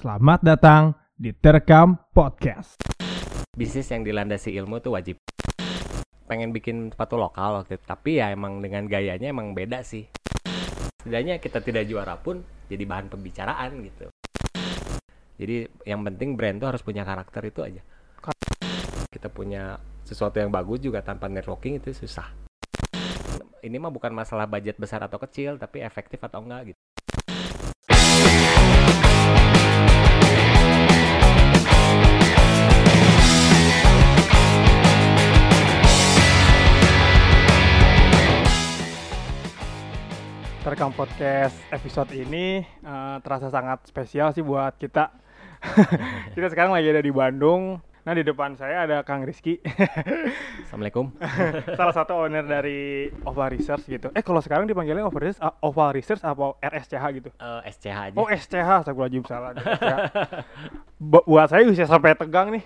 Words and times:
Selamat 0.00 0.40
datang 0.40 0.96
di 1.12 1.28
Terekam 1.36 1.92
Podcast. 2.16 2.80
bisnis 3.52 3.84
yang 3.92 4.00
dilandasi 4.00 4.48
ilmu 4.56 4.80
tuh 4.80 4.96
wajib. 4.96 5.20
Pengen 6.24 6.56
bikin 6.56 6.88
sepatu 6.88 7.20
lokal 7.20 7.68
tapi 7.84 8.16
ya 8.16 8.32
emang 8.32 8.64
dengan 8.64 8.88
gayanya 8.88 9.28
emang 9.28 9.52
beda 9.52 9.84
sih. 9.84 10.08
Setidaknya 11.04 11.36
kita 11.36 11.60
tidak 11.60 11.84
juara 11.84 12.16
pun 12.16 12.40
jadi 12.72 12.80
bahan 12.88 13.12
pembicaraan 13.12 13.84
gitu. 13.84 14.08
Jadi 15.36 15.68
yang 15.84 16.00
penting 16.00 16.32
brand 16.32 16.56
tuh 16.56 16.72
harus 16.72 16.80
punya 16.80 17.04
karakter 17.04 17.52
itu 17.52 17.60
aja. 17.60 17.84
Kita 19.12 19.28
punya 19.28 19.76
sesuatu 20.08 20.40
yang 20.40 20.48
bagus 20.48 20.80
juga 20.80 21.04
tanpa 21.04 21.28
networking 21.28 21.76
itu 21.76 21.92
susah. 21.92 22.32
Ini 23.60 23.76
mah 23.76 23.92
bukan 23.92 24.16
masalah 24.16 24.48
budget 24.48 24.80
besar 24.80 25.04
atau 25.04 25.20
kecil 25.20 25.60
tapi 25.60 25.84
efektif 25.84 26.16
atau 26.24 26.40
enggak 26.40 26.72
gitu 26.72 26.89
Terekam 40.60 40.92
Podcast 40.92 41.56
episode 41.72 42.12
ini 42.12 42.60
eh, 42.60 43.16
terasa 43.24 43.48
sangat 43.48 43.88
spesial 43.88 44.36
sih 44.36 44.44
buat 44.44 44.76
kita. 44.76 45.08
kita 46.36 46.52
sekarang 46.52 46.76
lagi 46.76 46.92
ada 46.92 47.00
di 47.00 47.08
Bandung. 47.08 47.80
Nah 48.04 48.12
di 48.12 48.20
depan 48.20 48.60
saya 48.60 48.84
ada 48.84 49.00
Kang 49.00 49.24
Rizky, 49.24 49.56
assalamualaikum 50.64 51.16
salah 51.80 51.96
satu 51.96 52.12
owner 52.12 52.44
dari 52.44 53.08
Oval 53.24 53.56
Research 53.56 53.88
gitu. 53.88 54.12
Eh 54.12 54.20
kalau 54.20 54.44
sekarang 54.44 54.68
dipanggilnya 54.68 55.08
Oval 55.08 55.32
Research, 55.32 55.40
ah, 55.40 55.56
Oval 55.64 55.96
Research 55.96 56.20
apa 56.28 56.56
RSCH 56.60 57.04
gitu? 57.16 57.28
Eh, 57.40 57.60
SCH 57.72 57.96
aja 58.12 58.16
Oh 58.20 58.28
SCH, 58.28 58.70
saya 58.84 58.96
wajib 58.96 59.24
salah. 59.24 59.56
Buat 61.00 61.56
saya 61.56 61.64
bisa 61.64 61.88
sampai 61.88 62.12
tegang 62.12 62.52
nih, 62.52 62.64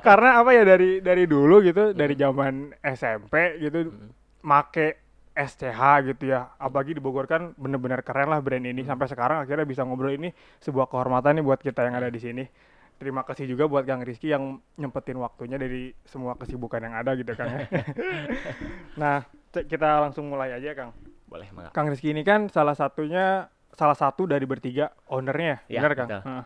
karena 0.00 0.40
apa 0.40 0.56
ya 0.56 0.64
dari 0.64 1.04
dari 1.04 1.28
dulu 1.28 1.60
gitu, 1.60 1.92
dari 1.92 2.16
zaman 2.16 2.72
SMP 2.80 3.60
gitu, 3.60 3.92
make 4.40 5.07
SCH 5.38 5.80
gitu 6.10 6.34
ya. 6.34 6.50
Apalagi 6.58 6.98
di 6.98 7.02
Bogor 7.02 7.30
kan 7.30 7.54
bener-bener 7.54 8.02
keren 8.02 8.34
lah 8.34 8.42
brand 8.42 8.66
ini. 8.66 8.82
Sampai 8.82 9.06
sekarang 9.06 9.46
akhirnya 9.46 9.62
bisa 9.62 9.86
ngobrol 9.86 10.10
ini 10.10 10.34
sebuah 10.58 10.90
kehormatan 10.90 11.38
nih 11.38 11.44
buat 11.46 11.62
kita 11.62 11.86
yang 11.86 11.94
ada 11.94 12.10
di 12.10 12.18
sini. 12.18 12.44
Terima 12.98 13.22
kasih 13.22 13.46
juga 13.46 13.70
buat 13.70 13.86
Kang 13.86 14.02
Rizky 14.02 14.34
yang 14.34 14.58
nyempetin 14.74 15.22
waktunya 15.22 15.54
dari 15.54 15.94
semua 16.02 16.34
kesibukan 16.34 16.82
yang 16.82 16.98
ada 16.98 17.14
gitu 17.14 17.30
Kang. 17.38 17.46
ya. 17.46 17.62
nah, 19.00 19.22
kita 19.54 20.02
langsung 20.02 20.26
mulai 20.26 20.50
aja 20.58 20.74
Kang. 20.74 20.90
boleh 21.28 21.46
Kang 21.70 21.86
Rizky 21.92 22.10
ini 22.10 22.26
kan 22.26 22.50
salah 22.50 22.74
satunya 22.74 23.46
salah 23.70 23.94
satu 23.94 24.26
dari 24.26 24.42
bertiga 24.48 24.90
ownernya, 25.06 25.62
Ya, 25.70 25.78
bener 25.78 25.94
Kang? 25.94 26.08
betul. 26.10 26.20
Heeh. 26.26 26.44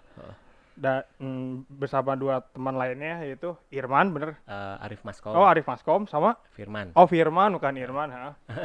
Da- 0.72 1.04
mm, 1.16 1.68
bersama 1.68 2.16
dua 2.16 2.40
teman 2.46 2.72
lainnya 2.72 3.20
yaitu 3.20 3.52
Irman, 3.68 4.08
bener? 4.10 4.40
Eh, 4.42 4.76
Arif 4.80 5.02
Maskom 5.02 5.30
Oh 5.30 5.44
Arif 5.44 5.64
Maskom 5.64 6.04
sama 6.06 6.40
Firman 6.50 6.90
Oh 6.92 7.04
Firman 7.04 7.52
bukan 7.52 7.76
Irman, 7.76 8.08
ha. 8.08 8.32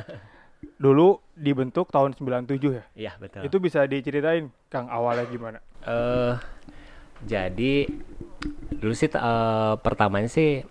Dulu 0.78 1.22
dibentuk 1.33 1.88
tahun 1.88 2.13
97 2.13 2.47
ya. 2.72 2.85
iya 2.95 3.11
betul 3.16 3.44
Itu 3.44 3.58
bisa 3.58 3.83
diceritain 3.83 4.50
Kang 4.67 4.88
awalnya 4.88 5.25
gimana? 5.25 5.59
eh 5.80 6.35
jadi 7.19 7.88
dulu 8.73 8.94
sih 8.94 9.08
eh, 9.08 9.73
pertamanya 9.78 10.28
sih 10.28 10.63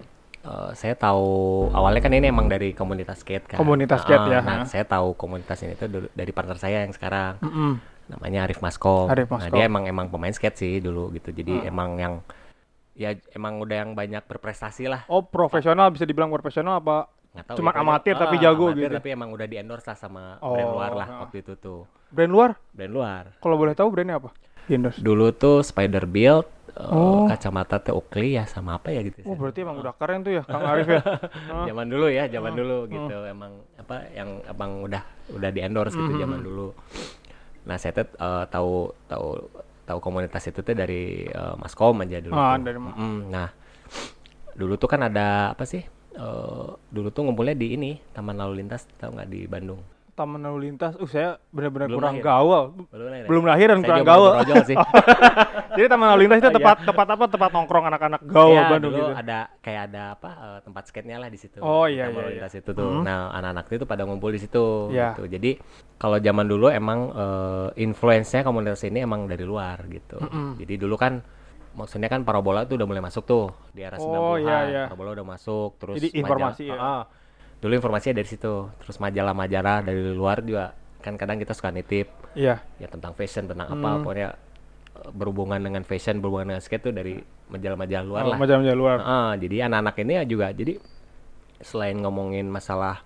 eh, 0.42 0.70
saya 0.72 0.94
tahu 0.94 1.26
awalnya 1.70 2.00
kan 2.00 2.12
ini 2.12 2.26
emang 2.26 2.46
dari 2.46 2.70
komunitas 2.70 3.20
skate 3.20 3.46
kan. 3.46 3.58
Komunitas 3.58 4.02
skate 4.02 4.22
Ah, 4.22 4.30
ya, 4.30 4.40
Nah, 4.40 4.64
saya 4.64 4.84
tahu 4.84 5.14
komunitas 5.14 5.58
ini 5.62 5.74
tuh 5.74 5.86
dulu 5.86 6.06
dari 6.12 6.30
partner 6.30 6.56
saya 6.56 6.82
yang 6.82 6.92
sekarang 6.92 7.38
Mm-mm. 7.40 7.72
Namanya 8.08 8.44
Arif 8.44 8.58
Maskom. 8.58 9.06
Arif 9.06 9.26
Nah, 9.26 9.38
Maskom. 9.38 9.54
dia 9.54 9.64
emang 9.64 9.84
emang 9.84 10.06
pemain 10.06 10.30
skate 10.30 10.56
sih 10.56 10.72
dulu 10.78 11.10
gitu. 11.12 11.30
Jadi 11.30 11.52
Hmm. 11.58 11.68
emang 11.68 11.90
yang 11.96 12.14
ya 12.92 13.12
emang 13.30 13.58
udah 13.58 13.76
yang 13.78 13.92
banyak 13.92 14.24
berprestasi 14.24 14.86
lah. 14.86 15.04
Oh 15.06 15.20
profesional 15.20 15.90
bisa 15.90 16.02
dibilang 16.02 16.30
profesional 16.30 16.78
apa? 16.78 17.10
Nggak 17.30 17.44
tahu 17.46 17.56
Cuman 17.60 17.72
ya, 17.72 17.80
amatir 17.82 18.14
tapi 18.16 18.34
Ah, 18.34 18.42
jago 18.42 18.64
amatir, 18.66 18.80
gitu. 18.82 18.94
Tapi 18.96 19.08
emang 19.10 19.28
udah 19.30 19.44
di 19.44 19.56
endorse 19.56 19.84
lah 19.84 19.94
sama 19.94 20.40
Oh, 20.40 20.52
brand 20.52 20.72
luar 20.72 20.92
lah 20.94 21.06
ha. 21.06 21.16
waktu 21.22 21.44
itu 21.44 21.52
tuh. 21.54 21.84
Brand 22.08 22.32
luar? 22.32 22.50
Brand 22.72 22.88
luar. 22.90 23.22
Kalau 23.36 23.56
boleh 23.56 23.74
tahu 23.74 23.90
brandnya 23.90 24.16
apa? 24.16 24.32
Endorse. 24.66 24.98
Dulu 24.98 25.30
tuh 25.30 25.60
Spider 25.60 26.08
Build, 26.08 26.48
eh, 26.72 26.80
Oh. 26.80 27.28
kacamata 27.28 27.76
teh 27.78 27.92
Oakley 27.92 28.34
ya 28.34 28.44
sama 28.44 28.74
apa 28.74 28.88
ya 28.88 29.04
gitu. 29.04 29.20
Oh 29.22 29.36
berarti 29.36 29.60
emang 29.60 29.76
udah 29.76 29.92
keren 29.92 30.24
tuh 30.24 30.32
ya 30.32 30.42
Kang 30.42 30.64
Arif 30.64 30.88
ya? 30.88 31.02
Zaman 31.68 31.86
dulu 31.86 32.06
ya 32.08 32.24
zaman 32.26 32.52
dulu 32.52 32.88
gitu 32.88 33.16
emang 33.22 33.52
apa 33.76 34.08
yang 34.10 34.40
abang 34.42 34.80
udah 34.82 35.04
udah 35.30 35.50
di 35.50 35.60
endorse 35.60 35.92
gitu 35.92 36.08
Mhm. 36.10 36.18
zaman 36.18 36.40
dulu 36.40 36.72
nah 37.66 37.76
saya 37.76 37.92
tuh 37.92 38.06
eh, 38.08 38.44
tahu 38.48 38.72
tahu 39.06 39.28
tahu 39.84 39.98
komunitas 40.00 40.42
itu 40.46 40.62
tuh 40.62 40.72
dari 40.72 41.26
eh, 41.26 41.54
Maskom 41.58 41.98
aja 42.00 42.18
dulu 42.18 42.32
Ah, 42.32 42.54
tuh. 42.54 42.62
dari 42.64 42.78
Ma- 42.78 42.94
Mm-mm. 42.94 43.16
nah 43.28 43.48
dulu 44.56 44.74
tuh 44.76 44.88
kan 44.88 45.02
ada 45.04 45.52
apa 45.52 45.66
sih 45.66 45.82
Eh, 46.16 46.68
dulu 46.88 47.12
tuh 47.12 47.28
ngumpulnya 47.28 47.52
di 47.52 47.76
ini 47.76 48.00
Taman 48.16 48.40
Lalu 48.40 48.64
Lintas 48.64 48.88
tahu 48.96 49.20
nggak 49.20 49.28
di 49.28 49.44
Bandung 49.44 49.76
Taman 50.16 50.40
lalu 50.40 50.58
lintas, 50.66 50.96
uh 50.96 51.04
saya 51.04 51.36
benar-benar 51.52 51.92
kurang 51.92 52.16
lahir. 52.16 52.24
gaul. 52.24 52.64
belum 52.88 53.04
lahir 53.04 53.12
ya? 53.14 53.26
Belum 53.28 53.44
lahir 53.44 53.66
dan 53.68 53.78
Saya 53.78 53.88
kurang 53.92 54.06
gaul. 54.06 54.30
sih 54.64 54.76
Jadi 55.76 55.86
taman 55.86 56.06
lalu 56.08 56.20
lintas 56.24 56.38
itu 56.38 56.48
Iya. 56.48 56.56
tempat 56.56 56.76
tempat 56.82 57.06
apa? 57.06 57.24
Tempat 57.28 57.50
nongkrong 57.52 57.84
anak-anak 57.86 58.20
gaul 58.24 58.50
Iya, 58.50 58.64
Bandung 58.66 58.92
dulu 58.92 59.04
gitu. 59.04 59.12
ada 59.14 59.38
kayak 59.60 59.82
ada 59.86 60.02
apa 60.16 60.30
eh, 60.32 60.58
tempat 60.64 60.82
skate-nya 60.86 61.16
lah 61.18 61.28
di 61.28 61.36
situ. 61.36 61.60
Oh, 61.60 61.84
iya, 61.84 62.08
Taman 62.08 62.16
iya, 62.16 62.16
Lalu 62.16 62.24
iya. 62.26 62.36
Lintas 62.40 62.54
itu 62.54 62.70
tuh. 62.72 62.88
Mhm. 62.90 63.02
Nah, 63.02 63.20
anak-anak 63.30 63.64
itu 63.70 63.84
pada 63.84 64.02
ngumpul 64.02 64.30
di 64.32 64.40
situ 64.40 64.64
Iya. 64.88 65.12
gitu. 65.12 65.22
Jadi 65.28 65.50
kalau 65.94 66.16
zaman 66.16 66.46
dulu 66.46 66.66
emang 66.66 66.98
eh, 67.12 67.68
influence-nya 67.78 68.40
komunitas 68.40 68.80
ini 68.82 69.04
emang 69.04 69.28
dari 69.28 69.44
luar 69.44 69.84
gitu. 69.86 70.16
Mm-mm. 70.18 70.56
Jadi 70.56 70.74
dulu 70.76 70.96
kan 70.96 71.20
maksudnya 71.72 72.08
kan 72.08 72.24
parabola 72.24 72.64
tuh 72.64 72.80
udah 72.80 72.88
mulai 72.88 73.04
masuk 73.04 73.22
tuh 73.22 73.44
di 73.70 73.84
era 73.84 74.00
Oh, 74.00 74.32
90-an. 74.32 74.40
iya, 74.40 74.58
iya. 74.64 74.84
Parabola 74.88 75.12
udah 75.12 75.26
masuk 75.28 75.76
terus 75.76 75.94
Jadi 75.94 76.08
informasi 76.16 76.64
ya. 76.66 76.74
Ah, 76.74 76.88
ah. 76.88 77.02
Dulu 77.58 77.72
informasinya 77.72 78.16
dari 78.16 78.28
situ. 78.28 78.54
Terus 78.78 78.96
majalah-majalah 78.96 79.82
dari 79.82 80.00
luar 80.10 80.40
juga 80.40 80.72
kan 80.98 81.14
kadang 81.14 81.38
kita 81.38 81.52
suka 81.52 81.70
nitip 81.70 82.10
Iya. 82.34 82.58
ya 82.76 82.86
tentang 82.86 83.14
fashion 83.14 83.46
tentang 83.46 83.70
apa 83.70 83.88
Hmm. 83.88 84.02
pokoknya 84.02 84.28
eh, 84.96 85.10
berhubungan 85.10 85.60
dengan 85.60 85.82
fashion 85.82 86.18
berhubungan 86.18 86.50
dengan 86.50 86.60
skate 86.60 86.82
tuh 86.82 86.90
dari 86.90 87.14
majalah-majalah 87.46 88.04
luar 88.04 88.22
Oh, 88.22 88.30
lah 88.30 88.38
Macam-macam 88.38 88.74
luar. 88.74 88.96
Heeh, 88.98 89.30
jadi 89.40 89.56
anak-anak 89.66 89.96
ini 90.02 90.12
ya 90.12 90.24
juga 90.24 90.46
jadi 90.50 90.72
selain 91.58 91.96
ngomongin 91.96 92.46
masalah 92.46 93.00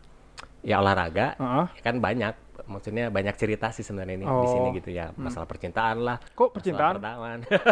ya 0.60 0.80
olahraga 0.80 1.36
Heeh. 1.36 1.66
ya 1.76 1.82
kan 1.82 1.96
banyak 1.98 2.34
maksudnya 2.70 3.04
banyak 3.08 3.34
cerita 3.34 3.68
sih 3.68 3.82
sebenarnya 3.82 4.14
ini 4.14 4.24
di 4.24 4.48
sini 4.48 4.62
Oh. 4.62 4.72
gitu 4.72 4.90
ya 4.90 5.10
masalah 5.12 5.44
percintaan 5.44 5.96
lah 5.98 6.16
Kok 6.30 6.54
percintaan? 6.54 7.02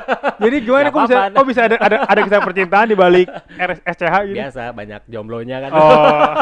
Jadi 0.42 0.56
gimana 0.60 0.90
kok 0.90 1.06
bisa 1.06 1.18
kok 1.30 1.46
bisa 1.46 1.60
ada 1.64 1.76
ada 1.78 1.96
ada 2.02 2.20
kisah 2.20 2.40
percintaan 2.40 2.86
di 2.86 2.96
balik 2.96 3.28
RSCH 3.48 4.14
gitu? 4.26 4.36
biasa 4.36 4.62
banyak 4.72 5.00
jomblonya 5.06 5.56
kan 5.60 5.70
Oh. 5.70 6.34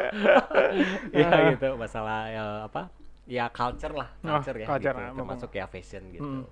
ya 1.12 1.28
Ah. 1.28 1.40
gitu 1.52 1.68
masalah 1.76 2.20
ya, 2.26 2.44
apa 2.64 2.82
ya 3.26 3.46
culture 3.48 3.94
lah 3.94 4.08
Ah, 4.18 4.28
culture 4.34 4.56
ya 4.56 4.66
culture, 4.66 4.94
gitu. 4.94 5.04
ah, 5.04 5.14
termasuk 5.14 5.50
ya 5.52 5.64
fashion 5.66 6.02
gitu, 6.10 6.24
Hmm. 6.24 6.44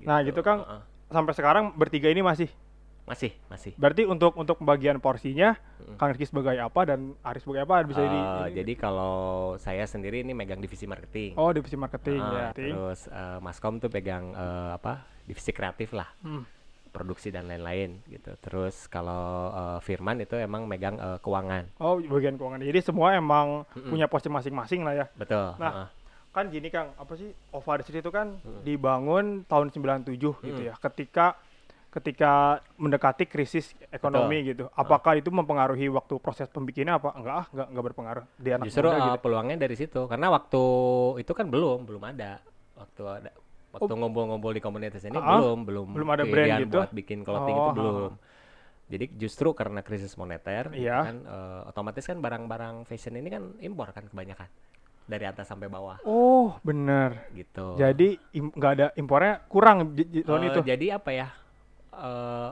Nah, 0.00 0.20
gitu, 0.20 0.40
Kang. 0.40 0.60
Heeh. 0.60 0.82
Sampai 1.06 1.32
sekarang 1.32 1.72
bertiga 1.72 2.08
ini 2.08 2.20
masih. 2.20 2.50
Masih 3.04 3.36
masih 3.46 3.76
Berarti 3.76 4.02
untuk 4.04 4.32
untuk 4.34 4.56
pembagian 4.56 4.96
porsinya 4.96 5.56
Mm. 5.76 6.00
Kang 6.00 6.08
Rizky 6.08 6.24
sebagai 6.24 6.56
apa 6.56 6.80
dan 6.86 7.12
Aris 7.20 7.44
sebagai 7.44 7.62
apa 7.62 7.84
bisa 7.84 8.00
di 8.00 8.08
Eh, 8.08 8.16
ini- 8.16 8.56
jadi 8.56 8.72
kalau 8.74 9.14
saya 9.58 9.84
sendiri 9.84 10.20
ini 10.20 10.32
megang 10.32 10.56
divisi 10.56 10.84
marketing 10.84 11.36
Oh, 11.36 11.52
divisi 11.52 11.76
marketing 11.76 12.16
Ah, 12.18 12.32
ya. 12.32 12.46
terus 12.50 13.04
eh, 13.06 13.38
Maskom 13.38 13.76
tuh 13.76 13.88
pegang 13.88 14.32
eh, 14.32 14.70
apa 14.72 15.04
divisi 15.22 15.50
kreatif 15.50 15.92
lah 15.92 16.08
Hmm. 16.18 16.48
produksi 16.86 17.28
dan 17.28 17.44
lain-lain 17.44 18.00
gitu 18.06 18.32
terus 18.38 18.86
kalau 18.86 19.20
eh, 19.50 19.78
Firman 19.82 20.16
itu 20.18 20.34
emang 20.34 20.64
megang 20.64 20.96
eh, 20.96 21.20
keuangan 21.20 21.68
Oh, 21.78 22.00
bagian 22.00 22.34
keuangan. 22.34 22.62
Jadi 22.62 22.80
semua 22.82 23.12
emang 23.12 23.68
Mm-mm. 23.68 23.90
punya 23.90 24.06
porsi 24.06 24.26
masing-masing 24.26 24.80
lah 24.80 24.94
ya. 24.94 25.06
betul 25.12 25.52
Nah, 25.54 25.72
heeh. 25.74 25.88
kan 26.32 26.44
gini 26.48 26.66
Kang, 26.66 26.96
apa 26.96 27.12
sih 27.12 27.28
Ovaris 27.50 27.84
itu 27.86 28.08
kan 28.08 28.40
Hmm. 28.40 28.64
dibangun 28.64 29.24
tahun 29.44 29.68
97 29.68 30.16
gitu 30.40 30.56
Hmm. 30.56 30.66
ya. 30.66 30.74
Ketika 30.74 31.36
ketika 31.94 32.58
mendekati 32.74 33.24
krisis 33.24 33.70
ekonomi 33.88 34.50
gitu. 34.50 34.66
Apakah 34.74 35.14
itu 35.14 35.30
mempengaruhi 35.30 35.86
waktu 35.88 36.18
proses 36.18 36.50
pembikinannya 36.50 36.98
apa? 36.98 37.08
Enggak 37.14 37.34
ah, 37.36 37.46
enggak 37.54 37.66
enggak 37.70 37.84
berpengaruh. 37.86 38.24
Di 38.34 38.50
anak 38.50 38.64
justru 38.66 38.86
muda 38.86 38.98
eh, 38.98 39.04
gitu. 39.06 39.18
peluangnya 39.22 39.56
dari 39.56 39.76
situ 39.78 40.00
karena 40.10 40.26
waktu 40.28 40.62
itu 41.22 41.32
kan 41.32 41.46
belum 41.46 41.86
belum 41.86 42.02
ada 42.02 42.42
waktu 42.74 43.02
ada 43.06 43.30
waktu 43.70 43.92
ngumpul-ngumpul 43.94 44.50
di 44.50 44.58
komunitas 44.58 45.02
ini 45.02 45.14
Oh. 45.14 45.22
Ah, 45.22 45.30
belum 45.38 45.58
belum 45.62 45.86
belum 45.94 46.08
ada 46.10 46.24
brand 46.26 46.50
gitu? 46.62 46.74
buat 46.74 46.90
bikin 46.90 47.18
clothing 47.22 47.54
Oh, 47.54 47.62
itu 47.62 47.70
belum 47.72 48.12
jadi 48.84 49.04
justru 49.16 49.48
karena 49.54 49.80
krisis 49.80 50.14
moneter 50.14 50.74
gitu 50.74 50.84
Iya. 50.84 50.98
kan 51.06 51.16
eh, 51.22 51.70
otomatis 51.70 52.02
kan 52.02 52.18
barang-barang 52.18 52.84
fashion 52.84 53.14
ini 53.14 53.30
kan 53.30 53.54
impor 53.58 53.90
kan 53.90 54.06
kebanyakan 54.06 54.50
dari 55.04 55.24
atas 55.24 55.46
sampai 55.46 55.68
bawah 55.68 55.98
Oh, 56.02 56.58
bener. 56.60 57.30
gitu 57.32 57.78
Jadi 57.78 58.18
im- 58.34 58.50
nggak 58.50 58.72
ada 58.72 58.86
impornya 58.94 59.38
kurang 59.46 59.94
tahun 59.94 60.42
Eh, 60.42 60.48
itu. 60.50 60.60
jadi 60.66 60.86
apa 60.98 61.10
ya 61.10 61.28
eh 61.96 62.50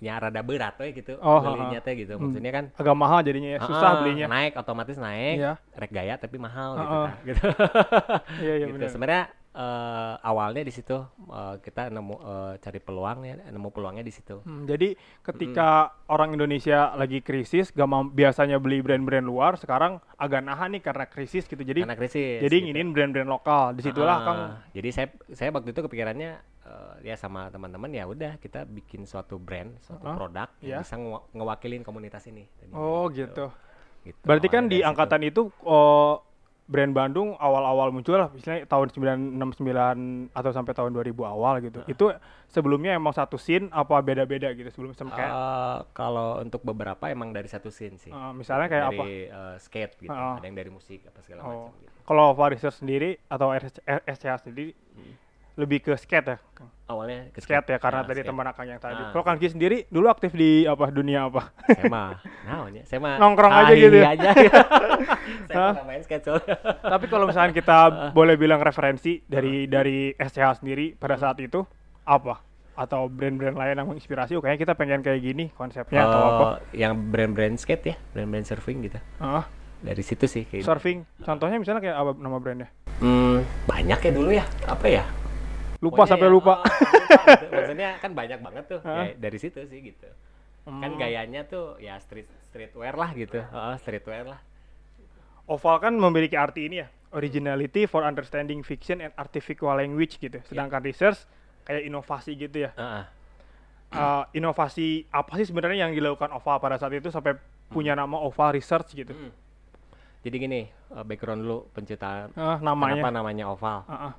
ya 0.00 0.16
rada 0.16 0.40
berat 0.40 0.74
we 0.76 0.94
gitu 0.94 1.20
Oh, 1.20 1.44
belinya 1.44 1.76
teh 1.78 1.92
gitu 1.94 2.16
Hmm. 2.16 2.24
maksudnya 2.24 2.48
kan 2.50 2.64
Agak 2.72 2.96
mahal 2.96 3.20
jadinya 3.20 3.50
ya. 3.52 3.60
Susah 3.60 3.84
ah, 3.86 4.00
belinya. 4.00 4.26
naik 4.26 4.56
otomatis 4.56 4.96
naik 4.96 5.36
Iya. 5.36 5.52
rek 5.74 5.90
gaya 5.90 6.14
tapi 6.16 6.36
mahal 6.36 6.70
gitu 6.74 6.86
Ah, 6.86 6.96
ah. 6.96 7.04
kan 7.06 7.16
gitu 7.22 7.44
Iya, 8.40 8.54
iya 8.56 8.66
gitu 8.66 8.84
sebenarnya 8.88 9.24
eh, 9.52 10.14
awalnya 10.22 10.62
di 10.62 10.70
situ 10.70 10.96
eh, 11.28 11.54
kita 11.60 11.90
nemu 11.90 12.14
eh, 12.16 12.52
cari 12.56 12.80
peluang 12.80 13.18
ya 13.22 13.34
nemu 13.44 13.68
peluangnya 13.68 14.00
di 14.00 14.08
situ 14.08 14.40
Hmm, 14.40 14.64
jadi 14.64 14.96
ketika 15.20 15.68
orang 16.06 16.32
Indonesia 16.32 16.94
lagi 16.94 17.20
krisis, 17.20 17.68
gak 17.68 17.84
mau 17.84 18.00
biasanya 18.02 18.56
beli 18.56 18.80
brand-brand 18.80 19.22
luar, 19.22 19.54
sekarang 19.54 20.00
agak 20.16 20.40
nahan 20.40 20.72
nih 20.72 20.80
karena 20.80 21.04
krisis 21.04 21.44
gitu. 21.44 21.60
Jadi 21.60 21.82
karena 21.82 21.94
krisis 21.94 22.40
jadi 22.40 22.56
gitu. 22.56 22.66
nginin 22.66 22.88
brand-brand 22.90 23.28
lokal. 23.28 23.64
Di 23.72 23.84
situlah 23.84 24.16
Ah, 24.16 24.24
Kang. 24.24 24.38
jadi 24.72 24.88
saya 24.90 25.06
saya 25.30 25.50
waktu 25.50 25.70
itu 25.70 25.80
kepikirannya 25.82 26.40
eh, 26.80 27.06
ya 27.06 27.14
sama 27.14 27.46
teman-teman 27.46 27.90
ya 27.90 28.04
udah 28.04 28.36
kita 28.36 28.64
bikin 28.64 29.04
suatu 29.04 29.36
brand 29.36 29.76
suatu 29.80 30.00
Ah, 30.02 30.16
produk 30.16 30.48
iya. 30.58 30.68
yang 30.72 30.80
bisa 30.80 30.96
ngewa- 30.96 31.26
ngewakilin 31.30 31.82
komunitas 31.82 32.24
ini 32.24 32.48
Tadinya 32.50 32.74
Oh 32.74 33.06
gitu. 33.08 33.52
Gitu. 34.00 34.16
Berarti 34.22 34.48
kan 34.48 34.64
di 34.64 34.70
dari 34.70 34.80
situ. 34.80 34.88
angkatan 34.88 35.20
itu 35.22 35.42
oh, 35.60 36.24
brand 36.64 36.92
Bandung 36.92 37.34
awal-awal 37.36 37.90
muncul 37.90 38.14
lah, 38.14 38.30
misalnya 38.30 38.62
tahun 38.64 38.94
969 38.94 39.58
atau 40.30 40.50
sampai 40.50 40.70
tahun 40.70 40.94
2000 40.94 41.10
awal 41.20 41.58
gitu. 41.60 41.82
Itu 41.84 42.14
sebelumnya 42.46 42.94
emang 42.94 43.10
satu 43.10 43.34
scene 43.34 43.66
apa 43.70 43.98
beda-beda 43.98 44.48
gitu 44.50 44.70
sebelum 44.70 44.94
sama 44.94 45.10
kayak 45.12 45.30
Eh, 45.30 45.78
kalau 45.92 46.38
untuk 46.38 46.62
beberapa 46.62 47.06
emang 47.06 47.30
dari 47.30 47.46
satu 47.46 47.68
scene 47.68 47.98
sih 47.98 48.08
eh, 48.08 48.32
misalnya 48.32 48.66
kayak 48.68 48.86
apa? 48.88 48.94
dari 48.96 49.18
eh, 49.26 49.56
skate 49.58 49.94
gitu 50.00 50.14
Ah. 50.14 50.38
ada 50.38 50.46
yang 50.46 50.54
dari 50.54 50.70
musik 50.70 51.02
apa 51.04 51.18
segala 51.20 51.40
Oh. 51.42 51.48
macam 51.66 51.74
gitu. 51.76 51.90
Kalau 52.00 52.26
Fariser 52.32 52.72
sendiri 52.72 53.10
atau 53.26 53.46
RS 53.48 53.74
SCH 54.08 54.34
sendiri 54.40 54.70
lebih 55.60 55.78
ke 55.80 55.92
skate 55.94 56.26
ya, 56.26 56.38
Kang? 56.50 56.72
awalnya 56.84 57.30
ke 57.30 57.38
skate 57.38 57.68
ya 57.68 57.78
karena 57.78 58.00
Ah, 58.00 58.04
tadi 58.04 58.18
skate. 58.18 58.30
teman 58.32 58.46
akang 58.46 58.66
yang 58.66 58.80
tadi. 58.80 58.98
Ah. 58.98 59.12
Kalau 59.12 59.22
Kang 59.22 59.36
Ki 59.36 59.46
sendiri 59.46 59.86
dulu 59.86 60.08
aktif 60.08 60.32
di 60.32 60.64
apa 60.64 60.88
dunia 60.88 61.22
apa? 61.24 61.54
mah 61.86 62.18
namanya 62.42 62.82
mah 62.96 63.14
Nongkrong 63.14 63.52
aja 63.52 63.72
gitu 63.72 63.94
ya? 63.94 64.10
aja 64.10 64.30
saya 65.46 65.84
main 65.84 66.02
skate 66.02 66.24
soalnya. 66.24 66.56
Tapi 66.80 67.04
kalau 67.06 67.24
misalnya 67.26 67.52
kita 67.52 67.78
boleh 68.18 68.34
bilang 68.34 68.58
referensi 68.58 69.22
dari 69.22 69.66
dari 69.66 70.10
SCH 70.12 70.58
sendiri 70.58 70.92
pada 70.92 71.14
saat 71.14 71.38
itu 71.38 71.62
apa? 72.02 72.42
Atau 72.72 73.06
brand-brand 73.06 73.54
lain 73.54 73.76
yang 73.76 73.86
menginspirasi, 73.86 74.34
oh, 74.34 74.40
kayaknya 74.40 74.60
kita 74.62 74.72
pengen 74.72 75.00
kayak 75.00 75.20
gini 75.20 75.52
konsepnya 75.52 76.00
atau 76.02 76.20
apa? 76.24 76.42
Oh, 76.42 76.54
yang 76.72 76.96
brand-brand 76.96 77.54
skate 77.54 77.84
ya 77.86 77.96
brand-brand 78.10 78.42
surfing 78.42 78.82
gitu 78.82 78.96
Ah, 79.20 79.44
dari 79.78 80.00
situ 80.00 80.24
sih 80.24 80.42
kayak 80.42 80.64
surfing. 80.64 81.04
Contohnya 81.20 81.60
misalnya 81.60 81.82
kayak 81.82 81.96
apa 81.96 82.10
nama 82.16 82.36
brandnya? 82.36 82.66
Hmm, 82.98 83.44
banyak 83.64 84.00
ya 84.00 84.10
dulu 84.10 84.30
ya 84.32 84.44
apa 84.66 84.86
ya 84.86 85.04
Lupa 85.80 85.96
Pokoknya 85.98 86.10
sampai 86.10 86.28
ya, 86.28 86.32
lupa. 86.32 86.52
oh, 86.52 86.58
lupa 86.60 87.20
gitu. 87.24 87.46
maksudnya 87.56 87.90
kan 87.96 88.10
banyak 88.12 88.38
banget 88.38 88.64
tuh 88.66 88.80
ya, 88.80 89.16
dari 89.16 89.38
situ 89.38 89.60
sih 89.64 89.80
gitu 89.82 90.08
kan 90.60 90.86
Hmm. 90.86 91.00
gayanya 91.00 91.42
tuh 91.42 91.80
ya 91.80 91.96
street 91.98 92.28
streetwear 92.42 92.92
lah 92.92 93.10
gitu 93.12 93.40
Heeh, 93.40 93.74
streetwear 93.78 94.28
lah 94.28 94.40
Oval 95.46 95.76
kan 95.80 95.90
memiliki 95.92 96.36
arti 96.36 96.64
ini 96.64 96.78
ya, 96.78 96.86
originality 97.10 97.82
for 97.84 98.04
understanding 98.04 98.60
fiction 98.60 99.00
and 99.00 99.10
artificial 99.16 99.74
language 99.74 100.14
gitu. 100.16 100.38
Sedangkan 100.44 100.78
research 100.78 101.26
kayak 101.60 101.82
inovasi 101.82 102.38
gitu 102.38 102.66
ya. 102.66 102.70
Heeh. 102.70 103.04
Uh, 103.90 104.22
inovasi 104.30 105.10
apa 105.10 105.34
sih 105.34 105.42
sebenarnya 105.44 105.88
yang 105.88 105.92
dilakukan 105.92 106.30
Oval 106.30 106.60
pada 106.60 106.78
saat 106.78 106.94
itu 106.94 107.10
sampai 107.10 107.34
punya 107.66 107.98
nama 107.98 108.14
Oval 108.14 108.54
Research 108.54 108.94
gitu? 108.94 109.10
Hmm. 109.10 109.34
jadi 110.20 110.36
gini 110.36 110.60
eh, 110.68 111.02
background 111.02 111.40
dulu 111.40 111.66
penciptaan 111.72 112.30
Ah, 112.32 112.60
kenapa 112.60 112.76
namanya. 112.92 113.10
namanya 113.10 113.44
oval 113.48 113.82
Ah, 113.88 113.94
ah. 114.06 114.12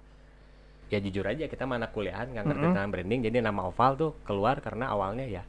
Ya 0.92 1.00
jujur 1.00 1.24
aja 1.24 1.48
kita 1.48 1.64
mana 1.64 1.88
kuliahan 1.88 2.28
nggak 2.28 2.44
ngerti 2.44 2.60
Mm-mm. 2.60 2.76
tentang 2.76 2.92
branding 2.92 3.22
jadi 3.24 3.38
nama 3.40 3.62
oval 3.64 3.92
tuh 3.96 4.12
keluar 4.22 4.60
karena 4.60 4.92
awalnya 4.92 5.24
ya 5.26 5.44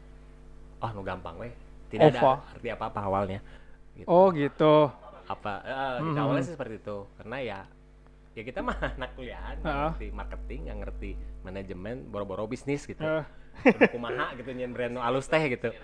oh 0.79 0.91
nu 0.91 1.03
gampang 1.03 1.35
weh 1.37 1.51
tidak 1.91 2.15
Oval. 2.15 2.39
ada 2.39 2.55
arti 2.55 2.69
apa 2.71 2.85
apa 2.89 3.01
awalnya 3.03 3.39
gitu. 3.93 4.07
Oh 4.07 4.31
gitu. 4.31 4.89
apa 5.25 5.53
eh, 5.63 5.95
kita 6.01 6.15
Mhm. 6.15 6.25
awalnya 6.25 6.45
sih 6.45 6.55
seperti 6.55 6.75
itu 6.79 6.99
karena 7.17 7.37
ya 7.39 7.59
ya 8.33 8.43
kita 8.43 8.61
mah 8.61 8.77
anak 8.97 9.11
kuliahan 9.13 9.57
nggak 9.59 9.75
Ah. 9.75 9.91
ngerti 9.91 10.07
marketing 10.11 10.61
nggak 10.65 10.79
ngerti 10.81 11.11
manajemen 11.43 11.97
boro-boro 12.07 12.47
bisnis 12.47 12.87
gitu 12.87 13.03
Udah 13.03 13.27
kumaha 13.91 14.33
gitu 14.35 14.51
nyen 14.51 14.71
brand 14.71 14.95
alus 14.97 15.27
teh 15.27 15.43
gitu 15.45 15.75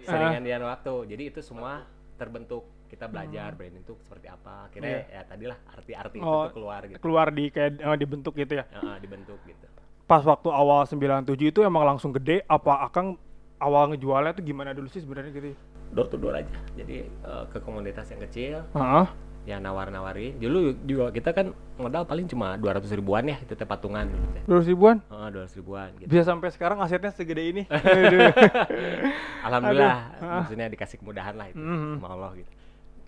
seringan 0.00 0.40
dian 0.40 0.62
waktu 0.62 0.92
jadi 1.06 1.22
itu 1.28 1.40
semua 1.42 1.82
terbentuk 2.14 2.62
kita 2.86 3.06
belajar 3.06 3.52
brand 3.52 3.76
itu 3.76 3.92
seperti 4.00 4.26
apa 4.26 4.66
akhirnya 4.66 4.88
Hmm. 4.96 5.02
Iya. 5.04 5.14
ya 5.14 5.22
tadilah 5.24 5.58
arti-arti 5.68 6.16
itu 6.16 6.24
Oh, 6.24 6.44
tuh 6.44 6.54
keluar 6.54 6.80
gitu 6.82 6.98
keluar 6.98 7.26
di 7.28 7.44
kayak 7.48 7.70
eh, 7.78 7.96
dibentuk 7.96 8.34
gitu 8.34 8.52
ya. 8.54 8.64
Eh, 8.68 8.96
dibentuk 8.98 9.38
gitu 9.42 9.66
Pas 10.04 10.22
waktu 10.22 10.48
awal 10.48 10.86
97 10.86 11.26
itu 11.44 11.60
emang 11.60 11.82
langsung 11.84 12.10
gede 12.10 12.46
apa 12.46 12.78
Akang 12.80 13.18
awal 13.56 13.90
ngejualnya 13.90 14.32
tuh 14.32 14.44
gimana 14.44 14.70
dulu 14.70 14.86
sih 14.86 14.98
sebenarnya 14.98 15.32
gitu? 15.32 15.50
ya? 15.50 15.58
door 15.88 16.06
to 16.06 16.16
door 16.16 16.32
aja 16.32 16.50
jadi 16.74 16.96
eh, 17.06 17.44
ke 17.46 17.58
komunitas 17.58 18.06
yang 18.08 18.20
kecil 18.20 18.58
Heeh. 18.72 19.06
ya 19.44 19.56
nawar-nawarin 19.56 20.34
dulu 20.36 20.74
juga 20.82 21.10
kita 21.10 21.30
kan 21.30 21.46
modal 21.76 22.02
paling 22.02 22.26
cuma 22.26 22.54
200 22.54 22.82
ribuan 22.92 23.22
ya 23.24 23.38
itu 23.38 23.52
teh 23.52 23.62
patungan 23.62 24.02
dulu 24.04 24.26
teh 24.28 24.42
200 24.44 24.66
ribuan 24.68 24.96
Eh, 25.06 25.28
200 25.28 25.54
ribuan 25.54 25.88
gitu 25.96 26.08
bisa 26.08 26.22
sampai 26.24 26.50
sekarang 26.50 26.78
asetnya 26.80 27.10
segede 27.10 27.42
ini. 27.44 27.62
Alhamdulillah 29.46 29.98
Aduh. 30.12 30.34
Maksudnya 30.40 30.66
dikasih 30.68 30.96
kemudahan 30.98 31.34
lah 31.34 31.46
itu 31.46 31.56
Mhm. 31.56 31.92
sama 31.96 32.08
Allah 32.10 32.30
gitu 32.34 32.50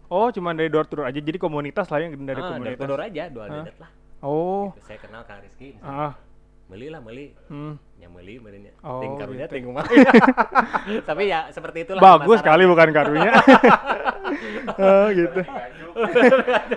Oh, 0.08 0.28
cuma 0.28 0.50
dari 0.50 0.66
door 0.66 0.84
to 0.84 0.94
door 0.94 1.06
aja. 1.06 1.16
Jadi 1.16 1.37
komunitas 1.37 1.87
lah 1.87 2.00
yang 2.00 2.16
dari 2.19 2.34
ah, 2.34 2.43
door 2.43 2.52
komunitas. 2.55 2.78
to 2.78 2.84
door 2.87 3.00
aja 3.02 3.22
dua 3.28 3.44
Ah. 3.44 3.52
dedet 3.55 3.76
lah 3.76 3.90
Oh. 4.19 4.72
gitu. 4.72 4.81
saya 4.82 4.99
kenal 4.99 5.22
kang 5.22 5.38
Rizky. 5.38 5.78
Ah. 5.78 6.16
meli 6.66 6.87
lah 6.87 6.99
meli 6.99 7.32
Hmm. 7.46 7.81
ya 7.96 8.06
meli 8.06 8.37
melinya 8.37 8.69
Oh, 8.82 8.99
ting 8.99 9.16
karunya 9.16 9.46
gitu. 9.46 9.55
ting 9.55 9.64
kumaha. 9.64 9.88
tapi 11.08 11.22
ya 11.26 11.49
seperti 11.49 11.78
itulah 11.82 11.96
Bagus 11.99 12.38
pemasaran. 12.38 12.49
kali 12.50 12.62
bukan 12.66 12.88
karunya. 12.90 13.31
oh, 14.84 15.06
gitu. 15.10 15.40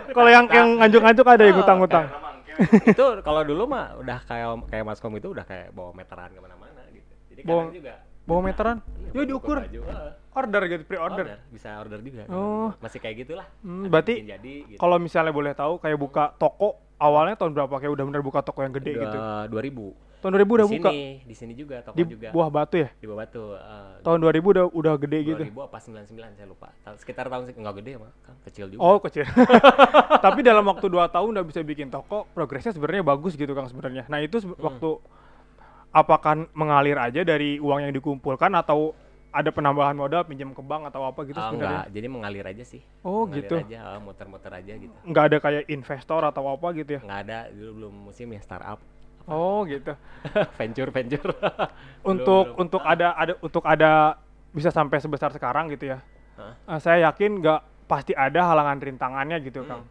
Kalau 0.09 0.29
yang 0.29 0.45
yang 0.47 0.67
nganjuk-nganjuk 0.77 1.25
ada 1.25 1.43
yang 1.43 1.55
ngutang-ngutang. 1.57 2.05
itu 2.87 3.05
kalau 3.19 3.41
dulu 3.41 3.63
mah 3.65 3.95
udah 3.97 4.19
kayak 4.21 4.47
kayak 4.65 4.85
maskom 4.85 5.11
itu 5.13 5.27
udah 5.29 5.43
kayak 5.43 5.71
bawa 5.71 5.91
meteran 5.91 6.29
ke 6.29 6.39
mana-mana 6.39 6.81
gitu 6.89 7.11
jadi 7.27 7.41
Bawa- 7.41 7.71
juga 7.73 7.93
Bawa 8.21 8.39
meteran? 8.43 8.77
iya, 8.93 9.01
Ya 9.01 9.11
bawa 9.13 9.25
diukur. 9.25 9.57
baju. 9.59 9.81
Order 10.31 10.61
gitu, 10.65 10.83
pre-order. 10.85 11.25
order 11.27 11.39
bisa 11.47 11.69
order 11.75 11.99
juga 11.99 12.23
Oh. 12.27 12.71
masih 12.77 12.97
kayak 12.97 13.15
gitulah 13.21 13.47
Hmm, 13.59 13.85
berarti 13.85 14.21
jadi 14.21 14.53
gitu. 14.65 14.79
Kalau 14.79 14.95
misalnya 14.95 15.29
boleh 15.29 15.51
tahu 15.51 15.75
kayak 15.77 15.97
buka 15.97 16.31
toko 16.33 16.79
awalnya 16.95 17.35
tahun 17.35 17.51
berapa 17.51 17.73
kayak 17.73 17.91
udah 17.91 18.05
bener 18.05 18.21
buka 18.21 18.39
toko 18.39 18.59
yang 18.59 18.71
gede 18.71 18.95
gitu. 18.95 19.17
Dua- 19.17 19.47
2000 19.47 19.91
Tahun 20.21 20.31
2000 20.31 20.53
udah 20.53 20.67
di 20.67 20.73
buka 20.77 20.89
sini 20.91 21.05
di 21.19 21.33
sini 21.33 21.53
juga 21.53 21.75
toko 21.81 21.97
di 21.97 22.05
juga 22.05 22.29
Buah 22.29 22.47
Batu 22.47 22.77
ya? 22.77 22.93
di 22.93 23.03
bawah 23.03 23.19
batu 23.19 23.43
eh, 23.51 23.93
Tahun 23.99 24.19
2000 24.21 24.37
udah 24.45 24.65
udah 24.69 24.93
gede 24.95 25.19
gitu. 25.25 25.43
2000 25.43 25.65
apa 25.65 25.77
99 25.81 26.13
saya 26.31 26.47
lupa 26.47 26.67
Ta- 26.79 26.93
sekitar 26.95 27.25
tahun 27.25 27.43
seg- 27.43 27.57
nggak 27.57 27.75
gede 27.75 27.91
mah 27.97 28.11
kan 28.21 28.35
kecil 28.45 28.65
juga 28.67 28.79
Oh, 28.79 28.97
kecil. 28.99 29.25
Tapi 30.25 30.39
dalam 30.41 30.61
waktu 30.63 30.85
2 30.85 31.09
tahun 31.09 31.27
udah 31.31 31.43
bisa 31.43 31.59
bikin 31.61 31.89
toko, 31.89 32.29
progresnya 32.29 32.69
sebenarnya 32.69 33.01
bagus 33.03 33.33
gitu 33.33 33.51
Kang 33.51 33.65
sebenarnya. 33.65 34.05
Nah, 34.05 34.21
itu 34.21 34.37
Hmm. 34.39 34.53
waktu 34.55 34.89
apakah 35.91 36.47
mengalir 36.53 36.95
aja 36.95 37.21
dari 37.21 37.57
uang 37.57 37.81
yang 37.81 37.91
dikumpulkan 37.91 38.53
atau 38.53 38.93
ada 39.31 39.50
penambahan 39.50 39.95
modal 39.95 40.21
pinjam 40.21 40.51
ke 40.51 40.59
bank 40.59 40.88
atau 40.88 41.01
apa 41.03 41.23
gitu 41.23 41.35
Ah, 41.35 41.47
sebenarnya? 41.47 41.67
enggak 41.81 41.85
jadi 41.89 42.07
mengalir 42.07 42.45
aja 42.45 42.63
sih 42.63 42.81
Oh, 43.01 43.23
mengalir 43.23 43.41
gitu. 43.41 43.55
aja 43.57 43.77
ah, 43.88 43.97
muter-muter 43.97 44.51
aja 44.51 44.73
gitu 44.73 44.95
Nggak 45.01 45.23
ada 45.25 45.38
kayak 45.39 45.63
investor 45.67 46.21
atau 46.21 46.43
apa 46.45 46.67
gitu 46.73 46.91
ya? 46.93 47.01
nggak 47.01 47.19
ada 47.25 47.38
dulu 47.50 47.71
belum 47.73 47.93
musim 48.05 48.27
ya 48.27 48.39
startup 48.39 48.79
Oh, 49.23 49.63
gitu. 49.63 49.93
venture 50.57 50.89
venture 50.89 51.31
untuk 52.03 52.57
untuk 52.57 52.81
ada 52.81 53.13
ada 53.13 53.33
untuk 53.39 53.63
ada 53.63 54.17
bisa 54.50 54.67
sampai 54.67 54.97
sebesar 54.97 55.31
sekarang 55.31 55.69
gitu 55.69 55.93
ya. 55.93 56.01
Hah? 56.35 56.57
Eh, 56.67 56.79
saya 56.79 57.07
yakin 57.07 57.39
nggak 57.39 57.59
pasti 57.85 58.11
ada 58.11 58.43
halangan 58.45 58.79
rintangannya 58.79 59.38
gitu, 59.41 59.61
Hmm. 59.61 59.69
Kang. 59.69 59.83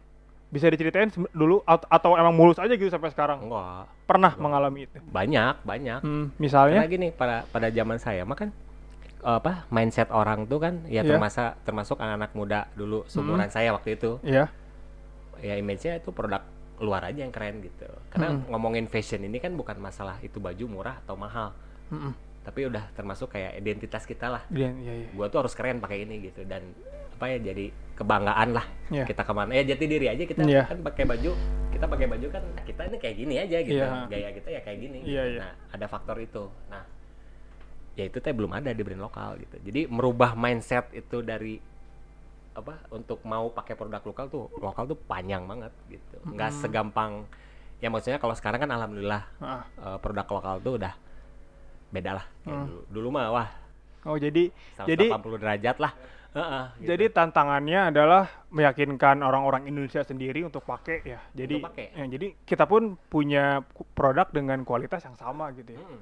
Bisa 0.51 0.67
diceritain 0.67 1.07
dulu 1.31 1.63
at- 1.63 1.87
atau 1.87 2.13
emang 2.13 2.35
mulus 2.35 2.59
aja 2.59 2.69
gitu 2.69 2.91
sampai 2.91 3.07
sekarang? 3.07 3.39
enggak 3.41 3.87
Pernah 4.03 4.35
mengalami 4.35 4.83
itu? 4.83 4.99
banyak 5.01 5.63
banyak 5.63 5.99
Hmm, 6.01 6.27
karena 6.27 6.37
misalnya? 6.37 6.79
gini 6.85 7.07
pada 7.09 7.47
pada 7.47 7.71
zaman 7.71 7.97
saya 7.97 8.21
mah 8.21 8.35
kan 8.35 8.51
apa 9.23 9.69
mindset 9.69 10.09
orang 10.09 10.45
tuh 10.45 10.57
kan 10.57 10.81
ya 10.85 11.01
Iya. 11.01 11.13
termasuk 11.13 11.49
termasuk 11.61 11.97
anak-anak 11.97 12.31
muda 12.33 12.59
dulu 12.73 13.05
seumuran 13.05 13.47
saya 13.47 13.69
waktu 13.71 13.95
itu 13.95 14.17
Iya. 14.21 14.49
ya 15.39 15.53
image-nya 15.55 15.97
itu 15.97 16.09
produk 16.09 16.41
luar 16.77 17.05
aja 17.05 17.21
yang 17.21 17.29
keren 17.29 17.61
gitu 17.61 17.85
karena 18.09 18.33
Mm-mm. 18.33 18.49
ngomongin 18.49 18.85
fashion 18.85 19.21
ini 19.21 19.37
kan 19.37 19.53
bukan 19.53 19.77
masalah 19.77 20.17
itu 20.19 20.37
baju 20.37 20.65
murah 20.67 20.97
atau 20.99 21.13
mahal 21.13 21.53
Mm-mm. 21.89 22.13
tapi 22.41 22.65
udah 22.65 22.89
termasuk 22.91 23.29
kayak 23.29 23.57
identitas 23.57 24.01
kita 24.03 24.25
lah 24.27 24.41
Iya, 24.49 24.73
iya, 24.75 24.93
iya. 24.97 25.07
gua 25.13 25.29
tuh 25.29 25.45
harus 25.45 25.53
keren 25.53 25.77
pakai 25.77 26.03
ini 26.03 26.25
gitu 26.25 26.41
dan 26.43 26.65
apa 27.13 27.25
ya 27.27 27.37
jadi 27.39 27.69
kebanggaan 27.93 28.49
lah 28.51 28.65
Iya. 28.89 29.05
kita 29.05 29.21
ke 29.21 29.29
mana 29.31 29.53
ya 29.53 29.61
jati 29.63 29.85
diri 29.85 30.09
aja 30.09 30.23
kita 30.25 30.41
Iya. 30.41 30.65
kan 30.65 30.81
pakai 30.81 31.05
baju 31.05 31.31
kita 31.69 31.85
pakai 31.85 32.07
baju 32.09 32.27
kan 32.27 32.43
kita 32.65 32.81
ini 32.83 32.97
kayak 32.97 33.15
gini 33.15 33.35
aja 33.37 33.57
gitu 33.61 33.77
Iya. 33.77 34.09
gaya 34.09 34.29
kita 34.33 34.49
ya 34.49 34.61
kayak 34.61 34.79
gini 34.79 34.99
Iya, 35.01 35.21
gitu. 35.23 35.33
iya. 35.37 35.41
nah 35.45 35.53
ada 35.69 35.85
faktor 35.85 36.17
itu 36.17 36.49
nah 36.65 36.81
ya 37.93 38.03
itu 38.03 38.17
teh 38.17 38.31
belum 38.31 38.51
ada 38.53 38.69
di 38.69 38.81
brand 38.81 39.01
lokal 39.01 39.35
gitu 39.37 39.55
jadi 39.61 39.85
merubah 39.85 40.31
mindset 40.33 40.87
itu 40.91 41.19
dari 41.19 41.59
apa 42.51 42.83
untuk 42.89 43.23
mau 43.23 43.47
pakai 43.47 43.73
produk 43.73 43.99
lokal 44.01 44.25
tuh 44.27 44.45
lokal 44.57 44.83
tuh 44.85 44.97
panjang 44.97 45.43
banget 45.43 45.71
gitu 45.87 46.17
nggak 46.25 46.49
Mm-mm. 46.49 46.61
segampang 46.61 47.11
ya 47.77 47.87
maksudnya 47.87 48.17
kalau 48.17 48.31
sekarang 48.31 48.59
kan 48.59 48.71
alhamdulillah 48.71 49.23
Ah. 49.37 49.63
eh, 49.65 49.97
produk 49.97 50.27
lokal 50.29 50.55
tuh 50.59 50.75
udah 50.75 50.93
beda 51.89 52.11
lah 52.13 52.25
kayak 52.41 52.53
Hmm. 52.53 52.67
dulu 52.67 52.81
dulu 52.89 53.07
mah 53.11 53.27
wah 53.29 53.49
Oh, 54.01 54.17
jadi 54.17 54.49
180 54.75 54.89
Jadi- 54.89 55.11
derajat 55.37 55.77
lah 55.77 55.93
Heeh, 56.31 56.65
gitu. 56.79 56.89
Jadi 56.89 57.05
tantangannya 57.11 57.91
adalah 57.91 58.23
meyakinkan 58.49 59.19
orang-orang 59.19 59.67
Indonesia 59.67 59.99
sendiri 60.01 60.41
untuk 60.41 60.63
pakai 60.63 61.03
ya. 61.05 61.19
Jadi 61.29 61.59
Untuk 61.59 61.69
pakai. 61.69 61.85
ya, 61.91 62.05
jadi 62.07 62.27
kita 62.41 62.65
pun 62.65 62.95
punya 63.05 63.61
produk 63.91 64.25
dengan 64.27 64.63
kualitas 64.63 65.03
yang 65.03 65.13
sama 65.13 65.51
gitu 65.51 65.75
ya. 65.75 65.77
Mm-mm. 65.77 65.99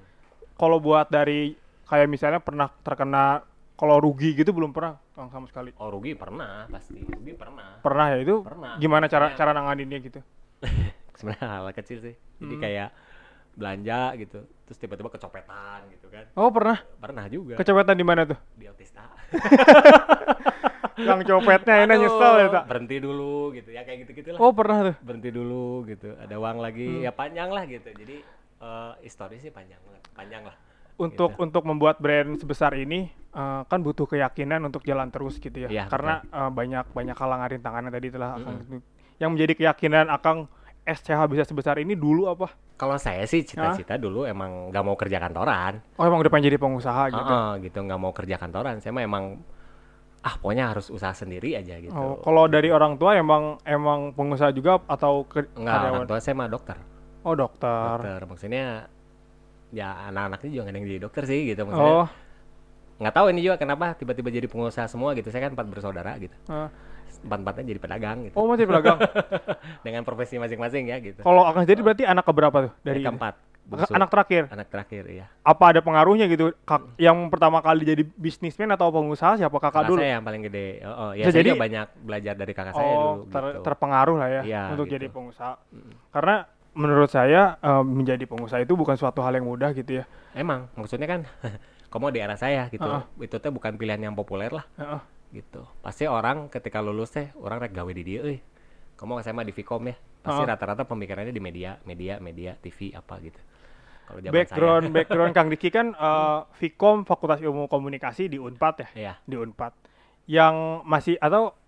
Kalau 0.53 0.77
buat 0.77 1.09
dari 1.09 1.57
kayak 1.89 2.07
misalnya 2.07 2.39
pernah 2.39 2.69
terkena 2.79 3.41
kalau 3.73 3.97
rugi 3.97 4.35
gitu 4.35 4.51
belum 4.51 4.69
pernah 4.69 4.99
Kang, 5.11 5.27
sama 5.29 5.47
sekali. 5.47 5.71
Oh 5.75 5.89
rugi 5.89 6.13
pernah 6.13 6.67
pasti 6.67 6.99
rugi 6.99 7.33
pernah. 7.33 7.79
Pernah 7.79 8.05
ya 8.11 8.17
itu? 8.19 8.35
Pernah. 8.39 8.75
Gimana 8.77 9.07
cara 9.07 9.27
Kayak- 9.27 9.37
cara 9.37 9.51
nanganinnya 9.51 9.99
gitu? 9.99 10.19
Sebenarnya 11.17 11.47
hal 11.49 11.67
kecil 11.73 11.97
sih. 11.99 12.15
Jadi 12.39 12.55
Hmm. 12.55 12.61
kayak 12.61 12.89
belanja 13.51 13.99
gitu, 14.15 14.39
terus 14.63 14.77
tiba-tiba 14.77 15.09
kecopetan 15.09 15.83
gitu 15.91 16.07
kan. 16.07 16.23
Oh 16.33 16.47
pernah? 16.47 16.79
Pernah 16.95 17.27
juga 17.27 17.55
Kecopetan 17.55 17.91
di 17.93 18.05
mana 18.05 18.23
tuh? 18.23 18.39
di 18.53 18.65
Otista. 18.65 19.03
Kang 20.95 21.19
copetnya 21.27 21.75
enak 21.83 21.97
nyesel 21.97 22.33
ya 22.37 22.47
tak? 22.49 22.63
Berhenti 22.67 22.97
dulu 22.99 23.51
gitu 23.51 23.69
ya 23.69 23.83
kayak 23.83 24.05
gitu-gitu 24.05 24.31
lah. 24.31 24.39
Oh 24.39 24.51
pernah 24.51 24.77
tuh. 24.85 24.95
Berhenti 25.01 25.29
dulu 25.29 25.83
gitu. 25.85 26.15
Ada 26.15 26.35
uang 26.35 26.57
lagi 26.57 26.87
Hmm. 26.89 27.03
ya 27.03 27.11
panjang 27.11 27.49
lah 27.49 27.63
gitu. 27.65 27.89
Jadi 27.89 28.15
eh 28.59 28.91
histori 29.01 29.39
sih 29.39 29.49
panjang 29.49 29.79
banget. 29.81 30.03
Panjang 30.13 30.43
lah. 30.45 30.55
Untuk 30.99 31.31
Gitu. 31.33 31.41
untuk 31.41 31.63
membuat 31.63 31.97
brand 31.97 32.35
sebesar 32.35 32.75
ini 32.75 33.07
eh, 33.29 33.61
kan 33.63 33.79
butuh 33.79 34.03
keyakinan 34.05 34.59
untuk 34.61 34.83
jalan 34.83 35.07
terus 35.07 35.37
gitu 35.37 35.63
ya. 35.63 35.69
Iya, 35.69 35.83
Karena 35.87 36.19
eh, 36.21 36.51
banyak 36.51 36.91
banyak 36.91 37.15
halangan 37.15 37.47
rintangan 37.49 37.83
tadi 37.87 38.07
telah 38.09 38.35
Akang 38.35 38.57
Mm-mm. 38.59 38.79
yang 39.17 39.29
menjadi 39.31 39.53
keyakinan 39.55 40.07
Akang 40.07 40.51
SCH 40.81 41.21
bisa 41.27 41.43
sebesar 41.43 41.77
ini 41.77 41.93
dulu 41.93 42.27
apa? 42.27 42.49
Kalau 42.73 42.95
saya 42.95 43.23
sih 43.23 43.43
cita-cita 43.43 43.95
dulu 43.95 44.23
emang 44.23 44.71
nggak 44.71 44.81
mau 44.81 44.95
kerja 44.95 45.19
kantoran. 45.19 45.83
Oh 45.93 46.03
emang 46.03 46.19
udah 46.19 46.29
pengen 46.29 46.47
jadi 46.47 46.57
pengusaha 46.57 47.03
gitu. 47.09 47.21
Heeh, 47.21 47.49
gitu 47.63 47.79
nggak 47.79 47.99
mau 47.99 48.11
kerja 48.11 48.35
kantoran. 48.35 48.79
Saya 48.79 48.91
mah 48.91 49.03
emang 49.03 49.25
ah 50.19 50.35
pokoknya 50.35 50.65
harus 50.69 50.87
usaha 50.89 51.11
sendiri 51.13 51.55
aja 51.55 51.77
gitu. 51.77 51.93
Oh, 51.93 52.19
kalau 52.19 52.43
dari 52.45 52.67
orang 52.67 52.95
tua 52.95 53.15
emang 53.15 53.55
emang 53.63 54.11
pengusaha 54.11 54.49
juga 54.49 54.83
atau 54.83 55.23
ke, 55.23 55.47
Enggak, 55.53 55.75
karyawan? 55.77 55.91
orang 55.93 56.07
tua 56.07 56.19
saya 56.19 56.35
mah 56.35 56.49
dokter. 56.49 56.77
Oh 57.21 57.35
dokter. 57.35 57.95
Dokter 57.95 58.19
maksudnya 58.25 58.65
ya 59.69 60.07
anak-anaknya 60.07 60.49
juga 60.49 60.61
nggak 60.61 60.73
ada 60.73 60.79
yang 60.79 60.87
jadi 60.87 61.01
dokter 61.01 61.23
sih 61.23 61.39
gitu 61.47 61.61
maksudnya. 61.63 61.93
Oh, 61.95 62.07
Nggak 62.99 63.15
tahu 63.15 63.25
ini 63.31 63.39
juga 63.39 63.55
kenapa 63.55 63.95
tiba-tiba 63.95 64.27
jadi 64.27 64.45
pengusaha 64.45 64.83
semua 64.85 65.15
gitu. 65.15 65.29
Saya 65.29 65.47
kan 65.47 65.55
empat 65.55 65.67
bersaudara 65.67 66.17
gitu. 66.17 66.35
eh. 66.45 66.69
Empat-empatnya 67.19 67.63
jadi 67.65 67.79
pedagang 67.79 68.17
gitu. 68.23 68.35
oh 68.35 68.45
masih 68.45 68.63
pedagang. 68.63 68.99
Dengan 69.85 70.03
profesi 70.03 70.35
masing-masing 70.35 70.87
ya 70.87 70.99
gitu. 70.99 71.19
kalau 71.19 71.43
Akang 71.43 71.63
sendiri 71.63 71.79
berarti 71.81 72.03
anak 72.03 72.23
keberapa 72.23 72.67
tuh 72.67 72.73
dari 72.79 72.99
keempat. 72.99 73.35
bungsu. 73.63 73.91
anak 73.91 74.09
terakhir. 74.09 74.43
anak 74.49 74.67
terakhir 74.67 75.03
ya. 75.05 75.25
Apa 75.41 75.63
ada 75.69 75.79
pengaruhnya 75.79 76.25
gitu? 76.25 76.55
Kak, 76.63 76.95
yang 76.97 77.27
pertama 77.27 77.59
kali 77.59 77.83
jadi 77.83 78.01
bisnismen 78.09 78.67
atau 78.67 78.89
pengusaha 78.89 79.37
siapa 79.37 79.53
kakak 79.53 79.71
Kakak 79.77 79.89
dulu? 79.89 79.99
saya 79.99 80.11
yang 80.15 80.23
paling 80.23 80.41
gede. 80.41 80.67
Oh, 80.81 80.89
oh, 80.89 81.11
ya 81.11 81.23
saya 81.23 81.35
jadi- 81.37 81.51
juga 81.51 81.61
banyak 81.61 81.87
belajar 81.99 82.33
dari 82.33 82.51
kakak 82.51 82.73
saya 82.73 82.87
oh, 82.89 82.95
dulu 82.95 83.13
ter- 83.29 83.45
gitu. 83.45 83.61
terpengaruh 83.63 84.15
lah 84.17 84.27
ya 84.29 84.41
Iya, 84.41 84.63
untuk 84.73 84.85
gitu. 84.87 84.95
jadi 84.95 85.05
pengusaha. 85.07 85.53
Karena 86.09 86.35
menurut 86.79 87.11
saya 87.11 87.59
eh, 87.59 87.83
menjadi 87.83 88.23
pengusaha 88.23 88.63
itu 88.63 88.79
bukan 88.79 88.95
suatu 88.95 89.19
hal 89.19 89.35
yang 89.35 89.43
mudah 89.43 89.75
gitu 89.75 89.99
ya. 89.99 90.05
Emang 90.31 90.71
maksudnya 90.79 91.11
kan 91.11 91.27
kamu 91.91 92.15
di 92.15 92.19
era 92.23 92.39
saya 92.39 92.71
gitu. 92.71 92.87
Heeh. 92.87 93.27
Itu 93.27 93.43
teh 93.43 93.51
bukan 93.51 93.75
pilihan 93.75 93.99
yang 93.99 94.15
populer 94.15 94.47
lah 94.55 94.63
Heeh. 94.79 95.01
gitu. 95.43 95.67
Pasti 95.83 96.07
orang 96.07 96.47
ketika 96.47 96.79
lulus 96.79 97.11
teh 97.11 97.35
orang 97.43 97.59
rek 97.59 97.75
gawe 97.75 97.91
di 97.91 98.03
dia 98.07 98.23
euy. 98.23 98.39
Kamu 98.95 99.19
SMA 99.19 99.43
di 99.43 99.51
Vkom 99.51 99.91
ya. 99.91 99.95
Pasti 100.19 100.43
rata-rata 100.43 100.83
pemikirannya 100.83 101.31
di 101.31 101.39
media, 101.43 101.79
media, 101.87 102.19
media, 102.19 102.55
TV 102.59 102.95
apa 102.95 103.19
gitu. 103.23 103.39
Kalau 104.07 104.19
zaman 104.25 104.35
Background 104.35 104.85
background 104.89 105.33
Kang 105.37 105.47
Diki 105.51 105.69
kan 105.69 105.91
eh, 105.91 106.39
Vkom 106.63 107.03
Fakultas 107.03 107.43
Ilmu 107.43 107.67
Komunikasi 107.67 108.31
di 108.31 108.39
Unpad 108.39 108.75
ya, 108.83 108.87
saya, 108.87 108.95
iya. 108.95 109.13
di 109.27 109.35
Unpad. 109.35 109.75
Yang 110.29 110.55
masih 110.85 111.15
atau 111.19 111.58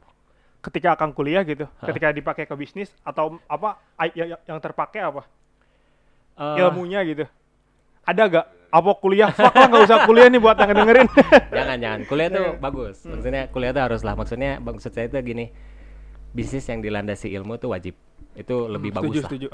ketika 0.61 0.93
akan 0.93 1.09
kuliah 1.11 1.41
gitu, 1.41 1.65
ketika 1.81 2.13
dipakai 2.13 2.45
ke 2.45 2.53
bisnis 2.53 2.93
atau 3.01 3.41
apa 3.45 3.81
yang, 4.13 4.37
yang 4.45 4.59
terpakai 4.61 5.01
apa? 5.01 5.25
Eh, 6.37 6.61
Ilmunya 6.61 7.01
gitu. 7.03 7.25
Ada 8.01 8.23
gak? 8.25 8.45
Apa 8.71 8.91
kuliah? 8.95 9.29
Fuck 9.29 9.51
lah 9.51 9.67
nggak 9.67 9.83
usah 9.83 9.99
kuliah 10.07 10.31
nih 10.31 10.39
buat 10.39 10.55
yang 10.55 10.71
dengerin. 10.71 11.07
jangan 11.57 11.77
jangan 11.77 11.99
kuliah 12.07 12.29
tuh 12.29 12.45
Iya. 12.47 12.51
bagus 12.55 12.97
maksudnya 13.03 13.43
kuliah 13.51 13.71
tuh 13.75 13.83
harus 13.83 14.01
lah 14.01 14.15
maksudnya 14.15 14.51
maksud 14.57 14.91
saya 14.95 15.05
tuh 15.05 15.19
gini 15.19 15.51
bisnis 16.31 16.63
yang 16.65 16.79
dilandasi 16.79 17.27
ilmu 17.35 17.59
tuh 17.59 17.75
wajib 17.75 17.99
itu 18.31 18.55
lebih 18.71 18.95
setuju, 18.95 19.03
bagus 19.03 19.15
lah 19.17 19.27
setuju. 19.27 19.47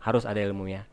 Harus 0.00 0.24
ada 0.24 0.40
ilmunya 0.40 0.88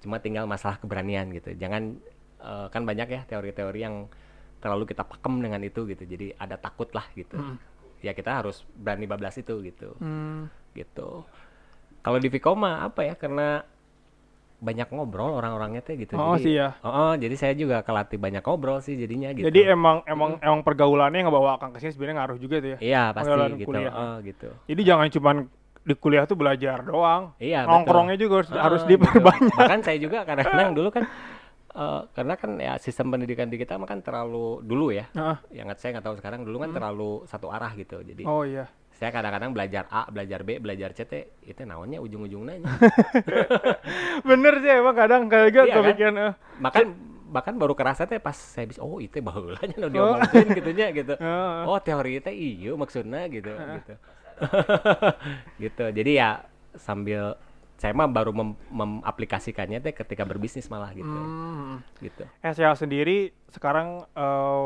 cuma 0.00 0.18
tinggal 0.18 0.48
masalah 0.48 0.80
keberanian 0.80 1.28
gitu 1.30 1.52
jangan 1.52 2.00
eh, 2.40 2.66
kan 2.72 2.82
banyak 2.82 3.06
ya 3.06 3.20
teori-teori 3.28 3.78
yang 3.78 4.08
terlalu 4.58 4.88
kita 4.88 5.04
pakem 5.04 5.36
dengan 5.38 5.60
itu 5.60 5.84
gitu 5.84 6.02
jadi 6.02 6.32
ada 6.40 6.56
takut 6.56 6.88
lah 6.90 7.04
gitu 7.12 7.36
Mm. 7.36 7.56
Ya 8.02 8.12
kita 8.12 8.30
harus 8.34 8.66
berani 8.74 9.06
bablas 9.06 9.34
itu 9.34 9.62
gitu 9.62 9.94
Hmm. 9.96 10.50
gitu 10.72 11.22
kalau 12.00 12.18
di 12.18 12.26
Vicoma 12.26 12.82
apa 12.82 13.02
ya 13.02 13.14
karena 13.14 13.62
banyak 14.58 14.90
ngobrol 14.90 15.34
orang-orangnya 15.34 15.82
tuh 15.82 15.98
gitu 15.98 16.14
Oh 16.14 16.34
jadi, 16.34 16.42
sih 16.42 16.54
ya. 16.54 16.78
Oh, 16.82 17.10
oh, 17.10 17.12
jadi 17.14 17.34
saya 17.34 17.54
juga 17.54 17.82
kelatih 17.82 18.14
banyak 18.14 18.38
ngobrol 18.40 18.78
sih 18.78 18.94
jadinya 18.94 19.30
gitu 19.30 19.50
Jadi 19.50 19.66
emang 19.66 20.06
emang 20.06 20.38
emang 20.38 20.62
pergaulannya 20.62 21.18
yang 21.18 21.26
ngebawa 21.26 21.58
Kang 21.58 21.74
ke 21.74 21.82
sini 21.82 21.90
sebenarnya 21.90 22.16
ngaruh 22.22 22.38
juga 22.38 22.56
tuh 22.58 22.70
ya. 22.70 22.78
Iya 22.78 23.02
pasti 23.10 23.26
Pengalaman 23.26 23.58
gitu. 23.58 23.66
kuliah. 23.66 23.90
Oh, 23.92 24.16
gitu. 24.22 24.48
Jadi 24.66 24.80
jangan 24.86 25.06
cuman 25.10 25.36
di 25.82 25.94
kuliah 25.98 26.24
tuh 26.24 26.38
belajar 26.38 26.78
doang. 26.78 27.34
Iya 27.42 27.66
betul. 27.66 27.74
Nongkrongnya 27.74 28.16
juga 28.16 28.34
harus, 28.38 28.50
Ah, 28.50 28.62
harus 28.62 28.82
gitu. 28.82 28.90
diperbanyak. 28.94 29.50
Bahkan 29.58 29.80
saya 29.82 29.98
juga 29.98 30.18
kadang-kadang 30.22 30.70
dulu 30.78 30.88
kan 30.94 31.02
eh, 31.72 32.00
karena 32.12 32.34
kan 32.36 32.50
ya 32.56 32.74
sistem 32.76 33.12
pendidikan 33.12 33.48
di 33.48 33.56
kita 33.56 33.76
kan 33.76 34.00
terlalu 34.00 34.60
dulu 34.62 34.92
ya. 34.92 35.08
Heeh. 35.12 35.36
Yang 35.62 35.80
saya 35.80 35.98
nggak 35.98 36.06
tahu 36.06 36.16
sekarang 36.20 36.40
dulu 36.44 36.56
kan 36.62 36.70
terlalu 36.72 37.10
satu 37.26 37.48
arah 37.48 37.72
gitu. 37.74 38.00
Jadi 38.00 38.22
Oh 38.24 38.44
iya. 38.44 38.68
saya 38.92 39.10
kadang-kadang 39.10 39.50
belajar 39.50 39.88
A, 39.90 40.06
belajar 40.06 40.46
B, 40.46 40.62
belajar 40.62 40.94
C 40.94 41.02
teh 41.08 41.24
itu 41.42 41.62
naonnya 41.66 41.98
ujung-ujungnya. 41.98 42.62
Bener 44.28 44.54
sih 44.62 44.70
emang 44.70 44.94
kadang 44.94 45.22
kayak 45.26 45.48
gitu 45.50 45.66
Iya 45.66 45.74
kan? 45.74 45.82
kepikiran 45.82 46.14
eh. 46.20 46.32
bahkan 46.62 46.86
bahkan 47.32 47.54
baru 47.56 47.72
kerasa 47.72 48.04
teh 48.04 48.20
pas 48.20 48.36
saya 48.36 48.68
bisa 48.68 48.84
oh 48.84 49.00
itu 49.00 49.18
bahulanya 49.24 49.72
udah 49.80 49.90
diomongin 49.90 50.46
gitunya 50.52 50.86
gitu. 50.92 51.14
Heeh. 51.16 51.58
Oh 51.66 51.80
teori 51.80 52.20
teh 52.20 52.30
iya 52.36 52.76
maksudnya 52.76 53.24
gitu 53.32 53.50
gitu. 53.56 53.94
gitu. 55.64 55.84
Jadi 55.88 56.12
ya 56.20 56.44
sambil 56.76 57.36
saya 57.82 57.98
mah 57.98 58.06
baru 58.06 58.30
mem- 58.30 58.54
mengaplikasikannya 58.70 59.82
teh 59.82 59.90
ketika 59.90 60.22
berbisnis 60.22 60.70
malah 60.70 60.94
gitu. 60.94 61.10
Hmm. 61.10 61.82
Gitu. 61.98 62.22
SCH 62.38 62.86
sendiri 62.86 63.34
sekarang 63.50 64.06
eh, 64.14 64.64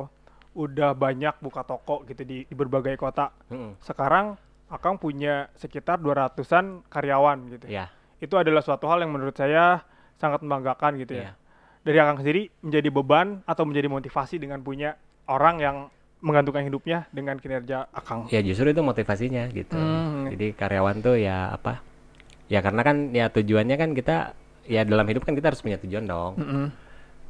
udah 0.52 0.92
banyak 0.92 1.40
buka 1.40 1.64
toko 1.64 2.04
gitu 2.04 2.28
di, 2.28 2.44
di 2.44 2.54
berbagai 2.56 3.00
kota. 3.00 3.32
Mm-mm. 3.48 3.80
Sekarang 3.80 4.36
Akang 4.66 4.98
punya 4.98 5.46
sekitar 5.56 6.02
200-an 6.02 6.82
karyawan 6.90 7.38
gitu. 7.54 7.70
Ya, 7.70 7.88
Itu 8.18 8.34
adalah 8.34 8.66
suatu 8.66 8.90
hal 8.90 8.98
yang 8.98 9.14
menurut 9.14 9.38
saya 9.38 9.86
sangat 10.18 10.42
membanggakan 10.42 10.98
gitu 10.98 11.16
ya. 11.16 11.30
Iya. 11.30 11.32
Dari 11.86 11.98
Akang 12.02 12.18
sendiri 12.18 12.50
menjadi 12.66 12.88
beban 12.90 13.46
atau 13.46 13.62
menjadi 13.62 13.86
motivasi 13.86 14.42
dengan 14.42 14.58
punya 14.66 14.98
orang 15.30 15.56
yang 15.62 15.76
menggantungkan 16.18 16.66
hidupnya 16.66 17.06
dengan 17.14 17.38
kinerja 17.38 17.86
Akang. 17.94 18.26
ya 18.32 18.42
justru 18.42 18.74
itu 18.74 18.82
motivasinya 18.82 19.46
gitu. 19.54 19.78
Hmm. 19.78 20.32
Jadi 20.34 20.56
karyawan 20.58 20.98
tuh 20.98 21.14
ya 21.20 21.54
apa? 21.54 21.85
Ya 22.46 22.60
karena 22.60 22.80
kan 22.80 23.10
ya 23.10 23.26
tujuannya 23.26 23.74
kan 23.74 23.90
kita 23.90 24.16
ya 24.64 24.82
dalam 24.82 25.06
hidup 25.06 25.22
kan 25.22 25.34
kita 25.34 25.50
harus 25.50 25.60
punya 25.60 25.78
tujuan 25.78 26.04
dong. 26.04 26.38
Mm-mm. 26.38 26.66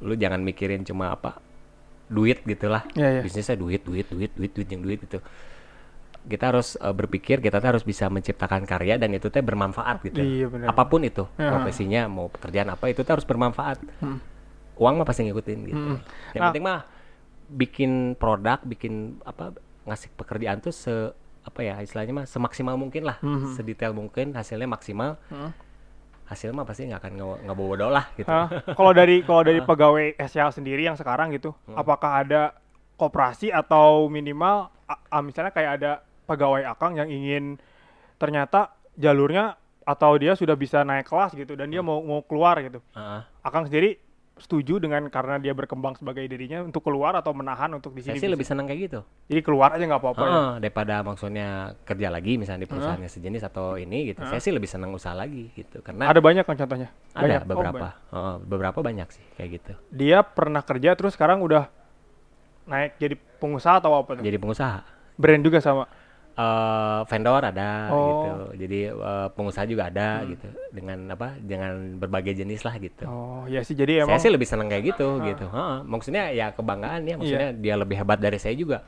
Lu 0.05 0.13
jangan 0.15 0.41
mikirin 0.41 0.83
cuma 0.83 1.11
apa 1.11 1.41
duit 2.07 2.43
gitulah. 2.43 2.85
Iya, 2.93 3.19
iya. 3.19 3.23
Bisnisnya 3.23 3.57
duit, 3.57 3.83
duit, 3.83 4.07
duit, 4.07 4.31
duit, 4.31 4.53
duit 4.53 4.69
yang 4.69 4.81
duit 4.81 5.01
gitu. 5.01 5.19
Kita 6.23 6.51
harus 6.51 6.75
eh, 6.75 6.91
berpikir 6.91 7.39
kita 7.39 7.59
tuh 7.59 7.69
harus 7.71 7.83
bisa 7.83 8.07
menciptakan 8.07 8.63
karya 8.63 8.95
dan 8.97 9.11
itu 9.11 9.27
teh 9.27 9.41
bermanfaat 9.41 10.03
gitu. 10.05 10.19
Iya 10.19 10.47
benar. 10.47 10.67
Apa 10.71 10.85
pun 10.85 11.01
itu 11.01 11.25
Ya. 11.35 11.51
profesinya 11.51 12.07
mau 12.07 12.27
pekerjaan 12.27 12.69
apa 12.69 12.87
itu 12.87 13.01
tuh 13.01 13.13
harus 13.13 13.25
bermanfaat. 13.25 13.79
Hmm. 13.99 14.19
Uang 14.77 15.01
mah 15.01 15.07
pasti 15.07 15.25
ngikutin 15.25 15.59
gitu. 15.65 15.81
Hmm. 15.95 15.99
Yang 16.31 16.41
Nah. 16.41 16.47
penting 16.51 16.65
mah 16.65 16.81
bikin 17.47 17.91
produk, 18.15 18.59
bikin 18.61 18.95
apa 19.23 19.55
ngasih 19.85 20.11
pekerjaan 20.13 20.59
tuh 20.59 20.75
se 20.75 20.95
apa 21.47 21.61
ya 21.63 21.79
istilahnya 21.79 22.13
mah 22.13 22.27
semaksimal 22.27 22.75
mungkin 22.75 23.07
lah, 23.07 23.17
Mhm. 23.19 23.55
sedetail 23.55 23.93
mungkin 23.93 24.35
hasilnya 24.35 24.67
maksimal. 24.67 25.15
Hmm. 25.27 25.55
Hasil 26.27 26.51
mah 26.51 26.67
pasti 26.67 26.85
nggak 26.85 26.99
akan 26.99 27.13
nge- 27.15 27.41
ngebodoh 27.47 27.87
lah 27.89 28.11
gitu. 28.13 28.27
Kalau 28.69 28.91
dari 28.91 29.23
kalau 29.23 29.41
dari 29.41 29.63
pegawai 29.71 30.19
SCH 30.19 30.59
sendiri 30.59 30.83
yang 30.83 30.95
sekarang 30.95 31.31
gitu, 31.31 31.55
apakah 31.71 32.21
ada 32.21 32.51
koperasi 32.97 33.49
atau 33.49 34.09
minimal 34.09 34.67
a- 34.85 35.03
a- 35.09 35.23
misalnya 35.23 35.51
kayak 35.51 35.73
ada 35.77 35.93
pegawai 36.27 36.67
Akang 36.67 36.95
yang 36.95 37.07
ingin 37.07 37.63
ternyata 38.17 38.75
jalurnya 38.95 39.55
atau 39.83 40.19
dia 40.19 40.35
sudah 40.35 40.55
bisa 40.55 40.83
naik 40.83 41.07
kelas 41.07 41.31
gitu 41.33 41.55
dan 41.55 41.71
dia 41.71 41.79
mau 41.79 42.03
mau 42.03 42.19
keluar 42.21 42.59
gitu. 42.59 42.83
Heeh. 42.91 43.21
Akang 43.41 43.63
sendiri 43.63 44.03
setuju 44.37 44.77
dengan 44.77 45.09
karena 45.09 45.41
dia 45.41 45.57
berkembang 45.57 45.97
sebagai 45.97 46.21
dirinya 46.29 46.61
untuk 46.61 46.85
keluar 46.85 47.17
atau 47.17 47.33
menahan 47.33 47.73
untuk 47.73 47.97
di 47.97 48.05
Saya 48.05 48.15
sini. 48.15 48.21
sih 48.21 48.29
bisa? 48.29 48.35
lebih 48.37 48.47
senang 48.47 48.67
kayak 48.69 48.81
gitu. 48.85 49.01
Jadi 49.33 49.41
keluar 49.41 49.73
aja 49.73 49.85
nggak 49.89 49.97
apa-apa. 49.97 50.21
ya. 50.21 50.29
Heeh, 50.29 50.51
daripada 50.61 50.95
maksudnya 51.01 51.49
kerja 51.89 52.09
lagi 52.13 52.37
misalnya 52.37 52.63
di 52.63 52.71
perusahaannya 52.71 53.09
sejenis 53.09 53.43
atau 53.49 53.81
ini 53.81 54.13
gitu. 54.13 54.21
Saya 54.23 54.37
sih 54.39 54.53
lebih 54.53 54.69
senang 54.69 54.93
usaha 54.93 55.17
lagi 55.17 55.49
gitu 55.57 55.81
karena 55.81 56.13
Ada 56.13 56.21
banyak 56.21 56.45
kan 56.45 56.53
contohnya? 56.53 56.93
ada 57.11 57.25
Banyak. 57.25 57.41
Oh, 57.41 57.49
beberapa. 57.49 57.77
banyak. 57.81 57.95
Heeh, 58.13 58.35
beberapa 58.45 58.79
banyak 58.85 59.09
sih 59.09 59.25
kayak 59.41 59.51
gitu. 59.57 59.73
dia 59.89 60.21
pernah 60.21 60.61
kerja 60.61 60.93
terus 60.93 61.17
sekarang 61.17 61.41
udah 61.41 61.73
naik 62.69 63.01
jadi 63.01 63.17
pengusaha 63.41 63.81
atau 63.81 63.97
apa 63.97 64.21
tuh? 64.21 64.23
Jadi 64.23 64.37
pengusaha. 64.37 64.85
Brand 65.17 65.41
juga 65.41 65.65
sama. 65.65 65.89
Eh 66.37 67.01
vendor 67.05 67.41
ada 67.41 67.89
Oh. 67.89 68.05
gitu. 68.05 68.33
Jadi 68.61 68.79
eh, 68.89 69.29
pengusaha 69.33 69.65
juga 69.65 69.89
ada 69.89 70.21
gitu. 70.23 70.45
Dengan 70.69 71.09
apa? 71.09 71.33
Dengan 71.35 71.97
berbagai 71.97 72.37
jenis 72.37 72.61
lah 72.61 72.77
gitu. 72.77 73.05
Oh, 73.05 73.49
ya 73.49 73.61
sih 73.61 73.73
jadi 73.73 74.05
emang 74.05 74.15
Saya 74.15 74.23
sih 74.23 74.33
lebih 74.33 74.45
seneng 74.45 74.69
kayak 74.69 74.93
gitu 74.93 75.25
gitu. 75.25 75.49
Heeh. 75.49 75.77
Maksudnya 75.83 76.29
ya 76.31 76.53
kebanggaan 76.53 77.03
ya. 77.03 77.17
Maksudnya 77.17 77.51
dia 77.51 77.75
lebih 77.75 77.97
hebat 77.97 78.19
dari 78.19 78.37
saya 78.37 78.53
juga. 78.53 78.85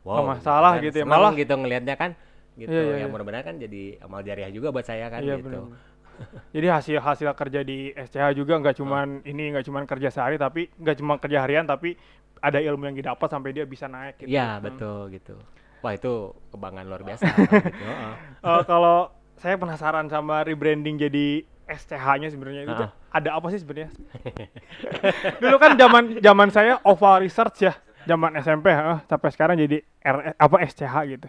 Nggak 0.00 0.26
masalah 0.26 0.72
kan. 0.74 0.82
gitu 0.82 0.96
ya, 0.96 1.04
Seneng 1.04 1.12
malah- 1.14 1.36
gitu 1.36 1.52
ngelihatnya 1.54 1.94
kan. 1.94 2.10
Gitu. 2.56 2.72
Ya 2.72 2.96
iya. 2.98 3.06
mudah-mudahan 3.06 3.44
kan 3.46 3.56
jadi 3.56 3.82
amal 4.00 4.20
jariah 4.20 4.48
juga 4.48 4.68
buat 4.68 4.82
saya 4.82 5.06
kan 5.06 5.20
Iya 5.20 5.36
gitu. 5.36 5.48
benar. 5.48 5.88
Jadi 6.52 6.66
hasil 6.68 6.98
hasil 6.98 7.32
kerja 7.32 7.60
di 7.60 7.92
SCH 7.94 8.36
juga 8.36 8.56
nggak 8.56 8.76
cuman 8.76 9.24
ini 9.24 9.56
nggak 9.56 9.64
cuman 9.64 9.84
kerja 9.84 10.08
sehari 10.08 10.36
tapi 10.36 10.68
nggak 10.74 10.96
cuma 10.96 11.16
kerja 11.16 11.40
harian 11.40 11.64
tapi 11.64 11.96
ada 12.36 12.56
ilmu 12.56 12.84
yang 12.84 12.96
didapat 12.98 13.24
sampai 13.26 13.52
dia 13.52 13.64
bisa 13.64 13.84
naik 13.84 14.20
gitu. 14.20 14.28
Iya 14.28 14.56
Hmm. 14.56 14.62
betul 14.62 15.00
gitu. 15.10 15.36
Wah 15.80 15.92
itu 15.92 16.12
kebanggaan 16.48 16.86
luar 16.86 17.02
biasa. 17.02 17.24
gitu. 17.30 17.56
Heeh. 17.56 18.12
Eh, 18.40 18.62
kalau 18.64 19.08
saya 19.36 19.56
penasaran 19.56 20.06
sama 20.06 20.42
rebranding 20.42 20.96
jadi 20.96 21.42
SCH-nya 21.66 22.28
sebenarnya 22.28 22.62
itu 22.64 22.74
Ah. 22.76 22.90
ada 23.10 23.30
apa 23.32 23.46
sih 23.48 23.58
sebenarnya? 23.58 23.88
Dulu 25.42 25.56
kan 25.56 25.74
zaman 25.74 26.02
zaman 26.18 26.48
saya 26.48 26.82
Oval 26.82 27.22
Research 27.22 27.62
ya, 27.62 27.72
zaman 28.04 28.34
SMP 28.36 28.68
heeh, 28.68 28.98
sampai 29.04 29.30
sekarang 29.30 29.56
jadi 29.56 29.78
R, 30.00 30.34
apa 30.34 30.56
SCH 30.60 30.94
gitu. 31.08 31.28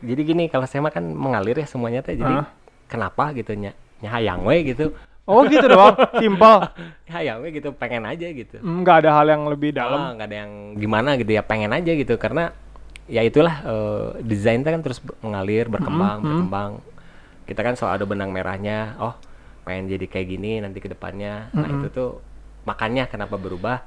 Jadi 0.00 0.20
gini 0.22 0.44
kalau 0.46 0.64
saya 0.64 0.80
mah 0.80 0.90
kan 0.90 1.04
mengalir 1.04 1.54
ya 1.54 1.66
semuanya 1.66 2.00
teh. 2.00 2.14
Jadi 2.14 2.30
Ah. 2.30 2.46
kenapa 2.86 3.32
gitu 3.32 3.52
nya 3.52 3.72
nyahayang 3.98 4.42
we 4.42 4.64
gitu. 4.66 4.92
Oh 5.24 5.44
gitu 5.44 5.62
doang, 5.62 5.94
simpel. 6.18 6.58
Hayang 7.06 7.40
we 7.40 7.52
gitu 7.52 7.70
pengen 7.72 8.02
aja 8.02 8.26
gitu. 8.26 8.58
Hmm, 8.58 8.82
Nggak 8.82 9.06
ada 9.06 9.10
hal 9.12 9.26
yang 9.28 9.42
lebih 9.46 9.70
dalam. 9.70 9.98
Ah, 9.98 10.10
nggak 10.12 10.26
ada 10.26 10.36
yang 10.40 10.52
gimana 10.74 11.14
gitu 11.14 11.30
ya 11.30 11.40
pengen 11.40 11.70
aja 11.70 11.92
gitu 11.92 12.14
karena 12.16 12.50
ya 13.10 13.20
itulah 13.20 13.54
eh, 13.60 14.06
desain 14.22 14.62
kan 14.62 14.80
terus 14.80 15.02
mengalir 15.20 15.66
berkembang 15.66 16.22
berkembang 16.22 16.70
kita 17.44 17.60
kan 17.60 17.74
selalu 17.74 17.92
ada 17.92 18.06
benang 18.06 18.30
merahnya 18.30 18.94
oh 18.96 19.14
pengen 19.60 19.90
jadi 19.90 20.06
kayak 20.06 20.26
gini 20.30 20.62
nanti 20.62 20.78
ke 20.78 20.86
depannya 20.86 21.50
nah 21.50 21.66
itu 21.66 21.90
tuh 21.90 22.10
makanya 22.62 23.10
kenapa 23.10 23.34
berubah 23.34 23.82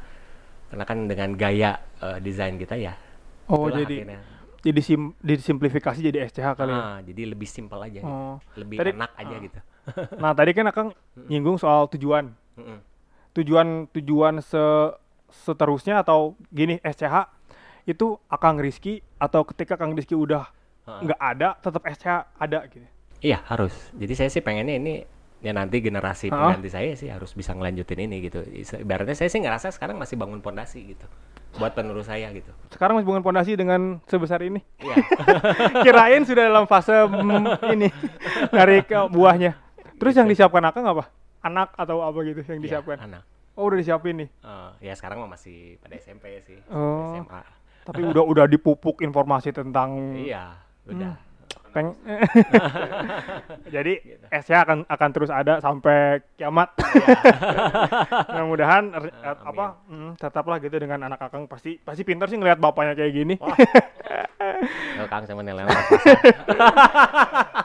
karena 0.67 0.83
kan 0.83 0.97
dengan 1.07 1.29
gaya 1.33 1.71
eh, 1.97 2.19
desain 2.19 2.55
kita 2.55 2.75
ya 2.75 2.93
Oh 3.43 3.67
jadi 3.67 4.07
akhirnya. 4.07 4.19
jadi 4.63 4.79
sim, 4.79 5.11
disimplifikasi 5.19 5.99
jadi 5.99 6.23
SCH 6.23 6.55
kali 6.55 6.71
ya. 6.71 6.79
Ah, 6.79 6.97
jadi 7.03 7.27
lebih 7.27 7.43
simpel 7.43 7.75
aja 7.77 7.99
gitu. 7.99 8.07
Oh. 8.07 8.39
lebih 8.55 8.79
Tadi- 8.79 8.95
enak 8.95 9.11
aja 9.13 9.35
gitu 9.37 9.59
Nah 10.23 10.31
tadi 10.31 10.55
kan 10.55 10.63
Akang 10.63 10.89
nyinggung 11.27 11.59
soal 11.59 11.91
tujuan. 11.91 12.31
Mm-mm. 12.55 12.79
Tujuan 13.35 13.91
tujuan 13.91 14.39
se 14.39 14.63
seterusnya 15.27 15.99
atau 15.99 16.39
gini 16.47 16.79
SCH 16.79 17.15
itu 17.83 18.15
Akang 18.31 18.59
Rizky 18.59 19.03
atau 19.19 19.43
ketika 19.43 19.75
Kang 19.75 19.91
Rizky 19.95 20.15
udah 20.15 20.47
nggak 20.83 21.19
ada 21.19 21.55
tetap 21.59 21.83
SCH 21.87 22.07
ada 22.35 22.59
gitu. 22.67 22.87
Iya 23.23 23.39
harus. 23.47 23.71
Jadi 23.95 24.13
saya 24.19 24.29
sih 24.31 24.43
pengennya 24.43 24.75
ini 24.75 24.93
ya 25.43 25.51
nanti 25.51 25.79
generasi 25.83 26.31
Hah? 26.31 26.55
pengganti 26.55 26.69
saya 26.71 26.91
sih 26.95 27.11
harus 27.11 27.31
bisa 27.35 27.55
ngelanjutin 27.55 28.07
ini 28.07 28.27
gitu. 28.27 28.43
Ibaratnya 28.79 29.15
saya 29.15 29.31
sih 29.31 29.39
ngerasa 29.39 29.71
sekarang 29.71 29.95
masih 29.99 30.15
bangun 30.19 30.39
pondasi 30.43 30.95
gitu 30.95 31.07
buat 31.53 31.71
penerus 31.77 32.09
saya 32.09 32.33
gitu. 32.33 32.49
Sekarang 32.73 32.97
masih 32.97 33.07
bangun 33.07 33.23
pondasi 33.23 33.51
dengan 33.53 34.01
sebesar 34.09 34.41
ini. 34.43 34.59
Iya. 34.81 34.95
Kirain 35.85 36.23
sudah 36.25 36.43
dalam 36.49 36.65
fase 36.65 36.95
mm, 37.05 37.45
ini 37.77 37.87
narik 38.49 38.89
ke 38.89 38.99
buahnya. 39.07 39.55
Terus 40.01 40.17
yang 40.17 40.27
disiapkan 40.27 40.63
Akang 40.65 40.83
apa? 40.89 41.07
Anak 41.43 41.75
atau 41.75 42.01
apa 42.03 42.19
gitu 42.25 42.41
yang 42.43 42.59
Iya, 42.59 42.79
disiapkan? 42.79 42.97
anak. 43.03 43.23
Oh 43.53 43.69
udah 43.69 43.77
disiapin 43.77 44.25
nih. 44.25 44.29
Eh, 44.41 44.89
ya 44.89 44.93
sekarang 44.97 45.21
mah 45.21 45.37
masih 45.37 45.77
pada 45.77 45.93
SMP 46.01 46.41
sih. 46.41 46.57
Oh. 46.73 47.13
SMA. 47.21 47.41
Tapi 47.83 48.01
udah 48.01 48.23
udah 48.23 48.45
dipupuk 48.45 48.99
informasi 48.99 49.51
tentang 49.51 50.15
Iya, 50.15 50.55
udah. 50.85 51.13
peng 51.73 51.89
jadi 53.73 53.93
SCH 54.29 54.53
akan 54.61 54.77
akan 54.85 55.09
terus 55.09 55.27
ada 55.27 55.57
sampai 55.57 56.21
kiamat. 56.35 56.69
Mudah-mudahan 58.29 58.93
er- 58.93 59.09
Ah, 59.15 59.33
er- 59.33 59.41
apa 59.43 59.65
mm, 59.87 60.11
tetaplah 60.15 60.57
gitu 60.59 60.77
dengan 60.77 61.01
anak 61.03 61.17
akang 61.19 61.49
pasti 61.49 61.75
pasti 61.75 62.05
pintar 62.05 62.29
sih 62.29 62.37
ngelihat 62.37 62.61
bapaknya 62.61 62.93
kayak 62.93 63.09
gini. 63.11 63.35
Yo, 64.93 65.05
Kang 65.11 65.25
sama 65.25 65.41
Nelen 65.41 65.65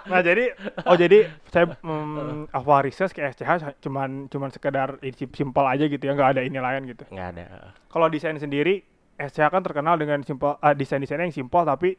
nah 0.09 0.25
jadi 0.25 0.57
oh 0.85 0.97
jadi 0.97 1.29
saya 1.47 1.69
mm, 1.77 2.49
awal 2.51 2.89
riset 2.89 3.13
ke 3.13 3.21
SCH 3.29 3.77
cuman 3.79 4.25
cuman 4.27 4.49
sekedar 4.49 4.97
simpel 5.35 5.69
aja 5.69 5.85
gitu 5.85 6.01
ya 6.01 6.17
nggak 6.17 6.31
ada 6.33 6.41
ini 6.41 6.57
lain 6.57 6.89
gitu. 6.89 7.05
Nggak 7.13 7.29
ada. 7.37 7.77
kalau 7.89 8.09
desain 8.09 8.41
sendiri 8.41 8.81
SCH 9.19 9.51
kan 9.51 9.63
terkenal 9.63 9.99
dengan 9.99 10.23
simpel 10.23 10.55
ah, 10.57 10.73
desain-desainnya 10.73 11.27
yang 11.27 11.35
simpel 11.35 11.63
tapi 11.63 11.99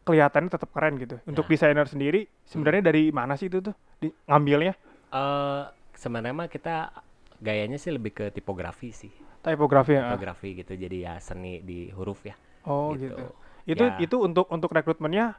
kelihatannya 0.00 0.48
tetap 0.48 0.70
keren 0.70 0.96
gitu 0.96 1.18
untuk 1.26 1.44
Ya. 1.44 1.50
desainer 1.52 1.84
sendiri 1.84 2.30
sebenarnya 2.42 2.82
dari 2.86 3.10
mana 3.10 3.34
sih 3.34 3.46
itu 3.46 3.60
tuh 3.60 3.74
di- 3.98 4.14
ngambilnya 4.24 4.74
Eh 5.10 5.62
sebenarnya 5.92 6.32
mah 6.32 6.46
kita 6.46 6.94
gayanya 7.42 7.76
sih 7.76 7.90
lebih 7.90 8.14
ke 8.14 8.24
tipografi 8.30 8.94
sih. 8.94 9.10
tipografi 9.42 9.98
ya 9.98 10.14
Tipografi 10.14 10.54
gitu. 10.54 10.72
Jadi 10.72 10.96
ya 11.02 11.18
seni 11.18 11.58
di 11.60 11.90
huruf 11.90 12.22
ya. 12.22 12.38
Oh 12.62 12.94
gitu. 12.94 13.10
gitu. 13.10 13.24
Itu 13.66 13.84
Ya. 13.84 13.98
itu 13.98 14.16
untuk 14.20 14.46
untuk 14.48 14.70
rekrutmennya 14.70 15.34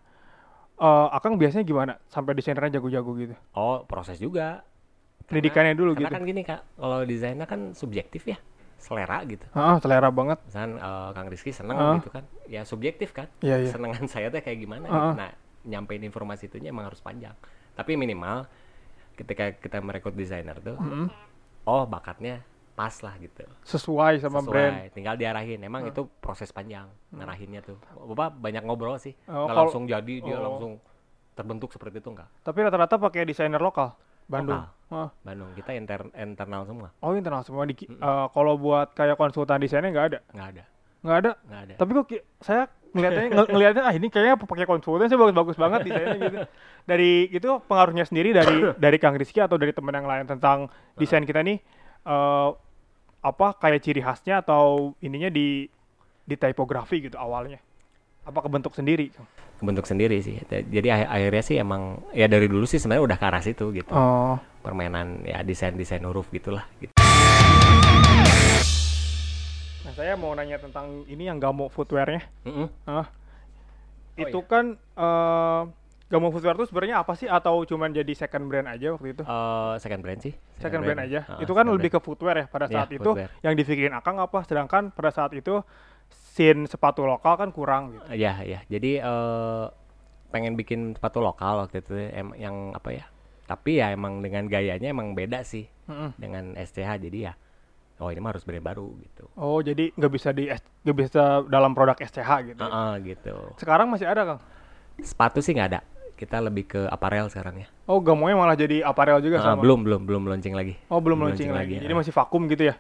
eh 0.76 1.08
Akang 1.10 1.40
biasanya 1.40 1.64
gimana? 1.64 1.94
Sampai 2.06 2.36
desainernya 2.36 2.78
jago-jago 2.78 3.16
gitu. 3.16 3.36
Oh, 3.54 3.88
proses 3.88 4.20
juga. 4.20 4.66
Pendidikannya 5.24 5.72
dulu 5.72 5.96
Karena 5.96 6.10
gitu. 6.10 6.14
kan 6.20 6.24
gini 6.28 6.42
Kak, 6.44 6.62
kalau 6.76 7.00
desainnya 7.08 7.48
kan 7.48 7.72
subjektif 7.72 8.28
ya. 8.28 8.36
Selera 8.82 9.22
gitu. 9.24 9.46
Heeh, 9.48 9.76
selera 9.78 10.10
banget. 10.10 10.42
Misalkan 10.44 10.74
eh, 10.76 11.10
Kang 11.14 11.28
Rizky 11.30 11.52
seneng 11.52 11.78
Ah. 11.78 11.96
gitu 11.96 12.10
kan. 12.10 12.26
Ya 12.46 12.62
subjektif 12.64 13.14
kan. 13.14 13.30
Iya, 13.40 13.62
iya. 13.62 13.70
Senengan 13.70 14.06
saya 14.06 14.28
teh 14.28 14.42
kayak 14.42 14.60
gimana 14.60 14.84
Ah, 14.84 14.92
gitu. 14.92 15.06
ah. 15.06 15.14
Nah, 15.16 15.32
nyampein 15.64 16.02
informasi 16.02 16.50
itunya 16.50 16.70
emang 16.70 16.86
harus 16.86 17.00
panjang. 17.00 17.38
Tapi 17.72 17.94
minimal 17.94 18.50
ketika 19.14 19.54
kita 19.54 19.78
merekrut 19.80 20.12
desainer 20.12 20.58
tuh, 20.58 20.76
Mm-mm. 20.76 21.06
oh 21.64 21.86
bakatnya 21.86 22.42
pas 22.72 22.98
lah 23.00 23.14
gitu. 23.16 23.46
Sesuai 23.62 24.18
sama 24.18 24.42
Sesuai, 24.42 24.50
brand. 24.50 24.76
tinggal 24.90 25.16
diarahin. 25.16 25.62
Emang 25.62 25.86
itu 25.86 26.10
proses 26.18 26.50
panjang 26.50 26.90
ngarahinnya 27.12 27.62
tuh. 27.62 27.78
Bapak 28.10 28.34
banyak 28.36 28.64
ngobrol 28.64 28.98
sih. 28.98 29.14
Oh, 29.26 29.46
Nggak 29.46 29.48
kalau- 29.48 29.60
langsung 29.70 29.84
jadi 29.86 30.16
dia 30.20 30.36
oh. 30.36 30.42
langsung 30.42 30.72
terbentuk 31.32 31.70
seperti 31.70 32.00
itu 32.00 32.10
enggak. 32.10 32.28
Tapi 32.42 32.58
rata-rata 32.60 32.98
pakai 32.98 33.24
desainer 33.24 33.62
lokal. 33.62 33.94
Bandung. 34.32 34.64
Lokal. 34.64 34.80
Heeh. 34.92 35.10
Bandung 35.24 35.50
kita 35.56 35.72
inter 35.76 36.02
internal 36.16 36.64
semua. 36.64 36.88
Oh, 37.04 37.12
internal 37.16 37.44
semua 37.44 37.64
di 37.68 37.76
eh, 37.76 38.26
kalau 38.32 38.56
buat 38.56 38.96
kayak 38.96 39.20
konsultan 39.20 39.60
desainnya 39.60 39.92
nggak 39.92 40.08
ada. 40.08 40.20
Nggak 40.32 40.48
ada. 40.48 40.64
Nggak 41.02 41.18
ada. 41.18 41.32
Nggak 41.48 41.62
ada. 41.68 41.74
Tapi 41.76 41.92
kok 41.92 42.08
saya 42.40 42.64
ngelihatnya 42.92 43.24
ng- 43.32 43.50
ngelihatnya 43.56 43.84
ah 43.88 43.94
ini 43.96 44.08
kayaknya 44.12 44.36
pakai 44.36 44.68
konsultan 44.68 45.08
sih 45.08 45.16
bagus-bagus 45.20 45.56
banget 45.60 45.80
desainnya 45.88 46.18
gitu. 46.20 46.38
Dari 46.88 47.12
itu 47.32 47.50
pengaruhnya 47.68 48.04
sendiri 48.08 48.36
dari 48.36 48.56
dari 48.84 48.98
Kang 49.00 49.16
Rizky 49.16 49.40
atau 49.40 49.56
dari 49.56 49.72
teman 49.76 49.96
yang 49.96 50.08
lain 50.08 50.26
tentang 50.28 50.68
desain 50.96 51.24
kita 51.24 51.40
nih 51.44 51.60
eh 52.08 52.50
apa 53.22 53.48
kayak 53.62 53.86
ciri 53.86 54.02
khasnya 54.02 54.42
atau 54.42 54.98
ininya 54.98 55.30
di 55.30 55.70
di 56.26 56.36
tipografi 56.36 57.06
gitu 57.06 57.16
awalnya. 57.16 57.62
Apa 58.22 58.40
kebentuk 58.40 58.74
sendiri? 58.74 59.10
Kebentuk 59.58 59.84
sendiri 59.84 60.22
sih. 60.22 60.38
Jadi 60.44 60.88
akhir- 60.88 61.10
akhirnya 61.10 61.44
sih 61.44 61.58
emang 61.58 61.82
ya 62.12 62.26
dari 62.26 62.46
dulu 62.46 62.66
sih 62.66 62.78
sebenarnya 62.78 63.04
udah 63.04 63.18
ke 63.18 63.26
arah 63.26 63.42
situ 63.42 63.66
gitu. 63.72 63.90
Oh, 63.92 64.38
Permainan 64.62 65.26
ya 65.26 65.42
desain-desain 65.42 66.02
huruf 66.02 66.30
gitulah 66.30 66.66
gitu. 66.78 66.94
nah 69.82 69.90
saya 69.92 70.14
mau 70.14 70.30
nanya 70.32 70.56
tentang 70.56 71.02
ini 71.06 71.26
yang 71.26 71.42
Gamo 71.42 71.66
footwearnya. 71.68 72.22
Mm-mm. 72.44 72.70
Ah, 72.86 73.10
Oh, 74.12 74.20
itu 74.20 74.38
iya. 74.38 74.46
kan 74.46 74.66
eh 74.78 75.62
Gamo 76.08 76.28
footwear 76.30 76.54
itu 76.54 76.68
sebenarnya 76.68 77.00
apa 77.00 77.16
sih 77.16 77.26
atau 77.26 77.64
cuman 77.64 77.90
jadi 77.90 78.12
second 78.12 78.46
brand 78.46 78.68
aja 78.68 78.92
waktu 78.92 79.16
itu? 79.16 79.24
Eh, 79.24 79.74
second 79.80 80.02
brand 80.02 80.20
sih. 80.20 80.34
second 80.60 80.84
brand 80.84 81.02
aja. 81.02 81.26
Ah, 81.26 81.40
itu 81.40 81.50
kan 81.50 81.64
second 81.64 81.74
lebih 81.74 81.90
brand. 81.90 81.98
ke 81.98 82.06
footwear 82.06 82.36
ya 82.36 82.46
pada 82.46 82.66
Iya, 82.66 82.74
saat 82.76 82.90
itu 82.92 83.02
footwear. 83.02 83.30
yang 83.42 83.54
dipikirin 83.56 83.94
Akang 83.94 84.20
apa 84.20 84.44
sedangkan 84.44 84.92
pada 84.92 85.10
saat 85.10 85.32
itu 85.32 85.64
scene 86.32 86.64
sepatu 86.64 87.04
lokal 87.04 87.36
kan 87.36 87.52
kurang 87.52 87.92
gitu. 87.92 88.08
Ya, 88.16 88.40
ya. 88.42 88.64
Jadi 88.72 89.04
eh 89.04 89.66
pengen 90.32 90.56
bikin 90.56 90.96
sepatu 90.96 91.20
lokal 91.20 91.68
waktu 91.68 91.84
itu 91.84 91.92
em 92.16 92.32
yang 92.40 92.72
apa 92.72 92.96
ya? 92.96 93.06
Tapi 93.44 93.84
ya 93.84 93.92
emang 93.92 94.24
dengan 94.24 94.48
gayanya 94.48 94.88
emang 94.88 95.12
beda 95.12 95.44
sih 95.44 95.68
Mm-mm. 95.92 96.16
dengan 96.16 96.56
STH. 96.56 97.04
Jadi 97.04 97.28
ya 97.28 97.36
oh 98.02 98.10
ini 98.10 98.18
mah 98.18 98.32
harus 98.34 98.48
brand 98.48 98.64
baru 98.64 98.88
gitu. 99.04 99.28
Oh, 99.38 99.60
jadi 99.62 99.92
nggak 99.94 100.12
bisa 100.12 100.32
di 100.32 100.48
nggak 100.50 100.98
bisa 100.98 101.44
dalam 101.52 101.76
produk 101.76 102.00
SCH 102.00 102.32
gitu. 102.50 102.64
Heeh, 102.64 102.92
gitu. 103.14 103.36
Sekarang 103.60 103.92
masih 103.92 104.08
ada, 104.10 104.24
Kang? 104.26 104.40
Sepatu 105.04 105.44
sih 105.44 105.54
nggak 105.54 105.70
ada. 105.70 105.82
Kita 106.18 106.38
lebih 106.42 106.66
ke 106.70 106.82
aparel 106.88 107.30
sekarang 107.30 107.62
ya. 107.62 107.68
Oh, 107.86 107.98
Gamonya 108.02 108.38
malah 108.38 108.58
jadi 108.58 108.82
apparel 108.82 109.22
juga 109.22 109.42
Ah, 109.42 109.54
sama. 109.54 109.62
belum, 109.62 109.86
belum, 109.86 110.02
belum 110.06 110.24
launching 110.30 110.54
lagi. 110.54 110.78
Oh, 110.90 110.98
belum 110.98 111.18
belum 111.18 111.34
launching 111.34 111.50
launching 111.50 111.52
lagi. 111.54 111.74
lagi, 111.78 111.84
Jadi 111.86 111.94
masih 111.98 112.14
vakum 112.14 112.42
gitu 112.50 112.64
ya. 112.70 112.76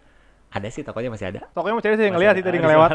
Ada 0.52 0.68
sih 0.68 0.84
tokonya 0.84 1.08
masih 1.08 1.32
ada. 1.32 1.48
Tokonya 1.56 1.80
masih 1.80 1.90
ada 1.96 2.12
ngeliat 2.12 2.36
ada. 2.36 2.40
sih 2.40 2.46
tadi 2.46 2.58
ngelewat. 2.60 2.90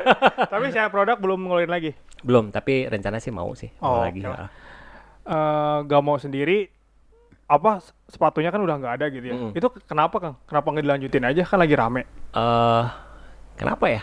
Tapi 0.52 0.66
saya 0.68 0.92
produk 0.92 1.16
belum 1.16 1.40
ngeluarin 1.48 1.72
lagi. 1.72 1.96
Belum, 2.20 2.52
tapi 2.52 2.84
rencana 2.84 3.16
sih 3.16 3.32
mau 3.32 3.48
sih. 3.56 3.72
Oh, 3.80 3.96
mau 3.96 4.04
lagi. 4.04 4.20
oke. 4.20 4.36
ah. 4.36 4.50
Eh 5.28 5.78
Gamo 5.88 6.20
sendiri 6.20 6.68
apa 7.48 7.80
sepatunya 8.12 8.52
kan 8.52 8.60
udah 8.60 8.76
nggak 8.76 8.94
ada 9.00 9.06
gitu 9.08 9.24
ya. 9.24 9.34
Mm-mm. 9.40 9.56
Itu 9.56 9.72
kenapa, 9.88 10.20
Kang? 10.20 10.36
Kenapa 10.44 10.68
nggak 10.68 10.84
dilanjutin 10.84 11.24
aja 11.24 11.42
kan 11.48 11.56
lagi 11.56 11.74
rame? 11.80 12.04
Eh, 12.36 12.84
kenapa 13.56 13.84
ya? 13.88 14.02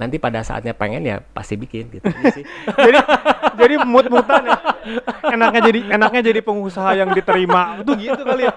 Nanti 0.00 0.16
pada 0.16 0.40
saatnya 0.40 0.72
pengen 0.72 1.04
ya 1.04 1.20
pasti 1.20 1.60
bikin 1.60 1.92
gitu 1.92 2.08
Iya 2.08 2.32
sih. 2.32 2.44
jadi 2.88 2.98
jadi 3.60 3.74
mut-mutan 3.84 4.48
ya. 4.48 4.58
Enaknya 5.28 5.60
jadi 5.68 5.80
enaknya 5.92 6.20
jadi 6.32 6.40
pengusaha 6.40 6.96
yang 6.96 7.12
diterima. 7.12 7.84
Tuh 7.84 7.94
gitu 8.00 8.24
kali 8.24 8.48
ya. 8.48 8.54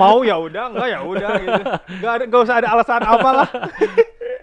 Mau 0.00 0.24
ya 0.24 0.40
udah, 0.40 0.72
enggak 0.72 0.88
ya 0.88 1.00
udah 1.04 1.30
gitu. 1.36 1.60
Enggak 2.00 2.12
ada 2.16 2.24
enggak 2.24 2.40
usah 2.48 2.56
ada 2.64 2.68
alasan 2.72 3.02
apalah. 3.04 3.48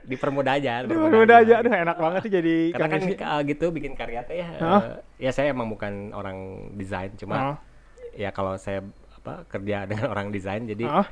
dipermudah 0.08 0.56
aja 0.56 0.88
Udah 0.88 1.38
aja 1.43 1.54
aduh 1.60 1.67
enak 1.67 1.97
banget 2.00 2.21
sih 2.23 2.32
jadi 2.32 2.56
karena 2.71 2.88
kan 2.88 3.00
uh, 3.04 3.41
gitu 3.43 3.65
bikin 3.76 3.91
karya 3.91 4.23
teh 4.23 4.39
ya 4.39 4.47
Hah? 4.56 4.63
uh, 4.63 4.84
ya 5.19 5.36
saya 5.36 5.52
emang 5.52 5.67
bukan 5.67 6.15
orang 6.15 6.71
desain 6.80 7.12
cuma 7.19 7.36
Hah? 7.36 7.56
ya 8.15 8.32
kalau 8.32 8.56
saya 8.56 8.88
apa 9.19 9.43
kerja 9.52 9.84
dengan 9.91 10.08
orang 10.08 10.32
desain 10.32 10.63
jadi 10.63 10.88
Hah? 10.88 11.08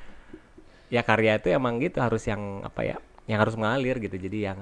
ya 0.88 1.04
karya 1.04 1.44
itu 1.44 1.52
emang 1.52 1.84
gitu 1.84 2.00
harus 2.00 2.24
yang 2.24 2.64
apa 2.64 2.88
ya 2.88 2.98
yang 3.28 3.44
harus 3.44 3.60
mengalir 3.60 4.00
gitu 4.00 4.16
jadi 4.16 4.54
yang 4.54 4.58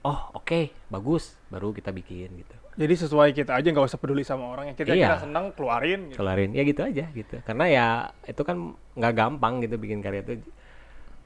oh 0.00 0.18
oke 0.32 0.60
bagus 0.86 1.34
baru 1.48 1.70
kita 1.70 1.90
bikin 1.90 2.30
gitu 2.36 2.54
Jadi 2.78 2.94
sesuai 2.96 3.34
kita 3.34 3.58
aja 3.58 3.66
nggak 3.66 3.86
usah 3.86 3.98
peduli 3.98 4.22
sama 4.22 4.46
orang 4.48 4.70
yang 4.70 4.76
kita 4.76 4.94
Iya. 4.94 5.10
kita 5.10 5.26
senang 5.26 5.50
keluarin 5.50 6.08
gitu. 6.08 6.22
kelarin 6.22 6.54
ya 6.54 6.62
gitu 6.62 6.80
aja 6.80 7.04
gitu 7.10 7.36
karena 7.42 7.64
ya 7.66 7.86
itu 8.24 8.38
kan 8.40 8.56
nggak 8.94 9.12
gampang 9.12 9.58
gitu 9.60 9.74
bikin 9.76 9.98
karya 9.98 10.22
itu 10.22 10.38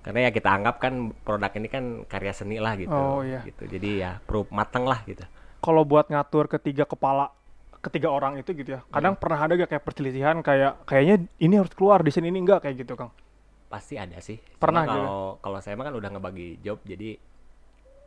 karena 0.00 0.26
ya 0.26 0.30
kita 0.30 0.48
anggap 0.50 0.76
kan 0.78 0.94
produk 1.18 1.52
ini 1.52 1.68
kan 1.68 1.84
karya 2.04 2.32
seni 2.32 2.56
lah 2.56 2.72
gitu 2.74 2.90
Oh, 2.90 3.20
iya. 3.20 3.44
gitu 3.44 3.68
jadi 3.68 3.88
ya 3.94 4.10
perlu 4.18 4.48
matang 4.48 4.82
lah 4.82 5.04
gitu 5.04 5.22
Kalau 5.60 5.84
buat 5.84 6.08
ngatur 6.08 6.48
ketiga 6.48 6.82
kepala 6.82 7.30
ketiga 7.78 8.08
orang 8.08 8.34
itu 8.36 8.50
gitu 8.52 8.74
ya. 8.74 8.80
Kadang 8.88 9.14
pernah 9.14 9.38
ada 9.38 9.54
gak 9.56 9.70
kayak 9.70 9.84
perselisihan 9.84 10.38
kayak 10.38 10.82
kayaknya 10.82 11.16
ini 11.36 11.54
harus 11.54 11.70
keluar 11.70 11.98
di 12.00 12.10
sini 12.10 12.30
ini 12.30 12.38
enggak 12.40 12.62
kayak 12.62 12.78
gitu, 12.78 12.94
Kang. 12.94 13.10
pasti 13.66 13.94
ada 13.94 14.18
sih 14.18 14.36
Pernah 14.56 14.82
gitu? 14.84 14.92
kalau 14.92 15.18
kalau 15.38 15.58
saya 15.58 15.74
mah 15.74 15.86
kan 15.86 15.94
udah 15.94 16.10
ngebagi 16.10 16.60
job 16.60 16.82
jadi 16.82 17.14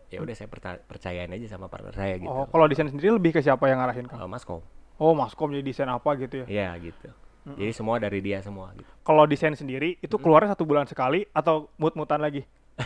ya 0.08 0.20
udah 0.20 0.32
saya 0.32 0.46
perca- 0.46 0.80
percayain 0.80 1.28
aja 1.28 1.48
sama 1.48 1.66
partner 1.66 1.92
saya 1.92 2.16
gitu 2.16 2.28
Oh, 2.28 2.46
kalau 2.46 2.66
desain 2.66 2.86
sendiri 2.86 3.10
lebih 3.12 3.32
ke 3.32 3.40
siapa 3.40 3.66
yang 3.66 3.78
ngarahin, 3.78 4.06
Kang? 4.06 4.18
Eh, 4.18 4.28
mas 4.28 4.42
kom 4.42 4.62
Oh, 4.96 5.12
Maskom 5.12 5.50
jadi 5.50 5.60
desain 5.62 5.88
apa 5.88 6.08
gitu 6.16 6.42
ya. 6.42 6.48
ya 6.48 6.70
gitu 6.78 7.10
jadi 7.48 7.72
semua 7.72 7.98
dari 7.98 8.20
dia 8.20 8.40
semua 8.40 8.72
gitu 8.72 8.88
Kalau 9.02 9.24
desain 9.24 9.54
sendiri 9.54 10.00
itu 10.00 10.16
keluarnya 10.16 10.52
satu 10.52 10.64
bulan 10.64 10.84
sekali 10.84 11.28
atau 11.30 11.70
mut-mutan 11.76 12.18
lagi? 12.18 12.42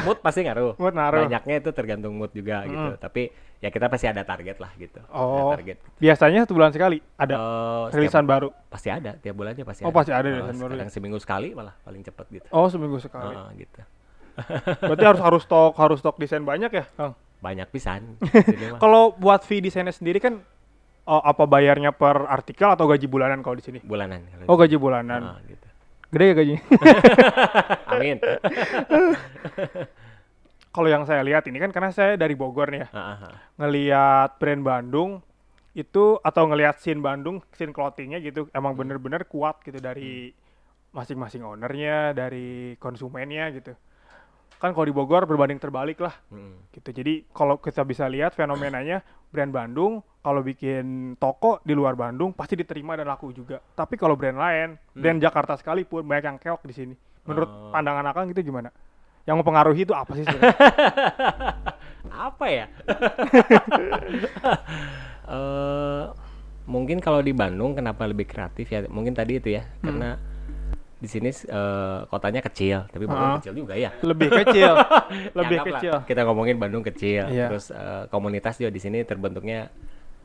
mood 0.00 0.18
pasti 0.18 0.42
ngaruh 0.42 0.76
Mood 0.76 0.92
ngaruh. 0.92 1.24
banyaknya 1.24 1.54
itu 1.56 1.70
tergantung 1.70 2.12
mood 2.12 2.28
juga 2.30 2.62
gitu 2.64 2.98
tapi 2.98 3.32
ya 3.56 3.68
kita 3.68 3.86
pasti 3.86 4.06
ada 4.06 4.22
target 4.22 4.56
lah 4.58 4.70
gitu 4.76 5.00
Oh. 5.08 5.50
ada 5.50 5.56
target 5.56 5.76
Biasanya 5.96 6.44
satu 6.44 6.52
bulan 6.52 6.70
sekali 6.70 6.98
ada 7.16 7.34
setiap- 7.34 7.94
rilisan 7.94 8.24
baru. 8.24 8.48
pasti 8.68 8.88
ada 8.88 9.10
tiap 9.14 9.34
bulannya 9.34 9.64
pasti 9.64 9.82
Oh, 9.82 9.88
ada 9.88 9.96
pasti 9.96 10.12
ada 10.12 10.28
rilisan 10.28 10.54
baru 10.54 10.68
ya? 10.68 10.76
kadang 10.76 10.90
seminggu 10.92 11.18
sekali 11.18 11.48
malah 11.52 11.74
paling 11.80 12.02
cepet 12.02 12.26
gitu 12.30 12.46
Oh, 12.50 12.66
seminggu 12.66 12.98
sekali. 12.98 13.32
Heeh, 13.32 13.48
gitu 13.58 13.80
Berarti 14.80 15.04
harus 15.04 15.22
harus 15.22 15.42
stok 15.44 15.74
harus 15.78 15.98
stok 16.00 16.16
desain 16.18 16.42
banyak 16.42 16.70
ya, 16.70 16.84
Kang? 16.94 17.14
banyak 17.38 17.68
pisan 17.70 18.18
Kalau 18.82 19.14
buat 19.14 19.46
fee 19.46 19.62
desainnya 19.62 19.94
sendiri 19.94 20.18
kan 20.18 20.42
oh, 21.06 21.22
apa 21.22 21.46
bayarnya 21.46 21.94
per 21.94 22.26
artikel 22.26 22.66
atau 22.66 22.90
gaji 22.90 23.06
bulanan 23.06 23.40
kalau 23.46 23.56
di 23.56 23.64
sini? 23.64 23.78
bulanan 23.82 24.26
Oh, 24.50 24.58
gaji 24.58 24.76
bulanan. 24.76 25.38
Heeh, 25.38 25.54
gitu. 25.54 25.66
Gede 26.08 26.24
ya 26.24 26.34
gajinya? 26.34 26.62
amin 27.94 28.16
kalau 30.74 30.88
yang 30.88 31.04
saya 31.10 31.26
lihat 31.26 31.42
ini 31.50 31.58
kan 31.58 31.70
karena 31.74 31.90
saya 31.90 32.14
dari 32.14 32.38
Bogor 32.38 32.70
nih 32.70 32.86
ya. 32.86 32.88
Heeh, 32.90 33.16
heeh. 33.22 33.34
Ngelihat 33.58 34.30
brand 34.38 34.62
Bandung 34.62 35.10
itu 35.74 36.18
atau 36.22 36.42
ngelihat 36.50 36.82
scene 36.82 36.98
Bandung, 36.98 37.38
scene 37.54 37.70
clothingnya 37.70 38.18
gitu 38.18 38.50
emang 38.50 38.74
bener-bener 38.74 39.26
kuat 39.30 39.62
gitu 39.62 39.78
dari 39.78 40.34
masing-masing 40.90 41.46
ownernya, 41.46 42.16
dari 42.16 42.74
konsumennya 42.82 43.54
gitu. 43.54 43.78
Kan 44.58 44.70
kalau 44.70 44.84
di 44.84 44.92
Bogor 44.92 45.22
berbanding 45.22 45.56
terbalik 45.56 45.98
lah 45.98 46.14
Mm. 46.28 46.54
gitu. 46.70 46.90
Jadi 46.92 47.26
kalau 47.30 47.56
kita 47.56 47.82
bisa 47.82 48.04
lihat 48.04 48.32
fenomenanya 48.32 49.00
brand 49.28 49.48
Bandung 49.48 49.92
kalau 50.18 50.42
bikin 50.42 51.14
toko 51.14 51.62
di 51.62 51.72
luar 51.72 51.94
Bandung 51.94 52.30
pasti 52.30 52.52
diterima 52.52 52.92
dan 52.92 53.06
laku 53.06 53.30
juga. 53.30 53.62
Tapi 53.72 53.94
kalau 53.94 54.12
brand 54.12 54.34
lain, 54.34 54.68
brand 54.92 55.18
Jakarta 55.18 55.54
sekalipun 55.54 56.02
banyak 56.02 56.24
yang 56.26 56.38
keok 56.38 56.62
di 56.62 56.74
sini. 56.74 56.94
Menurut 57.22 57.46
Oh. 57.46 57.70
pandangan 57.70 58.04
Akang 58.04 58.26
gitu 58.28 58.42
gimana? 58.42 58.74
Yang 59.24 59.36
mempengaruhi 59.38 59.82
itu 59.82 59.92
apa 59.92 60.10
sih 60.12 60.24
sebenarnya? 60.24 60.56
apa 62.08 62.46
ya 62.48 62.66
Eh, 65.28 66.04
mungkin 66.64 66.98
kalau 66.98 67.20
di 67.20 67.32
Bandung 67.32 67.76
kenapa 67.76 68.08
lebih 68.08 68.24
kreatif 68.24 68.64
ya 68.66 68.88
mungkin 68.88 69.12
tadi 69.12 69.36
itu 69.36 69.52
ya 69.52 69.60
Hmm. 69.60 69.84
karena 69.84 70.10
di 70.98 71.06
sini 71.06 71.30
eh, 71.30 71.98
kotanya 72.06 72.42
kecil 72.42 72.90
tapi 72.90 73.06
Bandung 73.06 73.38
kecil 73.38 73.54
juga 73.54 73.74
ya 73.74 73.94
lebih 74.02 74.28
kecil, 74.34 74.74
lebih 75.38 75.56
Anggaplah 75.62 75.78
kecil. 75.78 75.94
kita 76.04 76.20
ngomongin 76.26 76.56
Bandung 76.58 76.82
kecil 76.82 77.22
Iya. 77.30 77.46
terus 77.48 77.70
eh, 77.70 78.10
komunitas 78.10 78.58
juga 78.58 78.68
di 78.68 78.78
sini 78.78 78.98
terbentuknya 79.02 79.70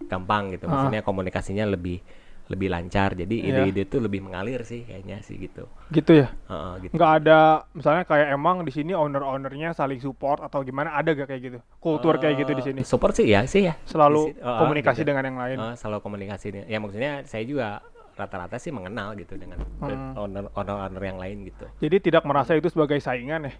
gampang 0.04 0.52
gitu 0.52 0.66
maksudnya 0.66 1.00
komunikasinya 1.00 1.70
lebih 1.70 2.02
lebih 2.44 2.68
lancar 2.68 3.16
jadi 3.16 3.32
Iya. 3.32 3.48
ide-ide 3.64 3.88
tuh 3.88 4.04
lebih 4.04 4.20
mengalir 4.20 4.68
sih 4.68 4.84
kayaknya 4.84 5.24
sih 5.24 5.40
gitu 5.40 5.64
Gitu 5.88 6.12
ya. 6.12 6.28
Heeh, 6.50 6.74
gitu 6.84 6.94
Nggak 6.98 7.12
ada 7.22 7.40
misalnya 7.72 8.04
kayak 8.04 8.34
emang 8.34 8.66
di 8.66 8.74
sini 8.74 8.92
owner-ownernya 8.92 9.72
saling 9.72 10.02
support 10.02 10.42
atau 10.42 10.60
gimana 10.60 10.92
ada 10.92 11.14
gak 11.14 11.30
kayak 11.30 11.40
gitu? 11.40 11.60
Kultur 11.80 12.20
kayak 12.20 12.44
gitu 12.44 12.52
di 12.52 12.64
sini. 12.66 12.80
Eh, 12.82 12.88
support 12.90 13.16
sih 13.16 13.30
ya 13.30 13.48
sih 13.48 13.64
ya 13.64 13.80
Selalu 13.88 14.34
sini, 14.34 14.42
oh, 14.42 14.58
komunikasi 14.60 15.00
gitu. 15.00 15.08
dengan 15.08 15.24
yang 15.24 15.38
lain. 15.40 15.58
Oh, 15.62 15.74
selalu 15.78 16.02
komunikasi. 16.02 16.68
Ya 16.68 16.82
maksudnya 16.82 17.24
saya 17.24 17.46
juga 17.46 17.80
rata-rata 18.14 18.56
sih 18.56 18.70
mengenal 18.70 19.14
gitu 19.14 19.34
dengan 19.36 19.62
Hmm. 19.80 20.14
owner 20.16 20.46
owner 20.54 20.78
owner 20.86 21.04
yang 21.04 21.18
lain 21.18 21.38
gitu. 21.46 21.66
Jadi 21.80 22.12
tidak 22.12 22.24
merasa 22.24 22.54
itu 22.54 22.68
sebagai 22.68 22.98
saingan 22.98 23.50
ya. 23.50 23.54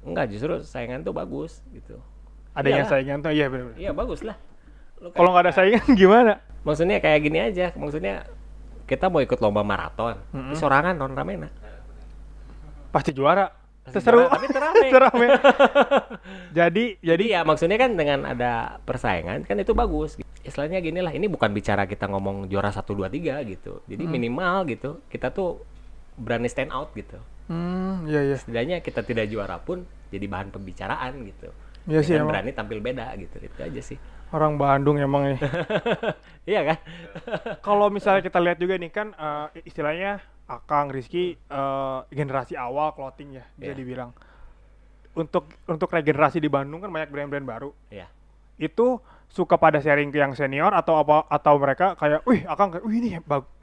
Enggak, 0.00 0.30
justru 0.30 0.62
saingan 0.62 1.02
tuh 1.02 1.12
bagus 1.12 1.60
gitu. 1.70 1.98
Adanya 2.50 2.82
Iyalah. 2.82 2.90
saingan 2.90 3.18
tuh 3.20 3.30
iya 3.30 3.46
benar. 3.46 3.74
Iya 3.74 3.90
bagus 3.92 4.20
lah. 4.22 4.36
Kalau 5.12 5.30
nggak 5.32 5.44
ada 5.46 5.52
saingan 5.52 5.86
gimana? 6.00 6.34
maksudnya 6.60 7.00
kayak 7.00 7.20
gini 7.24 7.40
aja, 7.40 7.72
maksudnya 7.72 8.28
kita 8.84 9.08
mau 9.08 9.24
ikut 9.24 9.40
lomba 9.40 9.64
maraton, 9.64 10.12
Mm-mm. 10.28 10.52
di 10.52 10.56
sorangan 10.60 10.92
non 10.92 11.16
ramena. 11.16 11.48
Pasti 12.90 13.14
juara. 13.14 13.48
Pasti 13.80 13.96
juara, 14.02 14.28
tapi 14.28 14.46
terame. 14.50 14.86
Terame. 14.92 15.26
jadi 16.58 16.84
jadi 17.00 17.00
Jadi 17.00 17.24
ya 17.32 17.40
maksudnya 17.42 17.78
kan 17.78 17.96
dengan 17.96 18.28
ada 18.28 18.76
persaingan 18.84 19.46
kan 19.48 19.56
itu 19.56 19.72
bagus. 19.72 20.20
Istilahnya 20.40 20.80
gini 20.80 20.98
lah, 20.98 21.10
ini 21.10 21.26
bukan 21.26 21.50
bicara 21.50 21.84
kita 21.84 22.06
ngomong 22.06 22.48
juara 22.48 22.68
1 22.68 22.96
2 22.96 23.06
3 23.06 23.44
gitu. 23.44 23.84
Jadi 23.84 24.02
Hmm. 24.02 24.12
minimal 24.12 24.56
gitu, 24.66 24.90
kita 25.06 25.28
tuh 25.28 25.60
berani 26.14 26.46
stand 26.46 26.70
out 26.70 26.92
gitu. 26.92 27.16
hmm 27.46 28.06
iya 28.06 28.20
iya. 28.22 28.36
setidaknya 28.38 28.76
kita 28.78 29.02
tidak 29.02 29.26
juara 29.26 29.58
pun 29.58 29.82
jadi 30.08 30.22
bahan 30.24 30.48
pembicaraan 30.48 31.18
gitu. 31.26 31.50
Iya 31.84 32.00
sih 32.00 32.14
emang. 32.14 32.30
berani 32.30 32.52
tampil 32.52 32.78
beda 32.78 33.10
gitu. 33.16 33.36
Itu 33.38 33.58
aja 33.58 33.80
sih. 33.80 33.98
Orang 34.30 34.54
Bandung 34.54 34.94
emang 34.96 35.26
ini. 35.26 35.38
iya 36.46 36.62
kan? 36.62 36.78
Kalau 37.58 37.90
misalnya 37.90 38.22
kita 38.22 38.38
lihat 38.38 38.54
juga 38.56 38.78
nih 38.78 38.88
kan 38.88 39.10
eh, 39.10 39.66
istilahnya 39.66 40.22
Akang 40.46 40.88
Rizky 40.88 41.34
eh, 41.34 41.98
generasi 42.08 42.54
awal 42.54 42.94
clothing 42.94 43.34
ya 43.34 43.44
bisa 43.52 43.66
Iya. 43.66 43.74
dibilang. 43.74 44.10
Untuk 45.10 45.50
untuk 45.66 45.90
regenerasi 45.90 46.38
di 46.38 46.46
Bandung 46.46 46.78
kan 46.78 46.88
banyak 46.88 47.10
brand-brand 47.10 47.42
baru. 47.44 47.70
Iya. 47.90 48.06
Itu 48.60 49.00
suka 49.32 49.56
pada 49.56 49.80
sharing 49.80 50.12
ke 50.12 50.20
yang 50.20 50.36
senior 50.36 50.76
atau 50.76 51.00
apa 51.00 51.24
atau 51.32 51.56
mereka 51.56 51.96
kayak, 51.96 52.20
wih 52.28 52.44
Akang 52.44 52.76
kayak, 52.76 52.84
wih 52.84 53.00
ini 53.00 53.10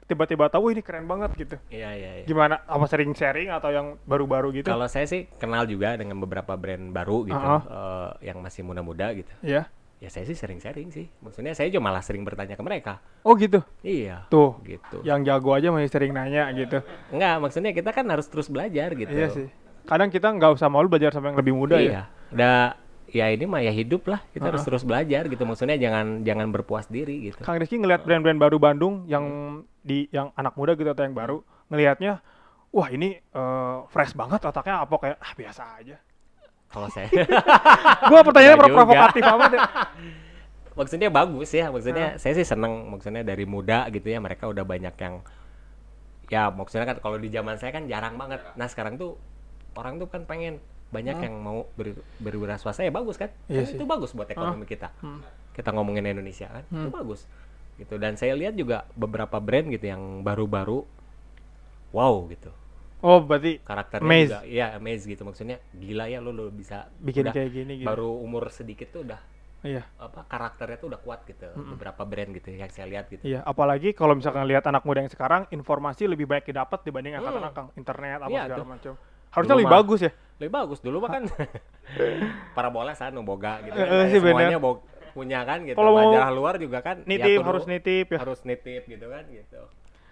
tiba-tiba 0.08 0.48
tahu 0.48 0.72
ini 0.72 0.80
keren 0.80 1.04
banget 1.04 1.36
gitu. 1.36 1.56
Iya, 1.68 1.92
iya, 1.92 2.10
iya. 2.20 2.24
Gimana? 2.24 2.64
Apa 2.64 2.88
sering 2.88 3.12
sharing 3.12 3.52
atau 3.52 3.68
yang 3.68 4.00
baru-baru 4.08 4.56
gitu? 4.56 4.72
Kalau 4.72 4.88
saya 4.88 5.04
sih 5.04 5.28
kenal 5.36 5.68
juga 5.68 5.94
dengan 6.00 6.16
beberapa 6.16 6.56
brand 6.56 6.88
baru 6.90 7.28
gitu 7.28 7.36
Uh-uh. 7.36 7.62
eh, 7.68 8.32
yang 8.32 8.40
masih 8.40 8.64
muda-muda 8.64 9.12
gitu. 9.12 9.28
Iya. 9.44 9.68
Ya 9.98 10.08
saya 10.08 10.24
sih 10.24 10.38
sering 10.38 10.62
sharing 10.64 10.88
sih. 10.88 11.12
Maksudnya 11.20 11.52
saya 11.52 11.68
juga 11.68 11.84
malah 11.84 12.00
sering 12.00 12.24
bertanya 12.24 12.56
ke 12.56 12.64
mereka. 12.64 13.04
Oh 13.20 13.36
gitu. 13.36 13.60
Iya. 13.84 14.24
Tuh. 14.32 14.56
Gitu. 14.64 15.04
Yang 15.04 15.28
jago 15.28 15.50
aja 15.52 15.68
masih 15.68 15.90
sering 15.92 16.16
nanya 16.16 16.48
gitu. 16.56 16.80
Enggak, 17.12 17.34
maksudnya 17.44 17.76
kita 17.76 17.90
kan 17.92 18.08
harus 18.08 18.24
terus 18.32 18.48
belajar 18.48 18.96
gitu. 18.96 19.12
Iya 19.12 19.28
sih. 19.28 19.46
Kadang 19.84 20.08
kita 20.08 20.32
nggak 20.32 20.56
usah 20.56 20.72
malu 20.72 20.88
belajar 20.88 21.12
sama 21.12 21.34
yang 21.34 21.38
lebih 21.42 21.52
muda 21.52 21.76
ya. 21.76 21.84
Iya. 21.84 22.02
Udah 22.32 22.58
ya 23.08 23.32
ini 23.32 23.44
mah 23.48 23.64
ya 23.64 23.72
hidup 23.72 24.06
lah. 24.08 24.20
Kita 24.30 24.52
harus 24.52 24.62
terus 24.62 24.84
belajar 24.84 25.26
gitu. 25.26 25.42
Maksudnya 25.44 25.80
jangan 25.80 26.22
jangan 26.22 26.48
berpuas 26.52 26.86
diri 26.88 27.32
gitu. 27.32 27.40
Kang 27.42 27.58
Rizky 27.58 27.80
ngelihat 27.80 28.04
brand-brand 28.04 28.38
baru 28.38 28.56
Bandung 28.60 29.08
yang 29.08 29.24
di 29.80 30.08
yang 30.12 30.32
anak 30.36 30.54
muda 30.54 30.76
gitu 30.76 30.88
atau 30.92 31.04
yang 31.04 31.16
baru 31.16 31.40
ngelihatnya 31.72 32.20
wah 32.68 32.88
ini 32.92 33.16
eh, 33.16 33.76
fresh 33.88 34.12
banget 34.12 34.44
otaknya 34.44 34.84
apa 34.84 34.94
kayak 35.00 35.18
ah 35.20 35.32
biasa 35.32 35.62
aja. 35.80 35.96
Kalau 36.68 36.88
saya 36.92 37.08
Gua 38.12 38.20
pertanyaannya 38.20 38.68
juga. 38.68 38.76
provokatif 38.76 39.22
amat 39.24 39.50
ya. 39.56 39.60
maksudnya 40.78 41.10
bagus 41.10 41.50
ya 41.50 41.74
maksudnya 41.74 42.14
saya 42.22 42.38
sih 42.38 42.46
seneng 42.46 42.86
maksudnya 42.94 43.26
dari 43.26 43.42
muda 43.42 43.90
gitu 43.90 44.14
ya 44.14 44.22
mereka 44.22 44.46
udah 44.46 44.62
banyak 44.62 44.94
yang 44.94 45.26
ya 46.30 46.54
maksudnya 46.54 46.86
kan 46.86 47.02
kalau 47.02 47.18
di 47.18 47.26
zaman 47.34 47.58
saya 47.58 47.74
kan 47.74 47.90
jarang 47.90 48.14
banget 48.14 48.38
nah 48.54 48.70
sekarang 48.70 48.94
tuh 48.94 49.18
orang 49.74 49.98
tuh 49.98 50.06
kan 50.06 50.22
pengen 50.22 50.62
banyak 50.88 51.16
yang 51.18 51.34
mau 51.36 51.68
ber, 51.70 51.92
berwira 52.16 52.56
swasta 52.56 52.80
ya 52.80 52.88
bagus 52.88 53.14
kan 53.14 53.28
Iya 53.46 53.62
Kan 53.62 53.74
itu 53.74 53.84
bagus 53.84 54.10
buat 54.10 54.26
ekonomi 54.26 54.64
kita 54.64 54.88
Hmm. 54.98 55.20
kita 55.52 55.68
ngomongin 55.70 56.06
Indonesia 56.06 56.48
kan 56.48 56.64
itu 56.64 56.88
bagus 56.88 57.28
gitu 57.76 57.94
dan 57.94 58.14
saya 58.14 58.32
lihat 58.32 58.54
juga 58.54 58.88
beberapa 58.92 59.36
brand 59.38 59.68
gitu 59.68 59.86
yang 59.86 60.20
baru-baru 60.20 60.82
wow 61.90 62.26
gitu 62.28 62.50
Oh, 62.98 63.22
berarti 63.22 63.62
karakternya 63.62 64.02
Amaze. 64.04 64.26
juga 64.26 64.40
ya 64.42 64.66
amaze 64.74 65.06
gitu 65.06 65.22
maksudnya 65.22 65.62
gila 65.70 66.10
ya 66.10 66.18
lo 66.18 66.34
lo 66.34 66.50
bisa 66.50 66.90
bikin 66.98 67.22
udah 67.22 67.32
kayak 67.32 67.50
gini 67.52 67.72
gitu. 67.78 67.86
baru 67.86 68.10
umur 68.18 68.50
sedikit 68.50 68.90
tuh 68.90 69.06
udah 69.06 69.22
Iya. 69.60 69.86
apa 69.96 70.22
karakternya 70.24 70.78
tuh 70.78 70.88
udah 70.88 70.98
kuat 70.98 71.22
gitu 71.24 71.46
beberapa 71.68 72.02
brand 72.02 72.30
gitu 72.32 72.50
yang 72.50 72.66
saya 72.68 72.86
lihat 72.88 73.06
gitu 73.06 73.22
Iya, 73.22 73.42
apalagi 73.42 73.90
kalau 73.90 74.14
misalkan 74.14 74.42
lihat 74.44 74.62
anak 74.64 74.82
muda 74.82 74.98
yang 74.98 75.10
sekarang, 75.10 75.46
informasi 75.48 76.06
lebih 76.06 76.26
banyak 76.26 76.46
didapat 76.48 76.78
dibanding 76.80 77.14
angkatan 77.14 77.38
Hmm. 77.38 77.50
akang 77.50 77.68
internet 77.72 78.18
apa 78.18 78.30
Iya, 78.32 78.42
segala 78.48 78.66
macam. 78.68 78.92
Harusnya 79.28 79.46
Dulu 79.48 79.58
lebih 79.58 79.68
mah- 79.68 79.76
bagus 79.78 80.00
ya. 80.00 80.12
Lebih 80.38 80.52
bagus 80.52 80.78
dulu 80.78 81.02
mah 81.02 81.10
kan 81.12 81.22
parabola 82.56 82.94
sana 82.94 83.18
boga 83.20 83.58
gitu 83.60 83.74
Eh, 83.74 83.84
kan. 83.84 84.06
sih 84.08 84.18
semuanya 84.18 84.58
bo- 84.58 84.82
punya 85.10 85.42
kan 85.42 85.64
gitu 85.64 85.74
Kalau 85.74 85.92
majalah 85.92 86.30
luar 86.30 86.54
juga 86.56 86.78
kan 86.78 87.00
ya 87.00 87.10
Nitip 87.10 87.42
harus 87.42 87.64
nitip 87.64 88.06
ya. 88.08 88.18
harus 88.18 88.40
nitip 88.42 88.86
gitu 88.86 89.06
kan 89.08 89.24
gitu 89.26 89.60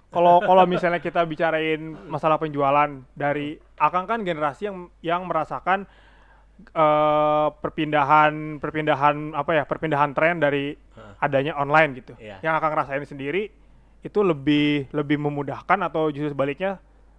Kalau 0.08 0.38
kalau 0.38 0.64
misalnya 0.64 0.98
kita 0.98 1.22
bicarain 1.22 1.78
masalah 2.06 2.36
penjualan 2.36 2.86
dari 3.12 3.54
akang 3.76 4.06
kan 4.06 4.22
generasi 4.22 4.66
yang 4.66 4.76
yang 5.00 5.22
merasakan 5.22 5.86
eh, 6.72 7.48
perpindahan 7.52 8.56
perpindahan 8.56 9.30
apa 9.32 9.50
ya 9.52 9.62
perpindahan 9.62 10.10
tren 10.10 10.38
dari 10.38 10.74
Hah. 10.94 11.20
adanya 11.20 11.54
online 11.54 11.90
gitu. 11.94 12.14
Iya. 12.16 12.38
Yang 12.40 12.54
akang 12.56 12.74
rasain 12.74 13.04
sendiri 13.04 13.50
itu 14.00 14.20
lebih 14.22 14.88
lebih 14.90 15.18
memudahkan 15.18 15.78
atau 15.82 16.08
justru 16.08 16.32
sebaliknya 16.32 16.78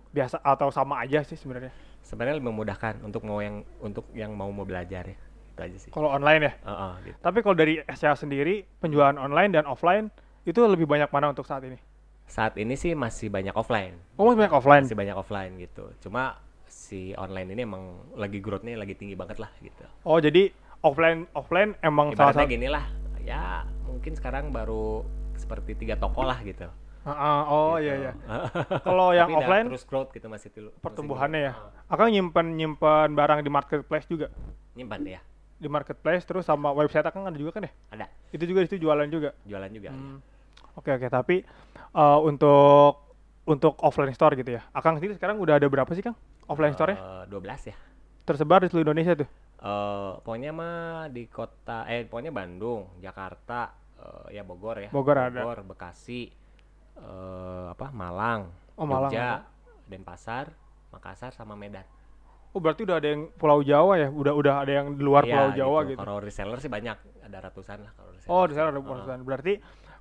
biasa 0.09 0.39
atau 0.39 0.71
sama 0.71 0.97
aja 0.97 1.21
sih 1.21 1.35
sebenarnya. 1.35 1.71
Sebenarnya 2.07 2.39
lebih 2.39 2.49
memudahkan 2.49 3.03
untuk 3.03 3.27
mau 3.27 3.43
yang 3.43 3.61
untuk 3.83 4.07
yang 4.15 4.31
mau 4.31 4.47
mau 4.47 4.63
belajar 4.63 5.03
ya 5.03 5.17
itu 5.51 5.59
aja 5.59 5.77
sih 5.77 5.89
Kalau 5.91 6.07
online 6.07 6.41
ya. 6.41 6.53
Heeh, 6.63 6.91
gitu. 7.03 7.17
Tapi 7.19 7.37
kalau 7.41 7.53
dari 7.53 7.73
SCA 7.83 8.15
sendiri 8.15 8.63
penjualan 8.79 9.13
online 9.13 9.51
dan 9.51 9.65
offline 9.65 10.07
itu 10.41 10.55
lebih 10.63 10.87
banyak 10.87 11.09
mana 11.09 11.35
untuk 11.35 11.43
saat 11.43 11.61
ini? 11.61 11.75
saat 12.23 12.55
ini 12.55 12.75
sih 12.75 12.91
masih 12.91 13.31
banyak 13.31 13.55
offline 13.55 13.95
Oh 14.19 14.27
masih 14.27 14.35
banyak 14.37 14.51
offline. 14.53 14.83
masih 14.83 14.99
banyak 14.99 15.15
offline 15.15 15.51
gitu 15.57 15.95
cuma 16.03 16.35
si 16.67 17.15
online 17.15 17.55
ini 17.55 17.63
emang 17.63 18.03
lagi 18.19 18.43
growth-nya 18.43 18.75
lagi 18.75 18.99
tinggi 18.99 19.15
banget 19.15 19.39
lah 19.39 19.47
gitu 19.63 19.87
Oh 20.03 20.19
jadi 20.19 20.51
offline 20.83 21.23
offline 21.31 21.79
emang 21.79 22.11
salah 22.11 22.35
ibaratnya 22.35 22.43
satu. 22.43 22.51
gini 22.51 22.67
lah 22.67 22.83
ya 23.23 23.63
mungkin 23.87 24.11
sekarang 24.11 24.51
baru 24.51 25.07
seperti 25.39 25.79
tiga 25.79 25.95
toko 25.95 26.19
lah 26.21 26.43
gitu 26.43 26.67
Heeh, 27.07 27.39
oh 27.47 27.75
Gitu. 27.75 27.83
iya 27.83 27.93
iya. 27.97 28.11
Kalau 28.87 29.07
yang 29.11 29.29
Tapi 29.29 29.39
offline 29.39 29.65
terus 29.67 29.83
growth 29.83 30.11
gitu 30.11 30.27
masih 30.27 30.51
masih 30.51 30.75
pertumbuhannya 30.77 31.41
ya. 31.41 31.53
growth. 31.55 31.87
Akang 31.87 32.09
nyimpen 32.11 32.47
nyimpen 32.53 33.09
barang 33.13 33.39
di 33.39 33.49
marketplace 33.49 34.05
juga. 34.05 34.27
Nyimpan 34.75 34.99
ya 35.07 35.21
Di 35.57 35.65
marketplace 35.65 36.21
terus 36.21 36.43
sama 36.43 36.69
website 36.69 37.01
akang 37.01 37.23
ada 37.23 37.33
juga 37.33 37.55
kan 37.55 37.63
ya? 37.63 37.71
ada 37.89 38.05
Itu 38.29 38.43
juga 38.43 38.61
itu 38.61 38.75
jualan 38.75 39.07
juga. 39.07 39.31
jualan 39.41 39.71
juga 39.71 39.89
Hmm. 39.89 40.19
Oke 40.75 40.91
oke 40.91 41.07
tapi 41.07 41.41
eh, 41.89 42.19
untuk 42.21 43.07
untuk 43.47 43.79
offline 43.79 44.11
store 44.11 44.35
gitu 44.35 44.53
ya. 44.53 44.61
Akang 44.69 44.99
sendiri 44.99 45.15
sekarang 45.15 45.39
udah 45.39 45.55
ada 45.55 45.65
berapa 45.65 45.87
sih 45.89 46.03
Kang? 46.03 46.13
Offline 46.45 46.75
store-nya? 46.75 47.23
Eh, 47.23 47.23
12 47.27 47.71
ya 47.71 47.75
Tersebar 48.21 48.59
di 48.59 48.67
seluruh 48.67 48.83
Indonesia 48.85 49.15
tuh. 49.15 49.29
Eh, 49.57 50.11
pokoknya 50.21 50.51
mah 50.51 50.77
di 51.07 51.25
kota 51.25 51.87
eh 51.87 52.03
pokoknya 52.03 52.29
Bandung, 52.29 52.99
Jakarta, 52.99 53.71
eh, 53.95 54.35
ya 54.35 54.43
Bogor 54.43 54.77
ya. 54.77 54.89
Bogor 54.91 55.17
ada. 55.17 55.41
Bogor, 55.41 55.63
Bekasi, 55.65 56.29
eh, 57.01 57.65
apa 57.71 57.88
Malang, 57.93 58.51
Oh, 58.77 58.86
Malang 58.86 59.10
Jogja, 59.10 59.45
Denpasar, 59.89 60.53
Makassar 60.93 61.33
sama 61.33 61.57
Medan. 61.57 61.86
Oh 62.53 62.62
berarti 62.62 62.86
udah 62.86 62.97
ada 62.97 63.10
yang 63.10 63.29
Pulau 63.38 63.62
Jawa 63.62 63.97
ya? 64.01 64.10
Udah 64.10 64.33
udah 64.33 64.53
ada 64.65 64.71
yang 64.71 64.97
di 64.97 65.03
luar 65.05 65.25
Iya, 65.25 65.33
Pulau 65.33 65.49
Jawa 65.53 65.79
gitu. 65.89 65.99
Kalau 66.01 66.17
reseller 66.21 66.60
sih 66.62 66.71
banyak, 66.71 66.97
ada 67.25 67.38
ratusan 67.43 67.77
lah 67.86 67.91
kalau 67.93 68.12
reseller. 68.13 68.33
Oh 68.33 68.43
sana 68.49 68.69
ada 68.69 68.79
Heeh. 68.79 68.86
perusahaan. 68.86 69.21
Berarti 69.21 69.53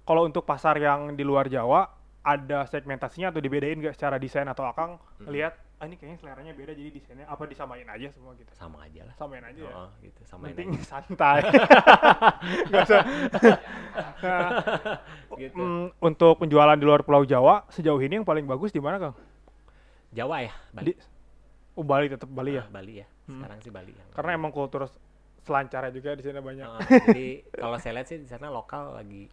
kalau 0.07 0.23
untuk 0.25 0.45
pasar 0.47 0.77
yang 0.79 1.13
di 1.19 1.25
luar 1.27 1.49
Jawa 1.51 1.89
ada 2.23 2.67
segmentasinya 2.67 3.31
atau 3.31 3.41
dibedain 3.43 3.79
nggak 3.79 3.95
secara 3.95 4.17
desain 4.19 4.47
atau 4.49 4.67
akang 4.67 4.99
lihat 5.27 5.55
ah 5.77 5.85
ini 5.85 6.01
kayaknya 6.01 6.17
seleranya 6.25 6.53
beda 6.57 6.73
jadi 6.73 6.89
desainnya 6.89 7.29
apa 7.29 7.45
disamain 7.45 7.85
aja 7.85 8.09
semua 8.09 8.33
gitu. 8.41 8.49
sama 8.57 8.89
aja 8.89 9.05
lah. 9.05 9.15
Samain 9.21 9.45
aja 9.45 9.61
ya. 9.61 9.69
Heeh, 9.77 9.89
gitu, 10.09 10.21
samain 10.25 10.57
Penting 10.57 10.69
aja. 10.73 10.83
santai. 10.97 11.39
Nggak 12.73 12.81
usah. 12.89 13.03
Nah, 14.17 14.51
Gitu. 15.37 15.53
mm, 15.57 16.01
untuk 16.01 16.41
penjualan 16.41 16.73
di 16.77 16.85
luar 16.89 17.05
Pulau 17.05 17.25
Jawa 17.29 17.69
sejauh 17.69 18.01
ini 18.01 18.17
yang 18.21 18.25
paling 18.25 18.49
bagus 18.49 18.73
di 18.73 18.81
mana 18.81 18.97
Kang? 18.97 19.15
Jawa 20.13 20.41
ya, 20.41 20.53
Bali. 20.73 20.85
Di 20.89 20.93
Oh 21.77 21.85
Bali 21.85 22.09
tetap 22.09 22.29
Bali 22.33 22.57
ya. 22.57 22.65
Ah, 22.65 22.73
Bali 22.73 23.05
ya. 23.05 23.07
Sekarang 23.29 23.59
sih 23.61 23.69
Bali 23.69 23.93
yang. 23.93 24.09
Karena 24.17 24.31
emang 24.33 24.49
kultur 24.57 24.89
selancarnya 25.45 25.93
juga 25.93 26.17
di 26.17 26.25
sana 26.25 26.41
banyak. 26.41 26.65
Heeh, 26.65 26.89
jadi 27.13 27.27
kalau 27.53 27.77
saya 27.77 28.01
lihat 28.01 28.09
sih 28.09 28.19
di 28.21 28.29
sana 28.29 28.49
lokal 28.49 28.97
lagi 28.97 29.29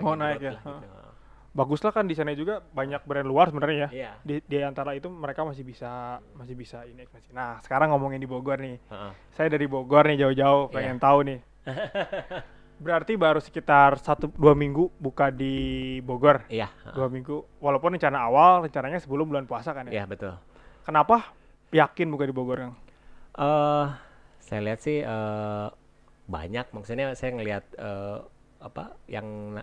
lagi 0.00 0.04
Oh, 0.08 0.16
naik 0.16 0.40
ya, 0.40 0.56
gitu. 0.56 0.72
Heeh. 0.72 1.11
Bagus 1.52 1.84
lah 1.84 1.92
kan 1.92 2.08
di 2.08 2.16
sana 2.16 2.32
juga 2.32 2.64
banyak 2.64 3.04
brand 3.04 3.28
luar 3.28 3.52
sebenarnya 3.52 3.78
ya. 3.78 3.88
Iya. 3.92 4.10
Di, 4.24 4.34
di 4.40 4.56
antara 4.64 4.96
itu 4.96 5.12
mereka 5.12 5.44
masih 5.44 5.60
bisa 5.62 6.16
masih 6.32 6.56
bisa 6.56 6.80
ini 6.88 7.04
masih. 7.12 7.28
Nah, 7.30 7.60
sekarang 7.60 7.92
ngomongin 7.92 8.16
di 8.16 8.24
Bogor 8.24 8.56
nih. 8.56 8.80
Heeh. 8.88 9.12
Saya 9.36 9.52
dari 9.52 9.68
Bogor 9.68 10.08
nih 10.08 10.16
jauh-jauh 10.24 10.68
Iya. 10.68 10.74
pengen 10.74 10.96
tahu 10.96 11.18
nih. 11.28 11.38
Berarti 12.82 13.14
baru 13.14 13.38
sekitar 13.38 14.00
satu 14.00 14.32
dua 14.32 14.56
minggu 14.56 14.90
buka 14.96 15.28
di 15.28 15.54
Bogor. 16.00 16.48
Iya. 16.48 16.72
Dua 16.96 17.06
minggu. 17.06 17.44
Walaupun 17.60 17.94
rencana 17.94 18.24
awal 18.26 18.64
rencananya 18.64 18.98
sebelum 18.98 19.28
bulan 19.28 19.44
puasa 19.44 19.70
kan 19.70 19.86
ya. 19.86 20.02
Iya, 20.02 20.04
betul. 20.08 20.34
Kenapa 20.82 21.36
yakin 21.70 22.08
buka 22.08 22.24
di 22.24 22.34
Bogor 22.34 22.58
Kang? 22.58 22.74
eh 23.32 23.86
saya 24.44 24.60
lihat 24.60 24.80
sih 24.80 25.00
eh 25.00 25.68
banyak 26.22 26.68
maksudnya 26.72 27.12
saya 27.12 27.32
ngelihat 27.32 27.64
eh 27.76 28.18
apa 28.60 28.92
yang 29.08 29.56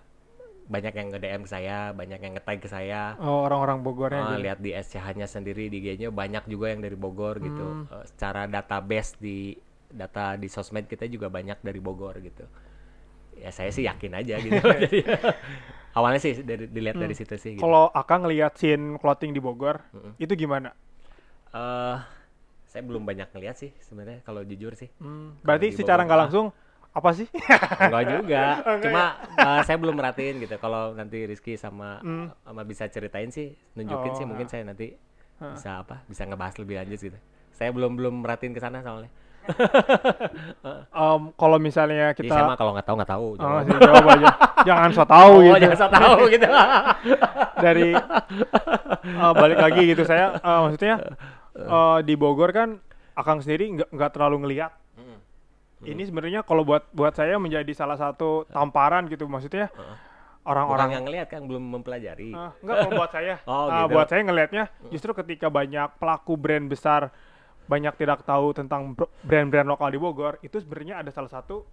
banyak 0.70 0.94
yang 0.94 1.08
nge-DM 1.10 1.42
ke 1.44 1.50
saya, 1.50 1.78
banyak 1.98 2.20
yang 2.22 2.34
nge-tag 2.38 2.60
ke 2.62 2.70
saya. 2.70 3.18
Oh, 3.18 3.50
orang-orang 3.50 3.82
Bogornya. 3.82 4.22
Eh, 4.22 4.30
gitu. 4.30 4.44
lihat 4.46 4.60
di 4.62 4.72
SCH-nya 4.78 5.26
sendiri 5.26 5.66
di 5.66 5.82
IG-nya 5.82 6.14
banyak 6.14 6.46
juga 6.46 6.70
yang 6.70 6.86
dari 6.86 6.94
Bogor 6.94 7.42
gitu. 7.42 7.66
Hmm. 7.66 7.90
Eh, 7.90 8.06
secara 8.06 8.46
database 8.46 9.18
di 9.18 9.58
data 9.90 10.38
di 10.38 10.46
sosmed 10.46 10.86
kita 10.86 11.10
juga 11.10 11.34
banyak 11.34 11.66
dari 11.66 11.82
Bogor 11.82 12.22
gitu. 12.22 12.46
Ya 13.42 13.50
saya 13.50 13.74
sih 13.74 13.90
yakin 13.90 14.14
aja 14.14 14.38
gitu. 14.46 14.62
Jadi, 14.62 15.02
awalnya 15.98 16.22
sih 16.22 16.38
dari 16.46 16.70
dilihat 16.70 17.02
dari 17.02 17.18
situ 17.18 17.34
sih 17.42 17.58
gitu. 17.58 17.66
Hmm. 17.66 17.66
Kalau 17.66 17.84
Akang 17.90 18.22
ngelihat 18.30 18.54
scene 18.54 19.02
clothing 19.02 19.34
di 19.34 19.42
Bogor, 19.42 19.82
Mm-mm. 19.90 20.22
itu 20.22 20.38
gimana? 20.38 20.70
Eh, 21.50 21.98
saya 22.70 22.86
belum 22.86 23.02
banyak 23.02 23.34
ngeliat 23.34 23.58
sih 23.58 23.74
sebenarnya 23.82 24.22
kalau 24.22 24.46
jujur 24.46 24.78
sih. 24.78 24.94
Hmm, 25.02 25.34
berarti 25.42 25.74
secara 25.74 26.06
nggak 26.06 26.30
langsung 26.30 26.54
apa 26.90 27.10
sih? 27.12 27.28
Enggak 27.84 28.04
juga. 28.10 28.44
Enggak 28.60 28.82
Cuma 28.82 29.04
eh, 29.36 29.60
saya 29.64 29.78
belum 29.78 29.96
merhatiin 29.96 30.36
gitu. 30.40 30.56
Kalau 30.58 30.92
nanti 30.92 31.24
Rizky 31.24 31.54
sama 31.54 32.00
Hmm. 32.00 32.34
sama 32.42 32.62
bisa 32.64 32.86
ceritain 32.86 33.30
sih, 33.30 33.54
nunjukin 33.74 34.12
Oh, 34.12 34.16
sih 34.16 34.26
mungkin 34.26 34.46
ha. 34.46 34.52
saya 34.52 34.64
nanti 34.64 34.98
Ha. 35.38 35.54
bisa 35.54 35.70
apa? 35.80 36.04
Bisa 36.06 36.24
ngebahas 36.24 36.56
lebih 36.58 36.76
lanjut 36.78 37.00
gitu. 37.00 37.20
Saya 37.52 37.70
belum 37.70 37.94
belum 37.94 38.14
merhatiin 38.22 38.52
ke 38.52 38.60
sana 38.60 38.80
soalnya. 38.80 39.08
Em, 40.92 41.22
kalau 41.34 41.58
misalnya 41.58 42.12
Jadi 42.12 42.28
saya 42.28 42.44
kita 42.44 42.50
mah 42.50 42.56
kalau 42.56 42.72
nggak 42.74 42.86
tahu 42.86 42.96
nggak 42.98 43.12
tahu. 43.12 43.28
Oh, 43.34 43.60
jawab. 43.64 44.06
aja. 44.10 44.28
Jangan 44.62 44.90
so 44.92 45.04
tahu 45.04 45.34
Oh, 45.34 45.42
gitu. 45.48 45.60
jangan 45.64 45.78
so 45.78 45.88
tahu 45.90 46.20
gitu. 46.28 46.48
Dari 47.66 47.90
eh, 47.92 49.34
balik 49.34 49.60
lagi 49.60 49.82
gitu 49.86 50.04
saya 50.04 50.36
eh, 50.36 50.60
maksudnya 50.60 50.96
eh, 51.56 51.98
di 52.04 52.14
Bogor 52.14 52.52
kan 52.52 52.70
Akang 53.14 53.40
sendiri 53.40 53.68
nggak 53.74 53.90
nggak 53.90 54.12
terlalu 54.12 54.36
ngeliat. 54.44 54.72
Mm. 55.80 55.96
Ini 55.96 56.04
sebenarnya 56.12 56.42
kalau 56.44 56.68
buat 56.68 56.88
buat 56.92 57.16
saya 57.16 57.40
menjadi 57.40 57.72
salah 57.72 57.96
satu 57.96 58.44
tamparan 58.52 59.08
gitu 59.08 59.28
maksudnya 59.32 59.72
Orang 60.44 60.66
orang-orang 60.72 60.90
yang 60.96 61.04
ngelihat 61.06 61.28
kan 61.30 61.42
belum 61.46 61.62
mempelajari. 61.62 62.32
Ah, 62.32 62.56
enggak 62.64 62.76
kalau 62.84 62.92
buat 62.96 63.12
saya. 63.12 63.36
Oh, 63.48 63.68
Ah, 63.70 63.86
gitu. 63.86 63.94
buat 63.96 64.08
saya 64.08 64.22
ngelihatnya 64.24 64.64
justru 64.90 65.12
ketika 65.14 65.48
banyak 65.52 65.88
pelaku 66.00 66.34
brand 66.40 66.66
besar 66.72 67.12
banyak 67.70 67.94
tidak 68.02 68.26
tahu 68.26 68.50
tentang 68.58 68.98
brand-brand 69.22 69.70
lokal 69.70 69.94
di 69.94 70.02
Bogor, 70.02 70.42
itu 70.42 70.58
sebenarnya 70.58 71.06
ada 71.06 71.14
salah 71.14 71.30
satu 71.30 71.70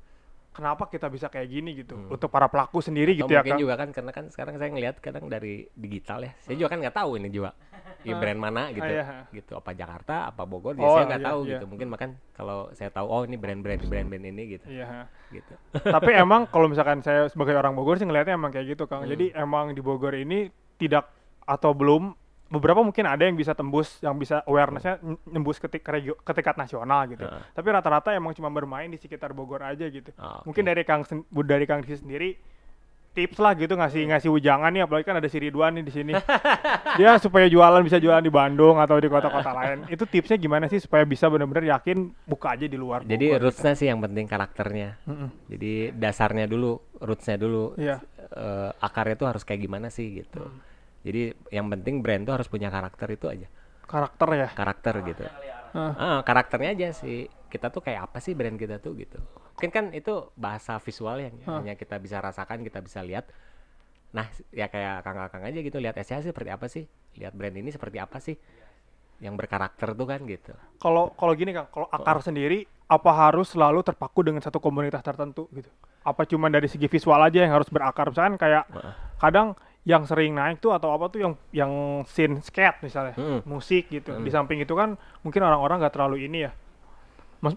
kenapa 0.57 0.89
kita 0.89 1.13
bisa 1.13 1.29
kayak 1.29 1.49
gini 1.53 1.85
gitu 1.85 1.93
untuk 2.09 2.33
para 2.33 2.49
pelaku 2.49 2.81
sendiri 2.81 3.13
Atau 3.13 3.29
gitu 3.29 3.33
ya 3.37 3.45
mungkin 3.45 3.61
juga 3.61 3.75
kan 3.77 3.89
karena 3.93 4.11
kan 4.17 4.25
sekarang 4.33 4.57
saya 4.57 4.73
ngelihat 4.73 4.97
kadang 5.05 5.29
dari 5.29 5.69
digital 5.77 6.25
ya. 6.25 6.33
Saya 6.41 6.57
juga 6.57 6.73
kan 6.73 6.79
nggak 6.81 6.97
tahu 6.97 7.11
ini 7.21 7.29
juga. 7.29 7.53
Ya 8.07 8.15
brand 8.17 8.39
mana 8.39 8.71
gitu. 8.71 8.87
iya. 8.87 9.27
Gitu 9.35 9.53
apa 9.59 9.75
Jakarta, 9.75 10.31
apa 10.31 10.47
Bogor, 10.47 10.79
ya 10.79 10.87
Oh, 10.87 10.95
saya 10.95 11.11
nggak 11.11 11.23
iya, 11.23 11.29
tahu 11.29 11.41
iya. 11.45 11.51
gitu. 11.59 11.65
Mungkin 11.67 11.89
makan 11.91 12.11
kalau 12.33 12.59
saya 12.73 12.91
tahu 12.95 13.07
oh 13.11 13.23
ini 13.27 13.37
brand-brand 13.37 13.83
brand-brand 13.83 14.25
ini 14.31 14.43
gitu. 14.57 14.67
Iya. 14.71 15.11
Gitu. 15.35 15.53
Tapi 15.99 16.11
emang 16.15 16.47
kalau 16.49 16.71
misalkan 16.71 17.03
saya 17.03 17.27
sebagai 17.29 17.59
orang 17.59 17.75
Bogor 17.77 17.99
sih 18.01 18.07
ngelihatnya 18.09 18.39
emang 18.39 18.55
kayak 18.55 18.73
gitu 18.73 18.87
Hmm. 18.87 19.03
Kang. 19.03 19.11
Jadi 19.11 19.35
emang 19.35 19.75
di 19.75 19.83
Bogor 19.83 20.15
ini 20.15 20.49
tidak 20.79 21.11
atau 21.43 21.75
belum 21.75 22.15
beberapa 22.47 22.79
mungkin 22.79 23.05
ada 23.05 23.27
yang 23.27 23.35
bisa 23.35 23.53
tembus 23.53 23.99
yang 23.99 24.15
bisa 24.15 24.43
awarenessnya 24.47 25.03
nembus 25.27 25.59
ketik 25.59 25.83
regio, 25.83 26.15
ke 26.15 26.31
tingkat 26.31 26.55
nasional 26.55 27.07
gitu. 27.11 27.27
Heeh. 27.27 27.43
Tapi 27.53 27.67
rata-rata 27.71 28.15
emang 28.15 28.33
cuma 28.33 28.47
bermain 28.49 28.87
di 28.87 28.97
sekitar 28.97 29.35
Bogor 29.35 29.67
aja 29.67 29.83
gitu. 29.87 30.15
Ah, 30.15 30.39
oke. 30.41 30.51
Mungkin 30.51 30.63
dari 30.63 30.83
Kang 30.87 31.03
dari 31.43 31.65
Kang 31.67 31.83
Disi 31.83 31.99
sendiri 31.99 32.39
tips 33.17 33.41
lah 33.41 33.57
gitu 33.57 33.73
ngasih 33.73 34.05
Hmm. 34.05 34.11
ngasih 34.13 34.29
ujangan 34.29 34.69
nih 34.69 34.85
apalagi 34.85 35.09
kan 35.09 35.17
ada 35.17 35.25
si 35.25 35.41
Ridwan 35.41 35.73
nih 35.81 35.85
di 35.89 35.93
sini. 35.93 36.13
Dia 37.01 37.17
supaya 37.17 37.49
jualan 37.49 37.81
bisa 37.81 37.97
jualan 37.97 38.21
di 38.21 38.29
Bandung 38.29 38.77
atau 38.77 39.01
di 39.01 39.09
kota-kota 39.09 39.57
lain. 39.57 39.89
Itu 39.89 40.05
tipsnya 40.05 40.37
gimana 40.37 40.69
sih 40.69 40.79
supaya 40.79 41.03
bisa 41.03 41.27
benar-benar 41.27 41.65
yakin 41.81 42.13
buka 42.29 42.53
aja 42.55 42.69
di 42.69 42.77
luar 42.77 43.09
Jadi 43.09 43.33
Bogor? 43.33 43.49
rootsnya 43.49 43.73
sih 43.73 43.89
yang 43.89 44.05
penting 44.05 44.29
karakternya. 44.29 45.01
Mm-mm. 45.09 45.29
Jadi 45.49 45.97
dasarnya 45.97 46.45
dulu, 46.45 46.77
rootsnya 47.01 47.41
dulu. 47.41 47.73
Iya. 47.81 48.05
Eh, 48.21 48.71
akarnya 48.85 49.17
tuh 49.17 49.29
harus 49.33 49.43
kayak 49.49 49.65
gimana 49.65 49.89
sih 49.89 50.21
gitu. 50.21 50.45
Hmm. 50.45 50.61
Jadi 51.07 51.31
yang 51.55 51.71
penting 51.71 52.03
brand 52.03 52.27
tuh 52.27 52.35
harus 52.35 52.51
punya 52.51 52.67
karakter 52.67 53.07
itu 53.15 53.31
aja. 53.31 53.47
karakter 53.87 54.29
ya? 54.35 54.49
Karakter 54.51 54.95
gitu. 55.07 55.23
Hah. 55.71 55.93
Ah, 55.95 56.21
karakternya 56.27 56.75
aja 56.75 56.89
sih. 56.91 57.31
Kita 57.47 57.71
tuh 57.71 57.79
kayak 57.87 58.11
apa 58.11 58.19
sih 58.19 58.35
brand 58.35 58.59
kita 58.59 58.83
tuh 58.83 58.99
gitu. 58.99 59.23
Mungkin 59.55 59.71
kan 59.71 59.85
itu 59.95 60.35
bahasa 60.35 60.83
visual 60.83 61.23
yang 61.23 61.39
Hah. 61.47 61.63
hanya 61.63 61.79
kita 61.79 62.03
bisa 62.03 62.19
rasakan 62.19 62.67
kita 62.67 62.83
bisa 62.83 63.07
lihat. 63.07 63.31
Nah 64.11 64.27
ya 64.51 64.67
kayak 64.67 65.07
kang-kang 65.07 65.47
aja 65.47 65.59
gitu 65.63 65.79
lihat 65.79 65.95
SCH 65.95 66.35
seperti 66.35 66.51
apa 66.51 66.67
sih? 66.67 66.91
Lihat 67.23 67.39
brand 67.39 67.55
ini 67.55 67.71
seperti 67.71 68.03
apa 68.03 68.19
sih? 68.19 68.35
Yang 69.23 69.47
berkarakter 69.47 69.95
tuh 69.95 70.07
kan 70.11 70.21
gitu. 70.27 70.53
Kalau 70.83 71.15
kalau 71.15 71.33
gini 71.39 71.55
kang 71.55 71.71
kalau 71.71 71.87
akar 71.87 72.19
sendiri 72.27 72.67
apa 72.91 73.11
harus 73.15 73.55
selalu 73.55 73.87
terpaku 73.87 74.27
dengan 74.27 74.43
satu 74.43 74.59
komunitas 74.59 75.07
tertentu 75.07 75.47
gitu? 75.55 75.71
Apa 76.03 76.27
cuma 76.27 76.51
dari 76.51 76.67
segi 76.67 76.91
visual 76.91 77.23
aja 77.23 77.39
yang 77.47 77.55
harus 77.55 77.71
berakar? 77.71 78.11
Misalkan 78.11 78.35
kayak 78.35 78.67
Heeh. 78.75 78.95
kadang 79.23 79.55
yang 79.87 80.03
sering 80.03 80.35
naik 80.35 80.59
tuh 80.59 80.75
atau 80.75 80.91
apa 80.91 81.07
tuh 81.07 81.23
yang 81.23 81.33
yang 81.55 81.73
scene 82.05 82.43
skate 82.43 82.83
misalnya 82.83 83.15
Mm. 83.15 83.41
musik 83.47 83.87
gitu 83.87 84.19
di 84.19 84.27
Mm. 84.27 84.35
samping 84.35 84.59
itu 84.59 84.75
kan 84.75 84.99
mungkin 85.23 85.41
orang-orang 85.41 85.79
nggak 85.79 85.95
terlalu 85.95 86.27
ini 86.27 86.39
ya 86.43 86.53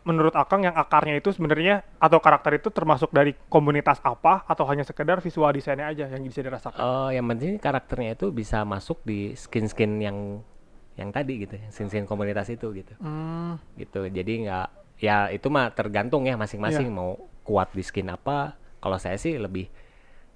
menurut 0.06 0.36
Akang 0.36 0.62
yang 0.62 0.76
akarnya 0.76 1.18
itu 1.18 1.34
sebenarnya 1.34 1.82
atau 1.98 2.22
karakter 2.22 2.54
itu 2.54 2.70
termasuk 2.70 3.10
dari 3.10 3.34
komunitas 3.50 3.98
apa 4.04 4.46
atau 4.46 4.68
hanya 4.68 4.86
sekedar 4.86 5.18
visual 5.18 5.50
desainnya 5.50 5.90
aja 5.90 6.06
yang 6.06 6.22
bisa 6.22 6.46
dirasakan 6.46 6.78
Oh, 6.78 7.10
yang 7.10 7.26
penting 7.26 7.58
karakternya 7.58 8.14
itu 8.14 8.30
bisa 8.30 8.62
masuk 8.62 9.02
di 9.02 9.34
skin-skin 9.34 9.98
yang 9.98 10.44
yang 10.94 11.10
tadi 11.10 11.42
gitu, 11.42 11.56
yang 11.56 11.72
skin-skin 11.72 12.04
komunitas 12.06 12.52
itu 12.52 12.70
gitu. 12.76 12.92
Hmm, 13.00 13.56
Gitu. 13.74 14.04
Jadi 14.06 14.46
nggak 14.46 14.68
ya 15.00 15.32
itu 15.32 15.48
mah 15.48 15.72
tergantung 15.72 16.28
ya 16.28 16.36
masing-masing 16.36 16.92
Iya. 16.92 16.94
mau 16.94 17.16
kuat 17.42 17.72
di 17.72 17.82
skin 17.82 18.12
apa. 18.12 18.60
Kalau 18.78 19.00
saya 19.00 19.16
sih 19.16 19.40
lebih 19.40 19.72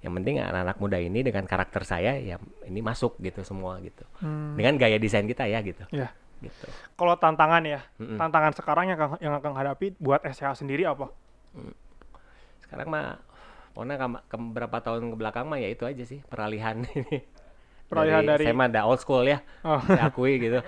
yang 0.04 0.12
penting 0.12 0.36
anak-anak 0.36 0.76
muda 0.76 0.98
ini 0.98 1.20
dengan 1.20 1.42
karakter 1.42 1.80
saya 1.82 2.14
ya 2.14 2.36
ini 2.62 2.78
masuk 2.78 3.16
gitu 3.18 3.40
semua 3.40 3.80
gitu. 3.80 4.04
hmm, 4.20 4.54
Dengan 4.54 4.76
gaya 4.76 4.96
desain 4.96 5.24
kita 5.24 5.44
ya 5.44 5.58
gitu. 5.60 5.80
ya 5.90 6.12
Gitu. 6.36 6.68
kalau 6.92 7.16
tantangan 7.16 7.64
ya 7.64 7.80
Mm-mm. 7.96 8.20
tantangan 8.20 8.52
sekarang 8.52 8.84
yang 8.86 9.00
yang 9.18 9.32
akan 9.32 9.56
hadapi 9.56 9.96
buat 9.96 10.20
SH 10.20 10.60
sendiri 10.60 10.84
apa 10.84 11.08
Sekarang 12.60 12.86
mah 12.86 13.16
pokoknya 13.72 13.96
kam- 13.96 14.20
ke 14.22 14.36
beberapa 14.38 14.76
tahun 14.78 15.08
ke 15.08 15.16
belakang 15.16 15.46
mah 15.46 15.56
ya 15.56 15.66
itu 15.66 15.82
aja 15.82 16.04
sih 16.04 16.20
peralihan 16.22 16.84
ini. 16.92 17.24
Peralihan 17.84 18.24
dari- 18.26 18.44
saya 18.44 18.52
mah 18.52 18.66
ada 18.66 18.84
old 18.84 18.98
school 18.98 19.24
ya. 19.24 19.40
Oh. 19.62 19.80
saya 19.80 20.04
akui 20.04 20.36
gitu 20.44 20.60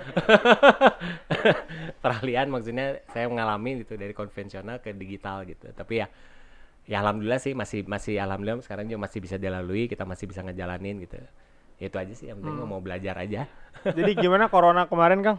peralihan 2.03 2.47
maksudnya 2.47 3.03
saya 3.07 3.27
mengalami 3.27 3.83
gitu 3.83 3.95
dari 3.95 4.13
konvensional 4.13 4.79
ke 4.79 4.93
digital 4.93 5.45
gitu 5.45 5.69
tapi 5.73 6.01
ya 6.01 6.07
ya 6.87 6.99
alhamdulillah 6.99 7.39
sih 7.39 7.53
masih 7.53 7.83
masih 7.85 8.15
alhamdulillah 8.17 8.63
sekarang 8.63 8.87
juga 8.87 9.03
masih 9.03 9.19
bisa 9.19 9.37
dilalui 9.37 9.87
kita 9.87 10.03
masih 10.03 10.25
bisa 10.25 10.41
ngejalanin 10.41 11.03
gitu 11.03 11.19
itu 11.77 11.93
aja 11.93 12.15
sih 12.15 12.31
yang 12.31 12.41
penting 12.41 12.57
Hmm. 12.57 12.69
mau 12.69 12.81
belajar 12.81 13.15
aja 13.17 13.45
jadi 13.85 14.13
gimana 14.15 14.47
corona 14.47 14.87
kemarin 14.87 15.21
Kang 15.21 15.39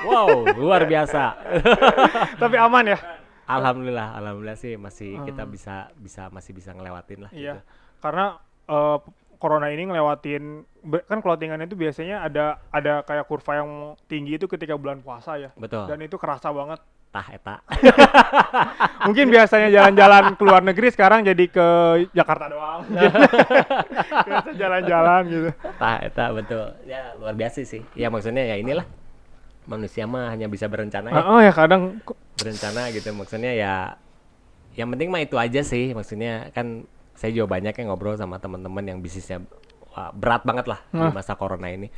wow 0.00 0.30
luar 0.54 0.86
biasa 0.86 1.34
tapi 2.42 2.56
aman 2.56 2.94
ya 2.94 2.98
alhamdulillah 3.44 4.16
alhamdulillah 4.16 4.56
sih 4.56 4.76
masih 4.76 5.18
kita 5.24 5.42
Hmm. 5.42 5.52
bisa 5.52 5.74
bisa 5.94 6.22
masih 6.30 6.52
bisa 6.52 6.70
ngelewatin 6.72 7.26
lah 7.26 7.30
Iya, 7.30 7.58
gitu. 7.58 7.60
karena 7.98 8.24
eh, 8.64 8.98
corona 9.36 9.68
ini 9.68 9.86
ngelewatin 9.86 10.44
kan 11.04 11.18
clothingan 11.18 11.60
itu 11.60 11.74
biasanya 11.74 12.22
ada 12.22 12.58
ada 12.70 13.02
kayak 13.02 13.24
kurva 13.24 13.58
yang 13.58 13.70
tinggi 14.04 14.34
itu 14.34 14.46
ketika 14.46 14.74
bulan 14.74 14.98
puasa 14.98 15.38
ya. 15.38 15.50
betul 15.54 15.86
Dan 15.86 16.00
itu 16.00 16.16
kerasa 16.16 16.50
banget. 16.50 16.82
Tah 17.08 17.24
eta. 17.32 17.56
Mungkin 19.08 19.32
biasanya 19.32 19.68
jalan-jalan 19.72 20.36
ke 20.36 20.42
luar 20.44 20.60
negeri 20.60 20.92
sekarang 20.92 21.24
jadi 21.24 21.44
ke 21.48 21.66
Jakarta 22.12 22.52
doang. 22.52 22.84
Biasa 24.28 24.50
jalan-jalan 24.52 25.22
gitu. 25.28 25.50
tah 25.80 25.96
eta 26.04 26.24
betul. 26.36 26.68
Ya 26.84 27.16
luar 27.16 27.32
biasa 27.32 27.64
sih. 27.64 27.80
Ya 27.96 28.12
maksudnya 28.12 28.44
ya 28.44 28.60
inilah. 28.60 28.84
Manusia 29.68 30.08
mah 30.08 30.32
hanya 30.32 30.48
bisa 30.48 30.68
berencana 30.68 31.12
ya. 31.12 31.22
Oh 31.24 31.40
ya 31.40 31.52
kadang 31.52 32.00
berencana 32.36 32.92
gitu. 32.92 33.08
Maksudnya 33.12 33.52
ya 33.56 33.74
yang 34.76 34.88
penting 34.92 35.08
mah 35.08 35.24
itu 35.24 35.36
aja 35.40 35.64
sih. 35.64 35.96
Maksudnya 35.96 36.52
kan 36.52 36.84
saya 37.16 37.34
juga 37.34 37.58
banyak 37.58 37.74
yang 37.74 37.88
ngobrol 37.90 38.14
sama 38.14 38.38
teman-teman 38.38 38.84
yang 38.84 38.98
bisnisnya 39.02 39.42
wah, 39.90 40.14
berat 40.14 40.46
banget 40.46 40.70
lah 40.70 40.80
di 40.92 41.02
Nah. 41.02 41.10
masa 41.10 41.34
corona 41.34 41.66
ini 41.66 41.90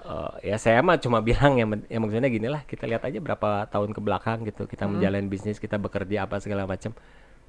Eh, 0.00 0.48
ya 0.48 0.56
saya 0.56 0.80
mah 0.80 0.96
cuma 0.96 1.20
bilang 1.28 1.60
yang, 1.60 1.68
yang 1.92 2.00
maksudnya 2.00 2.32
gini 2.32 2.48
lah 2.48 2.64
kita 2.64 2.88
lihat 2.88 3.04
aja 3.04 3.20
berapa 3.20 3.68
tahun 3.68 3.92
ke 3.92 4.00
belakang 4.00 4.38
gitu 4.48 4.64
kita 4.64 4.88
Hmm. 4.88 4.96
menjalani 4.96 5.28
bisnis 5.28 5.60
kita 5.60 5.76
bekerja 5.76 6.24
apa 6.24 6.40
segala 6.40 6.64
macam 6.64 6.96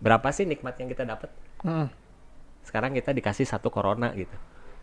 berapa 0.04 0.28
sih 0.36 0.44
nikmat 0.44 0.76
yang 0.76 0.92
kita 0.92 1.08
dapat 1.08 1.32
Mm, 1.64 1.88
sekarang 2.66 2.92
kita 2.92 3.14
dikasih 3.14 3.46
satu 3.48 3.72
corona 3.72 4.12
gitu 4.18 4.34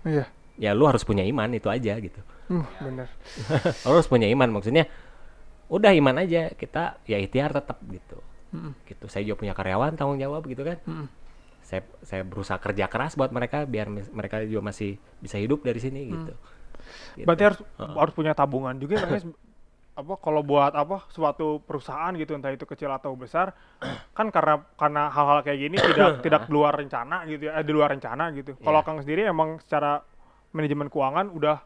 iya. 0.06 0.24
ya 0.56 0.72
lu 0.72 0.88
harus 0.88 1.04
punya 1.04 1.26
iman 1.26 1.50
itu 1.52 1.68
aja 1.68 1.98
gitu 2.00 2.20
Hmm, 2.48 2.64
bener. 2.80 3.08
lu 3.84 3.92
harus 3.92 4.08
punya 4.08 4.24
iman 4.32 4.48
maksudnya 4.48 4.88
udah 5.68 5.92
iman 5.92 6.16
aja 6.24 6.48
kita 6.56 7.04
ya 7.04 7.20
ikhtiar 7.20 7.52
tetap 7.52 7.76
gitu 7.84 8.16
Mm, 8.48 8.72
gitu 8.88 9.12
saya 9.12 9.28
juga 9.28 9.44
punya 9.44 9.52
karyawan 9.52 9.92
tanggung 9.92 10.16
jawab 10.16 10.40
gitu 10.48 10.64
kan 10.64 10.80
mm. 10.88 11.06
saya 11.60 11.84
saya 12.00 12.24
berusaha 12.24 12.56
kerja 12.56 12.88
keras 12.88 13.12
buat 13.12 13.28
mereka 13.28 13.68
biar 13.68 13.92
mereka 13.92 14.40
juga 14.40 14.72
masih 14.72 14.96
bisa 15.20 15.36
hidup 15.36 15.60
dari 15.60 15.76
sini 15.76 16.08
gitu. 16.08 16.32
Gitu. 17.14 17.26
Berarti 17.26 17.42
harus 17.44 17.58
Heeh. 17.60 17.94
harus 17.94 18.14
punya 18.14 18.32
tabungan 18.32 18.74
juga 18.76 18.98
kan 18.98 19.10
guys. 19.12 19.26
apa 19.98 20.14
kalau 20.22 20.46
buat 20.46 20.70
apa 20.72 21.10
suatu 21.10 21.58
perusahaan 21.58 22.14
gitu 22.14 22.30
entah 22.30 22.54
itu 22.54 22.62
kecil 22.62 22.86
atau 22.88 23.10
besar 23.12 23.50
kan 24.16 24.30
karena 24.30 24.62
karena 24.74 25.10
hal-hal 25.10 25.42
kayak 25.42 25.58
gini 25.58 25.76
tidak 25.76 26.10
tidak 26.24 26.40
di 26.46 26.52
luar 26.54 26.72
rencana 26.72 27.26
gitu 27.26 27.50
ya 27.50 27.58
eh, 27.58 27.64
di 27.66 27.72
luar 27.74 27.90
rencana 27.90 28.30
gitu 28.30 28.54
kalau 28.58 28.78
Iya. 28.78 28.86
Kang 28.86 29.02
sendiri 29.02 29.26
emang 29.26 29.58
secara 29.58 29.98
manajemen 30.48 30.86
keuangan 30.86 31.28
udah 31.28 31.58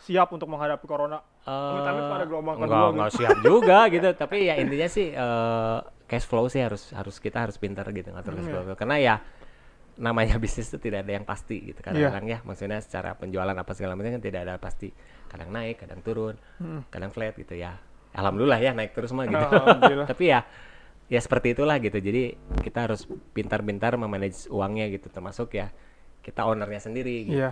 siap 0.00 0.30
untuk 0.30 0.46
menghadapi 0.46 0.86
corona 0.86 1.18
Amit-amit 1.44 2.02
kalau 2.02 2.16
ada 2.16 2.24
gelombang 2.24 2.54
enggak, 2.56 2.70
kedua 2.70 2.88
enggak 2.94 3.10
siap 3.12 3.38
juga 3.42 3.78
gitu 3.94 4.08
tapi 4.14 4.36
ya 4.46 4.54
intinya 4.54 4.86
sih 4.86 5.06
eh, 5.10 5.78
cash 6.06 6.24
flow 6.24 6.46
sih 6.46 6.62
harus 6.62 6.94
harus 6.94 7.18
kita 7.18 7.42
harus 7.42 7.58
pintar 7.58 7.90
gitu 7.90 8.08
ngatur 8.08 8.32
cash 8.32 8.44
Hmm, 8.44 8.52
flow 8.54 8.76
karena 8.78 8.96
ya 8.96 9.14
namanya 9.96 10.36
bisnis 10.42 10.66
itu 10.66 10.78
tidak 10.78 11.02
ada 11.02 11.12
yang 11.12 11.24
pasti 11.24 11.60
gitu 11.64 11.78
Iya. 11.78 12.10
kadang-kadang 12.10 12.26
ya 12.26 12.38
maksudnya 12.42 12.78
secara 12.78 13.12
penjualan 13.12 13.52
apa 13.52 13.72
segala 13.72 13.94
macam 13.94 14.10
kan 14.10 14.20
tidak 14.20 14.40
ada 14.42 14.54
pasti 14.56 14.90
kadang 15.26 15.50
naik 15.50 15.78
kadang 15.78 16.00
turun 16.00 16.34
Hmm. 16.56 16.82
kadang 16.88 17.08
flat 17.08 17.34
gitu 17.34 17.54
ya 17.54 17.78
alhamdulillah 18.12 18.58
ya 18.58 18.70
naik 18.70 18.90
terus 18.90 19.10
mah 19.10 19.24
gitu 19.24 19.44
tapi 20.10 20.24
ya 20.26 20.42
ya 21.04 21.18
seperti 21.18 21.52
itulah 21.52 21.76
gitu 21.76 21.96
jadi 21.96 22.32
kita 22.60 22.86
harus 22.86 23.04
pintar-pintar 23.30 23.94
memanage 23.94 24.48
uangnya 24.48 24.88
gitu 24.88 25.06
termasuk 25.08 25.52
ya 25.52 25.68
kita 26.20 26.42
ownernya 26.42 26.80
sendiri 26.80 27.26
gitu 27.26 27.36
Iya. 27.36 27.50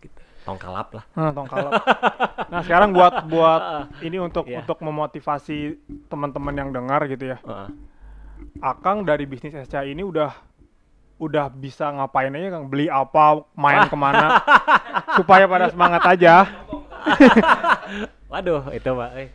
gitu 0.00 0.20
tongkalap 0.44 0.88
lah 0.92 1.04
Nah, 1.14 1.30
tongkalap. 1.30 1.72
nah 2.48 2.60
sekarang 2.60 2.90
buat 2.90 3.26
buat 3.26 3.62
ini 4.06 4.16
untuk 4.18 4.44
Iya. 4.44 4.60
untuk 4.60 4.80
memotivasi 4.80 5.76
teman-teman 6.06 6.54
yang 6.54 6.70
dengar 6.70 7.04
gitu 7.06 7.28
ya 7.28 7.38
Heeh. 7.38 7.68
Akang 8.60 9.02
dari 9.02 9.24
bisnis 9.24 9.54
SCA 9.54 9.82
ini 9.82 10.00
udah 10.00 10.30
udah 11.16 11.46
bisa 11.48 11.88
ngapain 11.88 12.34
aja 12.34 12.58
Kang 12.58 12.66
beli 12.66 12.86
apa 12.86 13.46
main 13.54 13.86
ke 13.86 13.94
mana 13.94 14.42
supaya 15.14 15.46
pada 15.46 15.70
semangat 15.70 16.02
aja 16.04 16.44
waduh 18.32 18.66
itu 18.70 18.90
pak 18.90 19.10
eh. 19.14 19.28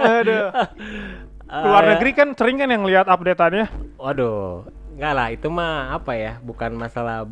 Aduh. 0.00 0.48
Luar 1.52 1.84
negeri 1.84 2.10
kan 2.16 2.32
sering 2.32 2.56
kan 2.56 2.72
yang 2.72 2.88
lihat 2.88 3.04
updateannya. 3.04 3.68
waduh 4.00 4.64
enggak 4.92 5.12
lah 5.12 5.28
itu 5.28 5.48
mah 5.48 5.92
apa 5.92 6.12
ya 6.16 6.32
bukan 6.40 6.72
masalah 6.72 7.28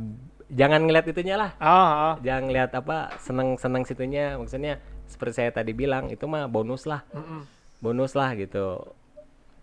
jangan 0.51 0.85
ngeliat 0.85 1.07
itunya 1.09 1.41
lah 1.41 1.51
Ah, 1.57 1.73
ah. 2.13 2.15
jangan 2.21 2.51
ngeliat 2.51 2.71
apa 2.75 3.17
seneng-seneng 3.17 3.87
situnya 3.87 4.37
maksudnya 4.37 4.77
seperti 5.07 5.41
saya 5.41 5.51
tadi 5.51 5.73
bilang 5.73 6.13
itu 6.13 6.25
mah 6.25 6.47
bonus 6.47 6.85
lah 6.85 7.01
Mm-mm. 7.11 7.49
bonus 7.81 8.13
lah 8.13 8.37
gitu 8.37 8.93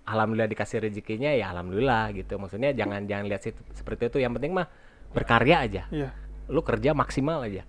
alhamdulillah 0.08 0.48
dikasih 0.48 0.80
rezekinya 0.80 1.30
ya 1.30 1.52
alhamdulillah 1.52 2.16
gitu. 2.16 2.40
Maksudnya 2.40 2.72
jangan 2.72 3.04
jangan 3.04 3.26
lihat 3.28 3.44
situ, 3.44 3.60
seperti 3.72 4.08
itu. 4.08 4.18
Yang 4.18 4.40
penting 4.40 4.54
mah 4.56 4.68
berkarya 5.10 5.58
aja. 5.62 5.84
Iya. 5.90 6.10
lu 6.48 6.64
kerja 6.64 6.96
maksimal 6.96 7.44
aja. 7.44 7.68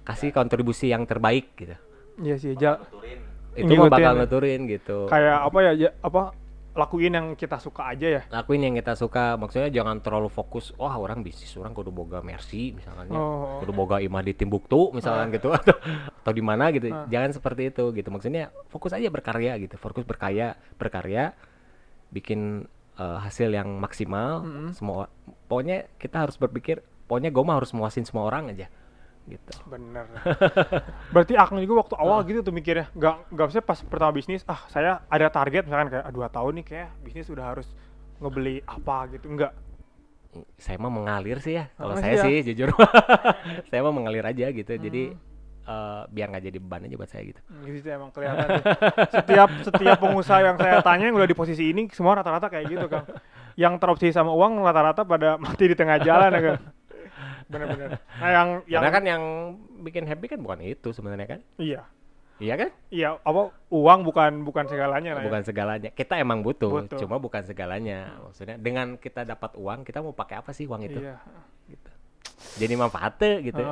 Kasih 0.00 0.32
kontribusi 0.32 0.88
yang 0.88 1.04
terbaik 1.04 1.52
gitu. 1.54 1.76
Iya 2.18 2.34
sih, 2.34 2.56
ja- 2.56 2.80
itu 3.52 3.68
mah 3.70 3.92
bakal 3.92 4.16
nuturin 4.16 4.64
gitu. 4.64 5.04
Kayak 5.06 5.44
apa 5.44 5.58
ya, 5.60 5.72
ja- 5.76 5.96
apa 6.00 6.32
lakuin 6.72 7.10
yang 7.10 7.26
kita 7.34 7.58
suka 7.58 7.90
aja 7.90 8.08
ya. 8.08 8.22
lakuin 8.30 8.62
yang 8.62 8.72
kita 8.72 8.94
suka. 8.94 9.36
Maksudnya 9.36 9.68
jangan 9.68 9.98
terlalu 9.98 10.30
fokus 10.30 10.72
wah 10.74 10.94
orang 10.94 11.20
bisnis 11.20 11.52
orang 11.52 11.74
kudu 11.74 11.90
boga 11.90 12.22
Mercy 12.22 12.70
misalnya 12.72 13.12
Oh. 13.12 13.58
kudu 13.58 13.74
boga 13.74 13.98
imah 13.98 14.22
di 14.22 14.32
Timbuktu 14.32 14.88
misalkan 14.90 15.28
gitu. 15.28 15.50
Atau 15.58 15.76
atau 16.16 16.32
di 16.32 16.40
mana 16.40 16.70
gitu. 16.70 16.88
Ah. 16.88 17.04
jangan 17.06 17.34
seperti 17.34 17.68
itu 17.68 17.92
gitu. 17.92 18.08
Maksudnya 18.08 18.48
fokus 18.68 18.94
aja 18.94 19.04
berkarya 19.08 19.58
gitu. 19.58 19.74
Fokus 19.74 20.00
berkarya 20.02 20.56
berkarya 20.78 21.36
bikin 22.08 22.64
eh, 22.96 23.18
hasil 23.20 23.48
yang 23.50 23.68
maksimal 23.78 24.42
Mm-mm. 24.42 24.68
semua 24.72 25.08
pokoknya 25.46 25.86
kita 25.96 26.24
harus 26.28 26.36
berpikir 26.36 26.80
pokoknya 27.06 27.30
gue 27.30 27.42
mah 27.44 27.56
harus 27.60 27.72
muasin 27.72 28.04
semua 28.04 28.28
orang 28.28 28.52
aja 28.52 28.68
gitu 29.28 29.52
Bener. 29.68 30.08
Berarti 31.12 31.36
Akang 31.36 31.60
juga 31.60 31.84
waktu 31.84 32.00
awal 32.00 32.24
gitu 32.24 32.40
tuh 32.40 32.48
mikirnya, 32.48 32.88
nggak 32.96 33.28
nggak 33.28 33.46
bisa 33.52 33.60
pas 33.60 33.76
pertama 33.84 34.16
bisnis, 34.16 34.40
ah 34.48 34.64
saya 34.72 35.04
ada 35.04 35.28
target 35.28 35.68
misalkan 35.68 35.92
kayak 35.92 36.04
ah, 36.08 36.12
dua 36.12 36.32
tahun 36.32 36.52
nih 36.56 36.64
kayak 36.64 36.88
bisnis 37.04 37.28
udah 37.28 37.44
harus 37.44 37.68
ngebeli 38.24 38.64
apa 38.64 39.04
gitu, 39.12 39.28
enggak. 39.28 39.52
saya 40.56 40.76
mah 40.80 40.92
mengalir 40.92 41.40
sih 41.40 41.56
ya 41.56 41.68
kalau 41.76 41.92
Oh, 41.92 42.00
saya 42.00 42.14
iya. 42.16 42.24
sih 42.24 42.36
jujur 42.52 42.72
saya 43.68 43.80
mah 43.84 43.92
mengalir 43.92 44.24
aja 44.24 44.48
gitu 44.48 44.72
jadi 44.76 45.12
eh, 45.68 46.02
biar 46.08 46.26
nggak 46.32 46.44
jadi 46.48 46.58
beban 46.58 46.88
aja 46.88 46.96
buat 46.96 47.10
saya 47.12 47.22
gitu 47.28 47.40
Gitu 47.62 47.86
emang 47.86 48.08
kelihatan. 48.08 48.48
Setiap 49.12 49.48
setiap 49.62 49.96
pengusaha 50.00 50.40
yang 50.40 50.56
saya 50.56 50.80
tanya 50.80 51.12
yang 51.12 51.16
udah 51.16 51.28
di 51.28 51.36
posisi 51.36 51.68
ini 51.68 51.92
semua 51.92 52.16
rata-rata 52.16 52.48
kayak 52.48 52.66
gitu 52.66 52.86
Kang. 52.88 53.04
Yang 53.54 53.74
terobsesi 53.76 54.16
sama 54.16 54.32
uang 54.32 54.64
rata-rata 54.64 55.04
pada 55.04 55.36
mati 55.36 55.68
di 55.68 55.76
tengah 55.76 56.00
jalan 56.00 56.30
ya 56.32 56.40
Kang. 56.40 56.60
Bener-bener. 57.48 57.88
Nah 58.20 58.30
yang 58.32 58.48
yang 58.64 58.80
karena 58.82 58.92
kan 58.92 59.04
yang 59.04 59.22
bikin 59.80 60.04
happy 60.04 60.26
kan 60.28 60.40
bukan 60.40 60.58
itu 60.60 60.90
sebenarnya 60.90 61.38
kan 61.38 61.40
iya 61.56 61.80
iya 62.38 62.54
kan 62.54 62.70
iya 62.88 63.16
apa 63.18 63.50
uang 63.72 64.00
bukan 64.04 64.42
bukan 64.44 64.66
segalanya 64.68 65.16
lah 65.16 65.22
ya. 65.22 65.26
bukan 65.26 65.42
segalanya 65.42 65.90
kita 65.90 66.18
emang 66.18 66.42
butuh, 66.42 66.86
Butuh. 66.86 66.98
cuma 66.98 67.18
bukan 67.18 67.42
segalanya 67.42 68.14
maksudnya 68.20 68.54
dengan 68.58 68.94
kita 68.94 69.24
dapat 69.24 69.56
uang 69.56 69.82
kita 69.82 69.98
mau 69.98 70.12
pakai 70.12 70.38
apa 70.38 70.50
sih 70.52 70.68
uang 70.68 70.82
itu 70.86 70.98
Iya. 71.02 71.18
gitu 71.66 71.87
jadi 72.58 72.74
manfaatnya 72.74 73.38
gitu 73.42 73.62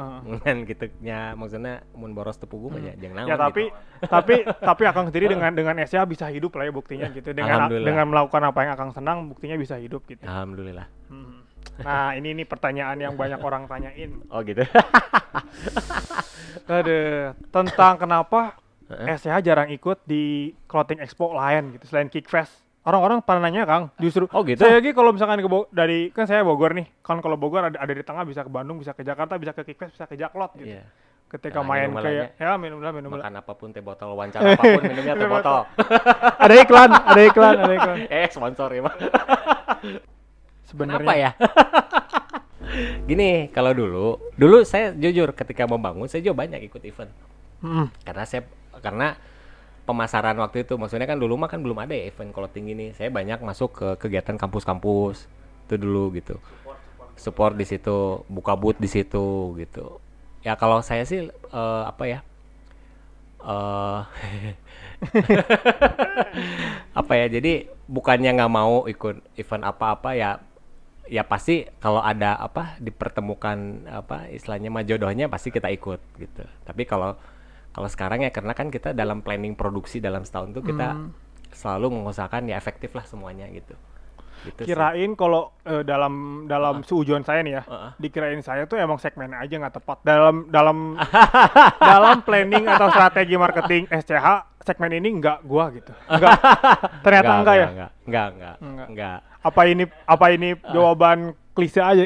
kan 0.42 0.56
gitu 0.62 0.86
nya 1.02 1.34
maksudnya 1.34 1.82
mun 1.98 2.14
boros 2.14 2.38
tepung 2.38 2.70
aja 2.78 2.94
jangan 2.98 3.26
Ya 3.26 3.34
naon 3.34 3.42
tapi 3.50 3.64
gitu. 3.70 4.06
tapi 4.06 4.34
tapi 4.68 4.82
Akang 4.86 5.06
sendiri 5.10 5.26
dengan 5.26 5.50
dengan 5.54 5.74
SCA 5.82 6.06
bisa 6.06 6.30
hidup 6.30 6.54
lah 6.54 6.70
ya 6.70 6.72
buktinya 6.74 7.10
gitu. 7.10 7.34
Dengan 7.34 7.66
dengan 7.70 8.06
melakukan 8.06 8.42
apa 8.46 8.58
yang 8.62 8.72
Akang 8.78 8.92
senang 8.94 9.26
buktinya 9.26 9.58
bisa 9.58 9.78
hidup 9.78 10.06
gitu. 10.06 10.22
alhamdulillah 10.22 10.86
Hmm. 11.06 11.46
Nah, 11.82 12.18
ini 12.18 12.34
nih 12.34 12.46
pertanyaan 12.50 12.98
yang 12.98 13.14
banyak 13.14 13.38
orang 13.38 13.70
tanyain. 13.70 14.22
oh 14.34 14.42
gitu 14.42 14.66
Aduh, 16.66 17.30
tentang 17.52 17.94
kenapa. 18.00 18.58
SCH 18.86 19.42
jarang 19.42 19.70
ikut 19.70 19.98
di 20.06 20.54
clothing 20.70 21.02
expo 21.02 21.34
lain 21.34 21.74
gitu 21.74 21.90
selain 21.90 22.06
Kickfest. 22.06 22.65
Orang-orang 22.86 23.18
pada 23.18 23.42
nanya 23.42 23.66
Kang, 23.66 23.90
justru 23.96 24.30
Oh, 24.30 24.40
gitu? 24.40 24.62
Saya 24.62 24.78
lagi 24.78 24.94
kalau 24.94 25.10
misalkan 25.10 25.38
ke 25.38 25.50
Bo- 25.50 25.66
dari 25.68 26.08
kan 26.08 26.22
saya 26.24 26.40
Bogor 26.40 26.70
nih, 26.70 26.86
kan 27.00 27.18
kalau 27.18 27.34
Bogor 27.34 27.66
ada, 27.66 27.74
ada 27.74 27.90
di 27.90 28.00
tengah 28.00 28.22
bisa 28.22 28.40
ke 28.40 28.48
Bandung, 28.48 28.78
bisa 28.78 28.94
ke 28.94 29.02
Jakarta, 29.02 29.34
bisa 29.34 29.50
ke 29.50 29.66
Kickfest, 29.66 29.92
bisa 29.92 30.06
ke 30.06 30.14
Jaklot 30.14 30.54
gitu. 30.54 30.70
Iya. 30.72 30.86
Ketika 31.26 31.58
Nah, 31.58 31.66
main 31.66 31.90
kayak 31.90 32.38
ya 32.38 32.54
minum 32.54 32.78
lah 32.78 32.94
minum 32.94 33.10
lah. 33.10 33.26
makan 33.26 33.34
apa 33.36 33.52
pun 33.52 33.68
teh 33.68 33.82
botol 33.82 34.14
wawancara 34.14 34.54
apa 34.54 34.62
pun 34.62 34.82
minumnya 34.86 35.12
teh 35.12 35.26
botol 35.26 35.66
ada 36.46 36.54
iklan, 36.54 36.90
ada 36.94 37.20
iklan, 37.20 37.54
ada 37.58 37.74
iklan. 37.74 37.98
eh 38.14 38.30
sponsor 38.30 38.70
ya 38.70 38.80
mah 38.80 38.94
Sebenarnya 40.62 41.02
Kenapa 41.02 41.14
ya? 41.16 41.30
Gini, 43.02 43.30
kalau 43.48 43.70
dulu, 43.72 44.06
dulu 44.32 44.62
saya 44.62 44.90
jujur 44.92 45.30
ketika 45.32 45.64
membangun 45.64 46.06
saya 46.06 46.20
juga 46.20 46.38
banyak 46.38 46.62
ikut 46.62 46.82
event. 46.84 47.10
Mm, 47.58 47.86
Karena 48.02 48.22
saya 48.22 48.42
karena 48.76 49.14
pemasaran 49.86 50.36
waktu 50.42 50.66
itu 50.66 50.74
maksudnya 50.74 51.06
kan 51.06 51.16
dulu 51.16 51.38
mah 51.38 51.48
kan 51.48 51.62
belum 51.62 51.78
ada 51.78 51.94
ya 51.94 52.10
event 52.10 52.34
clothing 52.34 52.74
ini. 52.74 52.90
Saya 52.92 53.08
banyak 53.08 53.38
masuk 53.40 53.70
ke 53.72 53.88
kegiatan 54.02 54.34
kampus-kampus 54.34 55.30
itu 55.66 55.74
dulu 55.78 56.12
gitu. 56.18 56.36
Support 57.16 57.56
di 57.56 57.64
situ, 57.64 58.26
buka 58.28 58.52
booth 58.58 58.82
di 58.82 58.90
situ 58.90 59.56
gitu. 59.56 60.02
Ya 60.44 60.58
kalau 60.58 60.84
saya 60.84 61.06
sih 61.08 61.30
eh, 61.30 61.82
apa 61.86 62.04
ya? 62.04 62.20
eh 63.46 64.00
apa 67.00 67.12
ya 67.14 67.26
jadi 67.30 67.70
bukannya 67.86 68.34
nggak 68.34 68.52
mau 68.52 68.90
ikut 68.90 69.22
event 69.38 69.62
apa-apa 69.62 70.18
ya 70.18 70.42
ya 71.06 71.22
pasti 71.22 71.70
kalau 71.78 72.02
ada 72.02 72.34
apa 72.34 72.74
dipertemukan 72.82 73.86
apa 73.86 74.26
istilahnya 74.34 74.74
mah 74.74 74.82
jodohnya 74.82 75.30
pasti 75.30 75.54
kita 75.54 75.70
ikut 75.70 76.02
gitu 76.18 76.42
tapi 76.66 76.82
kalau 76.82 77.14
kalau 77.76 77.86
sekarang 77.86 78.24
ya 78.24 78.32
karena 78.32 78.56
kan 78.56 78.72
kita 78.72 78.90
dalam 78.90 79.20
planning 79.20 79.52
produksi 79.52 80.00
dalam 80.00 80.24
setahun 80.24 80.50
tuh 80.50 80.64
kita 80.64 80.96
Hmm. 80.96 81.12
selalu 81.52 81.92
mengusahakan 81.92 82.48
ya 82.48 82.56
efektif 82.56 82.90
lah 82.90 83.04
semuanya 83.04 83.44
gitu 83.48 83.76
gitu 84.44 84.62
kirain 84.62 85.12
kalau 85.12 85.52
eh, 85.62 85.82
dalam 85.82 86.44
dalam 86.46 86.80
seujuan 86.80 87.20
saya 87.20 87.40
nih 87.40 87.58
ya, 87.58 87.62
Heeh. 87.64 87.90
dikirain 87.98 88.38
saya 88.40 88.64
tuh 88.64 88.76
emang 88.76 88.96
segmen 88.96 89.32
aja 89.32 89.50
nggak 89.50 89.74
tepat 89.74 89.98
dalam 90.02 90.46
dalam 90.48 90.94
dalam 91.92 92.20
planning 92.22 92.64
atau 92.64 92.88
strategi 92.88 93.34
marketing 93.34 93.88
SCH 93.88 94.26
segmen 94.60 94.92
ini 94.92 95.08
nggak 95.16 95.38
gua 95.42 95.72
gitu. 95.72 95.90
Enggak. 96.06 96.36
Ternyata 97.04 97.32
enggak, 97.32 97.54
ya. 97.54 97.66
enggak 97.66 97.90
enggak 98.06 98.28
enggak 98.30 98.56
Enggak. 98.60 98.86
enggak 98.92 99.18
Apa 99.46 99.62
ini 99.64 99.86
apa 100.02 100.26
ini 100.34 100.58
jawaban 100.74 101.18
klise 101.54 101.78
aja? 101.78 102.02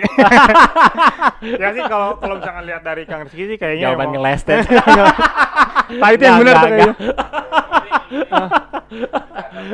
ya 1.63 1.69
sih 1.73 1.83
kalau 1.89 2.21
kalau 2.21 2.37
misalkan 2.37 2.65
lihat 2.69 2.83
dari 2.85 3.03
Kang 3.09 3.25
Rizky 3.25 3.49
sih 3.49 3.57
kayaknya 3.57 3.91
jawaban 3.91 4.13
emang- 4.13 4.15
ngeles 4.21 4.41
teh. 4.45 4.61
Nah, 5.91 6.15
itu 6.15 6.23
yang 6.23 6.39
benar 6.39 6.55
kayaknya. 6.63 6.95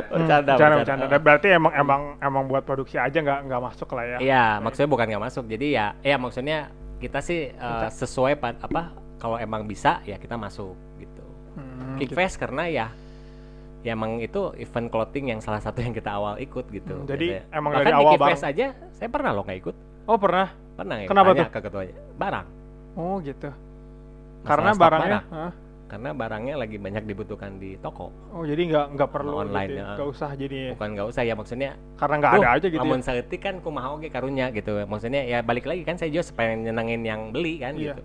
bercanda 0.09 0.49
Bercanda, 0.49 0.51
bercanda. 0.57 1.05
bercanda. 1.05 1.17
Berarti 1.21 1.47
emang 1.53 1.73
emang 1.77 2.01
emang 2.17 2.43
buat 2.49 2.65
produksi 2.65 2.97
aja 2.97 3.21
nggak 3.21 3.45
nggak 3.45 3.61
masuk 3.61 3.89
lah 3.93 4.05
ya. 4.05 4.17
Iya, 4.17 4.45
maksudnya 4.57 4.89
bukan 4.89 5.05
nggak 5.13 5.23
masuk. 5.29 5.43
Jadi 5.45 5.77
ya, 5.77 5.93
ya 6.01 6.17
maksudnya 6.17 6.73
kita 6.97 7.21
sih 7.21 7.53
eh, 7.53 7.87
sesuai 7.93 8.41
apa 8.41 8.81
kalau 9.21 9.37
emang 9.37 9.69
bisa 9.69 10.01
ya 10.09 10.17
kita 10.17 10.41
masuk 10.41 10.73
gitu. 10.97 11.25
Hmm, 11.53 12.01
Kickfest 12.01 12.41
karena 12.41 12.65
ya 12.65 12.87
ya 13.81 13.93
emang 13.93 14.17
itu 14.19 14.51
event 14.57 14.87
clothing 14.89 15.29
yang 15.29 15.39
salah 15.39 15.61
satu 15.61 15.79
yang 15.81 15.93
kita 15.93 16.09
awal 16.09 16.35
ikut 16.37 16.65
gitu. 16.69 16.93
Hmm, 16.93 17.07
jadi 17.07 17.27
Biasanya. 17.43 17.57
emang 17.57 17.71
Bahkan 17.73 17.85
dari 17.85 17.95
awal 17.95 18.11
Kickfest 18.17 18.45
aja 18.45 18.67
saya 18.91 19.09
pernah 19.09 19.31
loh 19.33 19.43
nggak 19.45 19.59
ikut. 19.61 19.75
Oh 20.07 20.17
pernah? 20.17 20.47
Pernah 20.75 20.95
ya. 21.01 21.07
Kenapa 21.07 21.29
tuh? 21.33 21.47
ke 21.49 21.59
ketuanya. 21.61 21.95
Barang. 22.15 22.45
Oh 22.95 23.15
gitu. 23.21 23.49
Masalah 23.49 24.45
Karena 24.47 24.71
barangnya, 24.73 25.19
barang. 25.21 25.25
Hah? 25.33 25.51
Karena 25.87 26.09
barangnya 26.11 26.55
lagi 26.59 26.75
banyak 26.75 27.03
dibutuhkan 27.07 27.51
di 27.63 27.79
toko. 27.79 28.11
oh 28.35 28.43
jadi 28.43 28.59
nggak 28.59 28.85
nggak 28.99 29.07
perlu 29.07 29.39
online, 29.39 29.71
gitu, 29.71 29.79
ya. 29.79 29.87
nggak 29.95 30.09
usah 30.11 30.29
jadi 30.35 30.57
Bukan 30.75 30.89
nggak 30.99 31.07
usah 31.07 31.21
ya 31.23 31.33
maksudnya 31.33 31.71
karena 31.95 32.15
nggak 32.19 32.33
ada 32.35 32.49
aja 32.59 32.67
gitu. 32.67 32.81
Namun 32.83 32.99
Ya. 32.99 33.05
saeutik 33.07 33.39
kan 33.39 33.55
kumaha 33.63 33.95
oge 33.95 34.11
karunya 34.11 34.51
gitu. 34.51 34.83
Maksudnya 34.83 35.23
ya 35.23 35.39
balik 35.39 35.63
lagi 35.63 35.87
kan 35.87 35.95
saya 35.95 36.11
juga 36.11 36.27
pengen 36.35 36.67
nyenengin 36.67 37.01
yang 37.07 37.21
beli 37.31 37.63
kan 37.63 37.79
Iya. 37.79 37.95
gitu. 37.95 38.01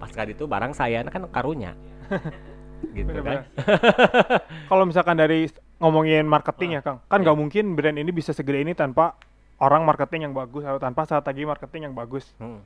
Pas 0.00 0.08
kali 0.08 0.32
itu 0.32 0.44
barang 0.48 0.72
saya 0.72 1.04
kan 1.04 1.28
karunya. 1.28 1.76
gitu 2.92 3.10
Bener-bener. 3.10 3.44
kan. 3.44 4.40
Kalau 4.68 4.84
misalkan 4.84 5.16
dari 5.16 5.50
ngomongin 5.78 6.24
marketing 6.24 6.78
ya 6.78 6.82
Kang, 6.82 6.98
kan 7.06 7.18
nggak 7.22 7.38
mungkin 7.38 7.74
brand 7.74 7.98
ini 7.98 8.10
bisa 8.10 8.30
segede 8.30 8.62
ini 8.62 8.72
tanpa 8.72 9.14
orang 9.58 9.82
marketing 9.82 10.30
yang 10.30 10.34
bagus 10.34 10.62
atau 10.62 10.78
tanpa 10.78 11.02
strategi 11.02 11.42
marketing 11.42 11.90
yang 11.90 11.94
bagus. 11.94 12.30
Hmm. 12.38 12.62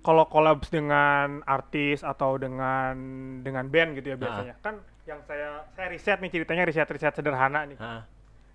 Kalau 0.00 0.24
collabs 0.30 0.70
dengan 0.70 1.42
artis 1.42 2.00
atau 2.00 2.38
dengan 2.38 2.94
dengan 3.42 3.66
band 3.66 3.98
gitu 3.98 4.14
ya 4.14 4.16
biasanya. 4.16 4.54
Kan 4.62 4.78
yang 5.02 5.18
saya 5.26 5.66
saya 5.74 5.86
riset 5.90 6.18
nih 6.22 6.30
ceritanya 6.30 6.62
riset-riset 6.62 7.12
sederhana 7.12 7.66
nih. 7.66 7.78
Ah, 7.78 8.06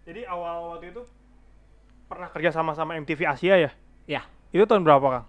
Jadi 0.08 0.24
awal 0.26 0.76
waktu 0.76 0.96
itu 0.96 1.04
pernah 2.08 2.28
kerja 2.28 2.52
sama 2.52 2.72
sama 2.72 2.96
MTV 2.96 3.24
Asia 3.24 3.56
ya. 3.56 3.72
ya, 4.04 4.22
Itu 4.52 4.64
tahun 4.68 4.84
berapa 4.84 5.04
Kang? 5.04 5.26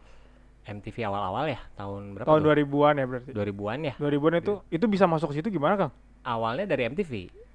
MTV 0.63 0.97
awal-awal 1.05 1.51
ya, 1.51 1.61
tahun 1.75 2.15
berapa? 2.15 2.27
Tahun 2.29 2.41
tuh? 2.41 2.49
2000-an 2.55 2.95
ya 2.95 3.07
berarti. 3.11 3.31
2000-an 3.35 3.79
ya. 3.83 3.95
2000-an 3.99 4.35
itu 4.39 4.53
itu 4.71 4.85
bisa 4.87 5.05
masuk 5.05 5.35
ke 5.35 5.43
situ 5.43 5.49
gimana 5.51 5.75
Kang? 5.77 5.93
Awalnya 6.23 6.67
dari 6.67 6.87
MTV. 6.87 7.13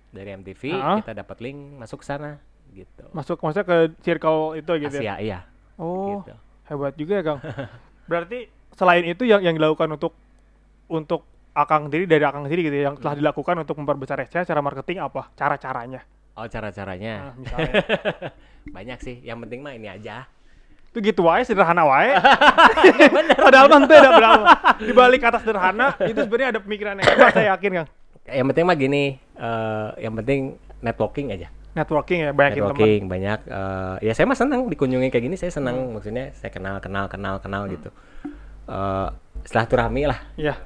Dari 0.07 0.29
MTV 0.35 0.61
Ah. 0.73 0.99
kita 0.99 1.15
dapat 1.15 1.37
link 1.39 1.57
masuk 1.77 2.03
ke 2.03 2.05
sana 2.05 2.35
gitu. 2.71 3.03
Masuk 3.11 3.39
maksudnya 3.39 3.63
ke 3.63 3.77
circle 4.01 4.55
itu 4.55 4.71
gitu 4.77 4.97
ya. 4.99 5.15
Asia 5.15 5.15
iya. 5.19 5.39
Oh, 5.75 6.19
Gitu. 6.19 6.35
hebat 6.67 6.93
juga 6.93 7.13
ya 7.15 7.23
Kang. 7.23 7.39
Berarti 8.11 8.39
selain 8.75 9.03
itu 9.03 9.23
yang 9.23 9.39
yang 9.39 9.55
dilakukan 9.55 9.87
untuk 9.89 10.11
untuk 10.87 11.23
Akang 11.51 11.89
sendiri 11.89 12.05
dari 12.05 12.21
Akang 12.21 12.45
sendiri 12.45 12.61
gitu 12.63 12.75
ya, 12.75 12.91
yang 12.91 12.95
telah 12.95 13.13
Hmm. 13.13 13.21
dilakukan 13.23 13.55
untuk 13.57 13.75
memperbesar 13.77 14.21
SCA 14.21 14.43
cara 14.43 14.61
marketing 14.61 15.01
apa? 15.01 15.31
Cara-caranya. 15.33 16.05
Oh, 16.37 16.45
cara-caranya 16.45 17.13
Nah, 17.17 17.33
misalnya. 17.33 17.73
banyak 18.77 18.99
sih. 19.01 19.15
Yang 19.23 19.37
penting 19.47 19.59
mah 19.61 19.73
ini 19.73 19.87
aja. 19.87 20.29
Itu 20.97 21.13
gitu 21.13 21.29
wae 21.29 21.45
sederhana 21.45 21.85
wae. 21.85 22.17
Padahal 23.45 23.69
kan 23.69 23.85
tidak 23.85 24.11
berapa. 24.17 24.45
Di 24.81 24.93
balik 24.97 25.19
kata 25.21 25.37
sederhana 25.45 25.93
itu 26.01 26.17
sebenarnya 26.25 26.57
ada 26.57 26.59
pemikiran 26.65 26.97
yang 26.97 27.05
hebat 27.05 27.37
saya 27.37 27.53
yakin 27.53 27.69
Kang. 27.77 27.87
Yang 28.25 28.45
penting 28.49 28.65
mah 28.65 28.77
gini, 28.81 29.03
eh 29.37 29.87
yang 30.01 30.13
penting 30.17 30.39
networking 30.81 31.29
aja. 31.29 31.53
Networking 31.77 32.25
ya, 32.25 32.33
teman. 32.33 32.49
networking 32.57 33.01
banyak 33.05 33.39
eh, 33.45 33.95
ya 34.09 34.13
saya 34.17 34.25
mah 34.25 34.33
senang 34.33 34.65
dikunjungi 34.65 35.13
kayak 35.13 35.25
gini 35.29 35.37
saya 35.37 35.53
senang 35.53 35.93
maksudnya 35.93 36.33
saya 36.33 36.49
kenal 36.49 36.81
kenal 36.81 37.05
kenal 37.05 37.37
kenal 37.37 37.69
gitu 37.69 37.93
Eh 38.67 39.09
silaturahmi 39.45 40.09
lah 40.09 40.19
Iya. 40.35 40.57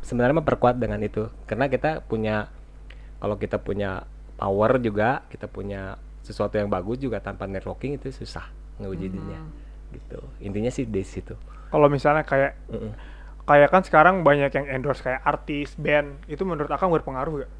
sebenarnya 0.00 0.40
memperkuat 0.40 0.80
dengan 0.80 0.98
itu 1.04 1.28
karena 1.44 1.68
kita 1.68 2.00
punya 2.02 2.48
kalau 3.20 3.36
kita 3.36 3.60
punya 3.60 4.08
power 4.40 4.80
juga 4.80 5.22
kita 5.28 5.46
punya 5.46 6.00
sesuatu 6.24 6.56
yang 6.56 6.72
bagus 6.72 6.96
juga 6.96 7.20
tanpa 7.20 7.44
networking 7.44 8.00
itu 8.00 8.08
susah 8.10 8.48
ngewujudinnya 8.80 9.63
gitu 9.94 10.18
intinya 10.38 10.68
sih 10.68 10.84
di 10.84 11.00
situ 11.00 11.34
Kalau 11.70 11.86
misalnya 11.86 12.22
kayak 12.22 12.54
Mm-mm. 12.68 12.92
kayak 13.44 13.68
kan 13.68 13.82
sekarang 13.82 14.22
banyak 14.22 14.48
yang 14.48 14.66
endorse 14.68 15.00
kayak 15.00 15.20
artis, 15.20 15.74
band, 15.74 16.22
itu 16.26 16.42
menurut 16.42 16.68
Akang 16.68 16.88
berpengaruh 16.88 17.34
gak? 17.40 17.52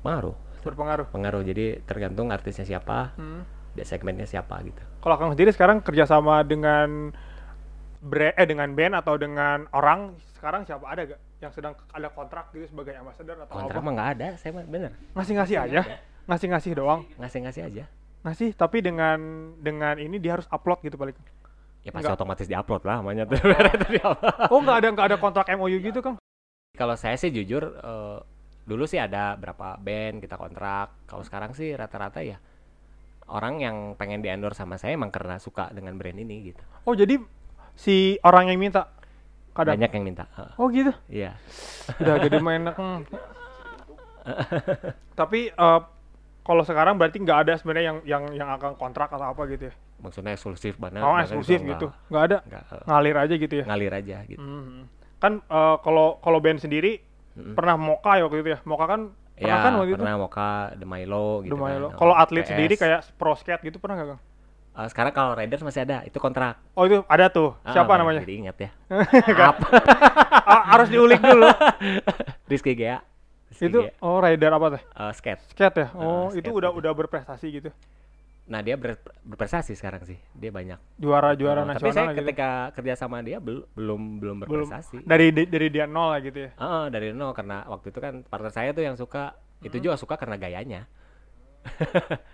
pengaruh 0.00 0.36
Berpengaruh. 0.60 1.06
pengaruh 1.08 1.40
jadi 1.42 1.80
tergantung 1.82 2.28
artisnya 2.28 2.64
siapa 2.64 3.16
Hmm. 3.16 3.48
dia 3.72 3.82
segmennya 3.82 4.24
siapa 4.24 4.60
gitu 4.60 4.80
Kalau 4.98 5.16
Kang 5.16 5.32
sendiri 5.32 5.50
sekarang 5.50 5.80
kerjasama 5.80 6.42
dengan 6.42 7.16
bre 7.98 8.32
eh 8.32 8.44
dengan 8.44 8.68
band 8.70 8.96
atau 8.96 9.16
dengan 9.16 9.64
orang 9.70 10.16
sekarang 10.34 10.64
siapa 10.64 10.84
ada 10.84 11.04
gak 11.06 11.20
yang 11.38 11.48
sedang 11.50 11.72
ada 11.90 12.08
kontrak 12.08 12.48
gitu 12.50 12.64
sebagai 12.66 12.92
ambassador 12.94 13.36
atau 13.38 13.48
kontrak 13.50 13.76
apa? 13.76 13.80
mah 13.82 13.92
nggak 13.94 14.10
ada 14.14 14.28
saya 14.36 14.52
mah 14.52 14.64
bener 14.66 14.92
Ngasih-ngasih 15.12 15.56
aja, 15.58 15.80
ngasih-ngasih 16.26 16.72
doang, 16.74 17.00
ngasih-ngasih 17.16 17.62
aja 17.62 17.84
ngasih. 18.20 18.52
Tapi 18.52 18.78
dengan 18.80 19.16
dengan 19.56 19.96
ini 19.96 20.16
dia 20.16 20.36
harus 20.36 20.44
upload 20.46 20.80
gitu 20.82 20.96
paling. 20.96 21.16
Ya 21.80 21.90
pasti 21.90 22.08
Nggak. 22.08 22.18
otomatis 22.20 22.46
diupload 22.48 22.82
lah 22.84 22.94
namanya 23.00 23.24
tuh. 23.24 23.40
Oh 24.52 24.60
nggak 24.60 24.76
ada 24.84 24.88
nggak 24.92 25.06
ada 25.12 25.16
kontrak 25.16 25.48
MOU 25.56 25.80
gitu 25.80 26.00
Kang? 26.04 26.16
kalau 26.70 26.96
saya 26.96 27.12
sih 27.20 27.28
jujur 27.28 27.76
eh, 27.76 28.18
dulu 28.64 28.88
sih 28.88 28.96
ada 28.96 29.36
berapa 29.36 29.76
band 29.76 30.24
kita 30.24 30.40
kontrak. 30.40 31.04
Kalau 31.04 31.20
sekarang 31.20 31.52
sih 31.52 31.76
rata-rata 31.76 32.24
ya 32.24 32.40
orang 33.30 33.60
yang 33.60 33.76
pengen 34.00 34.24
di 34.24 34.32
endorse 34.32 34.58
sama 34.58 34.80
saya 34.80 34.96
emang 34.96 35.12
karena 35.12 35.36
suka 35.36 35.68
dengan 35.70 36.00
brand 36.00 36.16
ini 36.16 36.52
gitu. 36.52 36.62
Oh 36.88 36.96
jadi 36.96 37.20
si 37.76 38.16
orang 38.24 38.48
yang 38.48 38.58
minta 38.58 38.88
kadang. 39.52 39.76
Banyak 39.76 39.92
yang 39.92 40.04
minta. 40.04 40.24
Oh 40.56 40.72
gitu. 40.72 40.92
Iya. 41.10 41.36
Udah 42.00 42.16
jadi 42.22 42.36
main 42.40 42.64
enak. 42.64 42.76
Tapi 45.20 45.40
eh, 45.52 45.80
kalau 46.50 46.66
sekarang 46.66 46.98
berarti 46.98 47.22
nggak 47.22 47.38
ada 47.46 47.52
sebenarnya 47.54 47.84
yang 47.86 47.98
yang 48.02 48.22
yang 48.34 48.48
akan 48.50 48.74
kontrak 48.74 49.06
atau 49.06 49.30
apa 49.30 49.46
gitu 49.46 49.70
ya? 49.70 49.74
Maksudnya 50.02 50.34
eksklusif 50.34 50.74
banget. 50.74 50.98
Oh 50.98 51.14
eksklusif 51.14 51.62
itu 51.62 51.70
gitu, 51.70 51.86
nggak 52.10 52.22
ada 52.26 52.36
enggak, 52.42 52.62
eh, 52.66 52.82
ngalir 52.90 53.16
aja 53.22 53.34
gitu 53.38 53.54
ya? 53.54 53.64
ngalir 53.70 53.92
aja 53.94 54.16
gitu. 54.26 54.42
Hmm. 54.42 54.90
Kan 55.22 55.32
eh, 55.38 55.76
kalau 55.86 56.18
kalau 56.18 56.42
band 56.42 56.58
sendiri 56.58 56.98
Mm-mm. 57.30 57.54
pernah 57.54 57.78
Moka 57.78 58.18
ya 58.18 58.26
waktu 58.26 58.42
itu 58.42 58.50
ya? 58.50 58.58
Moka 58.66 58.90
kan 58.90 59.00
pernah 59.38 59.56
Ya, 59.56 59.62
kan 59.62 59.72
waktu 59.78 59.94
itu? 59.94 60.02
pernah 60.02 60.16
Moka, 60.18 60.50
The 60.74 60.84
Milo 60.84 61.26
gitu 61.46 61.54
Udah 61.54 61.62
main 61.62 61.78
kan. 61.86 61.96
Kalau 61.96 62.14
atlet 62.18 62.42
PS. 62.42 62.50
sendiri 62.50 62.74
kayak 62.74 63.00
pro 63.14 63.32
skate 63.38 63.62
gitu 63.62 63.78
pernah 63.78 63.94
nggak 63.96 64.08
Kang? 64.10 64.20
Eh, 64.70 64.86
sekarang 64.90 65.12
kalau 65.12 65.32
Riders 65.34 65.62
masih 65.62 65.82
ada, 65.82 66.02
itu 66.02 66.18
kontrak. 66.18 66.58
Oh 66.74 66.84
itu 66.84 67.06
ada 67.06 67.26
tuh. 67.28 67.54
Ah, 67.62 67.70
Siapa 67.70 67.86
Bang, 67.86 68.02
namanya? 68.02 68.20
Jadi 68.20 68.34
ingat 68.36 68.56
ya. 68.58 68.70
Ah, 70.50 70.62
harus 70.74 70.90
diulik 70.90 71.22
dulu. 71.22 71.46
Rizky 72.50 72.74
Gea. 72.74 72.98
Itu 73.50 73.80
Gea. 73.82 73.92
oh 74.00 74.18
rider 74.18 74.52
apa 74.52 74.66
teh? 74.70 74.82
Eh, 74.84 75.12
skate. 75.12 75.42
Skate 75.48 75.76
ya? 75.76 75.88
Ah, 75.88 75.98
Oh 75.98 76.26
itu 76.30 76.38
skate 76.40 76.54
udah 76.54 76.70
gitu. 76.70 76.80
udah 76.80 76.92
berprestasi 76.94 77.46
gitu. 77.52 77.70
Nah, 78.46 78.60
dia 78.60 78.74
ber- 78.74 78.98
berprestasi 79.22 79.74
sekarang 79.74 80.02
sih. 80.02 80.18
Dia 80.32 80.50
banyak. 80.50 80.78
Juara 80.96 81.34
juara 81.34 81.62
Eh, 81.62 81.66
tapi 81.68 81.74
nasional 81.84 81.94
saya 81.94 82.06
gitu. 82.08 82.18
ketika 82.20 82.48
kerja 82.72 82.94
sama 82.96 83.20
dia 83.20 83.38
bel- 83.38 83.66
belum 83.72 84.18
belum 84.18 84.36
Belum. 84.40 84.66
berprestasi. 84.66 85.02
Dari 85.02 85.30
di- 85.30 85.46
dari 85.46 85.68
dia 85.68 85.86
nol 85.86 86.10
lah 86.10 86.20
gitu 86.20 86.38
ya. 86.40 86.50
Heeh, 86.52 86.84
dari 86.88 87.10
nol 87.10 87.30
karena 87.30 87.62
waktu 87.64 87.86
itu 87.88 87.98
kan 87.98 88.22
partner 88.22 88.50
saya 88.50 88.70
tuh 88.70 88.82
yang 88.82 88.94
suka 88.94 89.34
itu 89.60 89.70
Hmm. 89.72 89.84
juga 89.84 89.94
suka 89.96 90.14
karena 90.14 90.34
gayanya. 90.36 90.90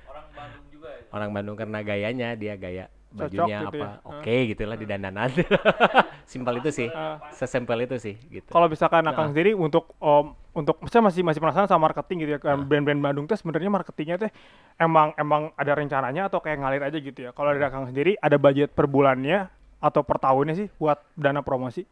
Orang 0.07 0.29
Bandung 0.33 0.67
juga 0.71 0.89
ya. 0.89 1.01
Orang 1.17 1.31
Bandung 1.33 1.57
karena 1.57 1.79
gayanya, 1.81 2.29
dia 2.33 2.55
gaya 2.55 2.87
Cocok 3.07 3.23
bajunya 3.23 3.59
gitu 3.63 3.79
apa. 3.79 3.87
ya. 3.87 3.91
Oke 4.05 4.35
gitulah 4.49 4.77
di 4.77 4.85
dandanan. 4.85 5.31
Simpel 6.31 6.59
itu 6.59 6.71
sih. 6.71 6.89
Ah. 6.91 7.23
Sesimpel 7.31 7.79
itu 7.83 7.97
sih 7.97 8.15
gitu. 8.29 8.51
Kalau 8.51 8.67
misalkan 8.67 9.03
Akang 9.03 9.29
Nah. 9.29 9.31
sendiri 9.31 9.53
untuk 9.53 9.95
om 9.97 10.35
untuk 10.53 10.81
saya 10.89 11.01
masih 11.01 11.23
masih 11.23 11.39
penasaran 11.39 11.67
sama 11.67 11.87
marketing 11.87 12.17
gitu 12.23 12.31
ya. 12.35 12.41
Nah. 12.43 12.59
Brand-brand 12.59 13.01
Bandung 13.01 13.25
tuh 13.25 13.37
sebenarnya 13.37 13.71
marketingnya 13.71 14.17
tuh 14.19 14.31
emang 14.77 15.15
emang 15.15 15.55
ada 15.55 15.73
rencananya 15.73 16.27
atau 16.27 16.41
kayak 16.41 16.59
ngalir 16.59 16.83
aja 16.83 16.99
gitu 16.99 17.19
ya. 17.21 17.31
Kalau 17.31 17.51
dari 17.51 17.63
Akang 17.63 17.87
sendiri 17.87 18.17
ada 18.17 18.37
budget 18.37 18.71
per 18.71 18.85
bulannya 18.85 19.47
atau 19.79 20.03
per 20.03 20.19
tahunnya 20.19 20.55
sih 20.57 20.69
buat 20.75 20.99
dana 21.15 21.41
promosi? 21.41 21.87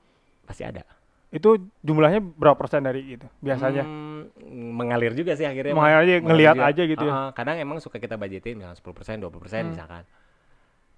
Pasti 0.45 0.65
ada. 0.65 0.83
Itu 1.29 1.57
jumlahnya 1.81 2.23
berapa 2.23 2.55
persen 2.55 2.83
dari 2.83 3.17
itu 3.17 3.27
biasanya? 3.39 3.83
Hmm, 3.83 4.31
mengalir 4.71 5.13
juga 5.13 5.35
sih 5.35 5.43
akhirnya. 5.43 5.75
Mengalir 5.75 5.99
aja, 5.99 6.15
ngelihat 6.23 6.57
aja 6.57 6.83
gitu 6.85 7.03
ya. 7.03 7.13
Ah, 7.13 7.31
kadang 7.31 7.59
emang 7.59 7.79
suka 7.79 7.99
kita 7.99 8.15
budgetin 8.15 8.55
misalnya 8.55 8.79
10%, 8.79 9.19
20% 9.19 9.31
Hmm. 9.61 9.73
misalkan. 9.75 10.03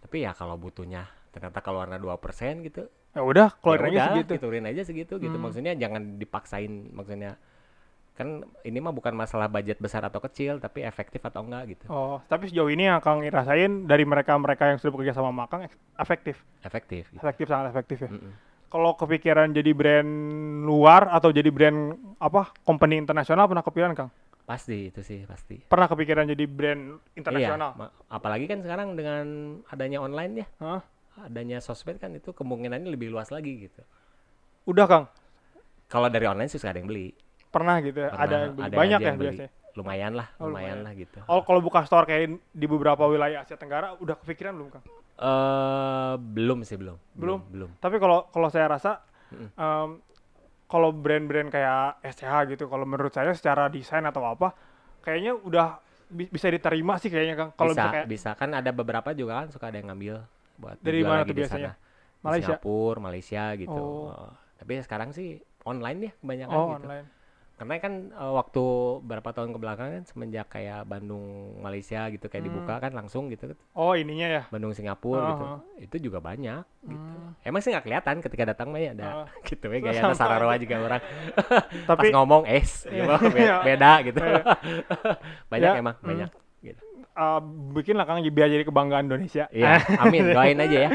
Tapi 0.06 0.22
ya 0.22 0.30
kalau 0.38 0.54
butuhnya 0.54 1.10
ternyata 1.34 1.58
keluarnya 1.58 1.98
2% 1.98 2.62
gitu. 2.62 2.86
Ya 3.10 3.26
udah, 3.26 3.48
ya 3.50 3.58
keluarin 3.58 3.90
aja 3.90 3.90
udah, 3.90 4.06
segitu. 4.14 4.32
turunin 4.38 4.66
aja 4.70 4.82
segitu 4.86 5.14
gitu. 5.18 5.34
Hmm. 5.34 5.50
Maksudnya 5.50 5.74
jangan 5.74 6.14
dipaksain 6.14 6.94
maksudnya 6.94 7.34
kan 8.16 8.46
ini 8.64 8.78
mah 8.80 8.94
bukan 8.94 9.12
masalah 9.12 9.50
budget 9.50 9.76
besar 9.76 10.00
atau 10.00 10.22
kecil 10.22 10.56
tapi 10.56 10.80
efektif 10.80 11.20
atau 11.20 11.42
enggak 11.42 11.74
gitu. 11.76 11.84
Oh, 11.90 12.22
tapi 12.30 12.46
sejauh 12.46 12.70
ini 12.70 12.86
yang 12.86 13.02
Kang 13.02 13.20
rasain 13.20 13.84
dari 13.84 14.06
mereka-mereka 14.06 14.72
yang 14.72 14.78
sudah 14.78 14.94
bekerja 14.94 15.12
sama 15.12 15.34
Makang 15.34 15.66
ek- 15.68 15.76
efektif, 15.98 16.40
Efektif 16.62 17.10
gitu. 17.12 17.20
efektif 17.20 17.50
sangat 17.50 17.74
efektif 17.74 18.06
ya. 18.06 18.10
Mm-mm. 18.14 18.32
Kalau 18.70 18.96
kepikiran 18.96 19.52
jadi 19.52 19.68
brand 19.76 20.10
luar 20.64 21.12
atau 21.12 21.28
jadi 21.28 21.50
brand 21.52 21.98
apa 22.16 22.56
company 22.64 22.96
internasional 22.96 23.50
pernah 23.50 23.60
kepikiran 23.60 23.92
Kang? 23.92 24.08
Pasti 24.46 24.94
itu 24.94 25.02
sih 25.02 25.26
pasti. 25.26 25.58
Pernah 25.60 25.90
kepikiran 25.90 26.22
jadi 26.24 26.44
brand 26.46 27.02
internasional? 27.12 27.74
Iya, 27.74 27.86
apalagi 28.06 28.46
kan 28.46 28.62
sekarang 28.62 28.94
dengan 28.94 29.24
adanya 29.66 29.98
online 29.98 30.32
ya, 30.38 30.46
Hah? 30.62 30.82
adanya 31.18 31.58
sosmed 31.58 31.98
kan 31.98 32.14
itu 32.14 32.30
kemungkinannya 32.30 32.86
lebih 32.86 33.10
luas 33.10 33.34
lagi 33.34 33.66
gitu. 33.66 33.82
Udah 34.64 34.86
Kang, 34.86 35.04
Kalau 35.86 36.06
dari 36.06 36.26
online 36.26 36.46
sih 36.46 36.58
ada 36.58 36.74
yang 36.74 36.86
beli. 36.86 37.10
pernah 37.46 37.78
gitu 37.80 37.98
ya? 37.98 38.10
Pernah, 38.10 38.22
ada 38.22 38.36
yang 38.38 38.52
beli. 38.54 38.66
ada 38.66 38.76
banyak 38.76 39.00
ya 39.00 39.06
yang 39.06 39.16
beli. 39.16 39.28
biasanya. 39.34 39.52
Lumayan 39.76 40.12
lah, 40.14 40.28
Oh, 40.36 40.48
lumayan, 40.48 40.52
lumayan. 40.52 40.78
lah 40.82 40.92
gitu. 40.94 41.18
Oh, 41.26 41.40
kalau 41.42 41.60
buka 41.60 41.82
store 41.82 42.06
kayak 42.06 42.26
di 42.48 42.66
beberapa 42.66 43.02
wilayah 43.04 43.42
Asia 43.42 43.54
Tenggara 43.54 43.98
udah 43.98 44.14
kepikiran 44.16 44.54
belum 44.54 44.68
Kang? 44.70 44.84
Eh 45.16 46.14
belum 46.16 46.62
sih 46.62 46.76
belum. 46.76 46.96
Belum? 47.18 47.40
Belum. 47.50 47.70
Tapi 47.76 47.96
kalau 47.96 48.28
kalau 48.30 48.46
saya 48.46 48.68
rasa 48.68 49.00
Mm-mm. 49.30 49.50
em, 49.52 49.90
kalau 50.66 50.90
brand-brand 50.90 51.48
kayak 51.50 52.02
SCH 52.02 52.34
gitu, 52.54 52.64
kalau 52.66 52.82
menurut 52.82 53.14
saya 53.14 53.30
secara 53.32 53.70
desain 53.70 54.02
atau 54.02 54.26
apa, 54.26 54.52
kayaknya 55.02 55.38
udah 55.38 55.78
bi- 56.10 56.30
bisa 56.30 56.50
diterima 56.50 56.98
sih 56.98 57.10
kayaknya 57.10 57.34
Kang. 57.38 57.50
Kalau 57.54 57.72
bisa, 57.74 57.82
bisa 57.82 57.92
kayak 57.94 58.06
bisa 58.10 58.30
kan 58.34 58.50
ada 58.54 58.70
beberapa 58.74 59.10
juga 59.14 59.42
kan 59.42 59.48
suka 59.54 59.70
ada 59.70 59.78
yang 59.78 59.94
ngambil 59.94 60.16
buat 60.58 60.76
Dari 60.82 61.00
mana 61.06 61.22
tuh 61.22 61.36
biasanya? 61.36 61.72
Malaysia. 62.26 62.58
Singapura, 62.58 62.98
Malaysia 62.98 63.44
gitu. 63.54 63.86
Oh. 64.10 64.30
Tapi 64.58 64.72
sekarang 64.82 65.14
sih 65.14 65.38
online 65.62 65.98
ya 66.10 66.12
kebanyakan 66.18 66.56
Oh, 66.56 66.66
gitu. 66.74 66.86
online. 66.86 67.06
Karena 67.56 67.80
kan 67.80 67.92
eh, 68.12 68.32
waktu 68.36 68.64
berapa 69.00 69.32
tahun 69.32 69.50
ke 69.50 69.58
belakang 69.58 69.88
kan 69.88 70.04
semenjak 70.04 70.46
kayak 70.46 70.84
Bandung 70.84 71.24
Malaysia 71.58 72.04
gitu 72.06 72.28
kayak 72.28 72.44
Hmm. 72.44 72.52
dibuka 72.52 72.74
kan 72.76 72.92
langsung 72.92 73.32
gitu 73.32 73.56
Oh, 73.72 73.96
ininya 73.96 74.28
ya. 74.28 74.42
Bandung 74.48 74.76
Singapura 74.76 75.16
Oh, 75.18 75.26
gitu. 75.26 75.44
oh. 75.46 75.58
Itu 75.80 75.96
juga 76.04 76.20
banyak 76.20 76.60
gitu. 76.84 77.00
Hmm. 77.16 77.32
Emang 77.40 77.64
sih 77.64 77.72
nggak 77.72 77.80
kelihatan 77.82 78.20
ketika 78.20 78.44
datang 78.46 78.68
mah 78.68 78.78
ya 78.78 78.92
ada 78.92 79.08
Oh. 79.08 79.26
gitu 79.48 79.64
ya 79.66 79.78
gaya 79.80 80.00
Sama 80.02 80.12
Sararawa 80.12 80.54
juga 80.56 80.76
orang 80.78 81.00
Tapi 81.88 82.00
pas 82.02 82.12
ngomong 82.12 82.44
es 82.44 82.84
Iya. 82.86 83.04
gitu, 83.24 83.36
Iya. 83.40 83.56
beda 83.64 83.92
gitu. 84.04 84.20
Iya. 84.20 84.42
banyak 85.48 85.72
Ya, 85.72 85.80
emang 85.80 85.96
hmm. 85.96 86.06
banyak 86.06 86.30
gitu. 86.60 86.82
uh, 87.16 87.40
bikin 87.72 87.96
lah 87.96 88.04
Kang 88.04 88.20
biar 88.20 88.48
jadi 88.48 88.64
kebanggaan 88.64 89.08
Indonesia. 89.08 89.48
Iya, 89.48 89.80
amin 89.96 90.28
doain 90.28 90.60
aja 90.60 90.78
ya. 90.84 90.90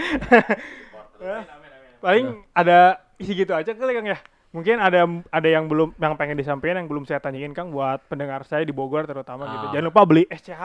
Paling 1.98 2.26
ada 2.54 2.80
isi 3.18 3.34
gitu 3.34 3.54
aja 3.54 3.74
kali 3.74 3.94
Kang 3.94 4.06
ya. 4.06 4.18
Mungkin 4.52 4.78
ada 4.78 5.08
ada 5.08 5.48
yang 5.48 5.66
belum 5.66 5.96
yang 5.96 6.14
pengen 6.14 6.36
disampaikan 6.36 6.76
yang 6.78 6.88
belum 6.88 7.04
saya 7.04 7.18
tanyain 7.18 7.52
Kang 7.52 7.72
buat 7.72 8.04
pendengar 8.06 8.44
saya 8.44 8.62
di 8.62 8.72
Bogor 8.72 9.04
terutama 9.06 9.48
gitu. 9.50 9.66
Oh. 9.66 9.72
Jangan 9.72 9.86
lupa 9.88 10.02
beli 10.04 10.24
SCH 10.28 10.64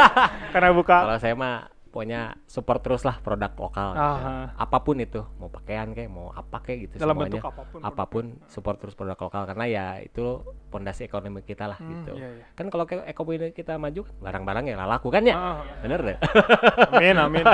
karena 0.52 0.68
buka 0.70 0.96
Kalau 1.00 1.16
saya 1.16 1.32
mah 1.32 1.56
pokoknya 1.88 2.20
support 2.46 2.80
terus 2.80 3.02
lah 3.02 3.16
produk 3.18 3.52
lokal. 3.54 3.92
gitu. 3.92 4.20
Apa 4.54 4.80
pun 4.80 4.96
itu, 4.96 5.20
mau 5.36 5.48
pakaian 5.48 5.84
kayak 5.86 6.08
mau 6.08 6.28
apa 6.30 6.56
kayak 6.58 6.78
gitu 6.82 6.94
dalam 6.98 7.12
semuanya. 7.14 7.36
bentuk 7.36 7.44
apa 7.46 7.62
pun. 7.62 7.80
apa 7.82 8.04
pun 8.06 8.24
support 8.46 8.76
terus 8.76 8.92
produk 8.92 9.16
lokal 9.18 9.42
karena 9.44 9.64
ya 9.66 9.86
itu 9.98 10.24
pondasi 10.68 11.04
ekonomi 11.04 11.40
kita 11.40 11.64
lah 11.66 11.76
Hmm, 11.76 11.88
gitu. 11.90 12.12
iya, 12.14 12.28
iya. 12.32 12.44
Kan 12.50 12.68
kalau 12.68 12.84
ke- 12.84 13.04
ekonomi 13.06 13.48
kita 13.50 13.76
maju 13.76 14.00
kan 14.02 14.14
barang-barang 14.18 14.64
ya 14.66 14.76
laku 14.82 15.08
kan 15.08 15.20
ya. 15.22 15.36
Ah, 15.36 15.60
Bener 15.80 16.00
deh. 16.02 16.16
amin 16.90 17.16
amin. 17.18 17.44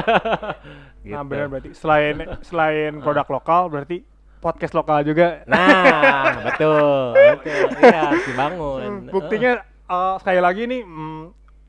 gitu. 1.03 1.15
Nah 1.15 1.23
benar 1.25 1.47
berarti 1.49 1.71
selain 1.73 2.15
selain 2.41 2.93
produk 2.99 3.27
lokal 3.29 3.67
berarti 3.69 4.03
podcast 4.39 4.73
lokal 4.75 5.03
juga. 5.03 5.43
Nah, 5.45 6.39
betul. 6.47 7.15
Betul. 7.15 7.67
Iya, 7.83 8.01
harus 8.11 8.25
dibangun. 8.27 8.81
Hmm, 8.83 9.01
Buktinya 9.11 9.53
eh, 9.65 10.15
sekali 10.23 10.41
lagi 10.41 10.63
nih 10.67 10.83
mm, 10.83 11.23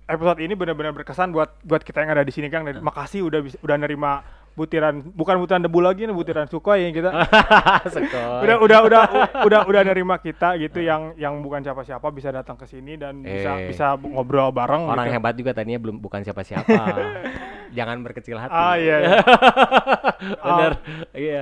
episode 0.09 0.39
ini 0.41 0.53
benar-benar 0.57 0.93
berkesan 0.93 1.29
buat 1.29 1.53
buat 1.61 1.81
kita 1.85 2.01
yang 2.01 2.11
ada 2.17 2.23
di 2.25 2.33
sini 2.33 2.49
Kang. 2.49 2.65
Dan 2.65 2.81
makasih 2.81 3.25
udah 3.29 3.39
bisa, 3.45 3.57
udah 3.61 3.75
nerima 3.77 4.21
butiran 4.53 5.01
bukan 5.07 5.35
butiran 5.37 5.61
debu 5.61 5.79
lagi 5.79 6.03
nih 6.03 6.11
butiran 6.11 6.45
sukhoi 6.45 6.83
yang 6.83 6.93
kita 6.93 7.09
udah 8.43 8.57
udah 8.59 8.79
udah 8.81 9.01
udah 9.41 9.59
udah 9.65 9.81
nerima 9.83 10.17
kita 10.17 10.57
gitu 10.57 10.79
yang 10.79 11.15
yang 11.15 11.39
bukan 11.39 11.61
siapa-siapa 11.61 12.05
bisa 12.09 12.29
datang 12.29 12.55
ke 12.55 12.65
sini 12.65 12.93
dan 12.93 13.19
bisa 13.19 13.51
Eh. 13.55 13.67
bisa 13.67 13.93
ngobrol 13.95 14.49
bareng 14.49 14.85
Orang 14.85 15.05
gitu. 15.05 15.15
hebat 15.15 15.33
juga 15.33 15.51
tadinya 15.53 15.79
belum 15.79 15.97
bukan 15.97 16.21
siapa-siapa. 16.21 16.69
Jangan 17.69 18.01
berkecil 18.01 18.33
hati. 18.35 18.49
Ah 18.51 18.75
iya. 18.75 18.97
iya. 18.99 19.17
Bener. 20.47 20.71
Iya. 21.11 21.41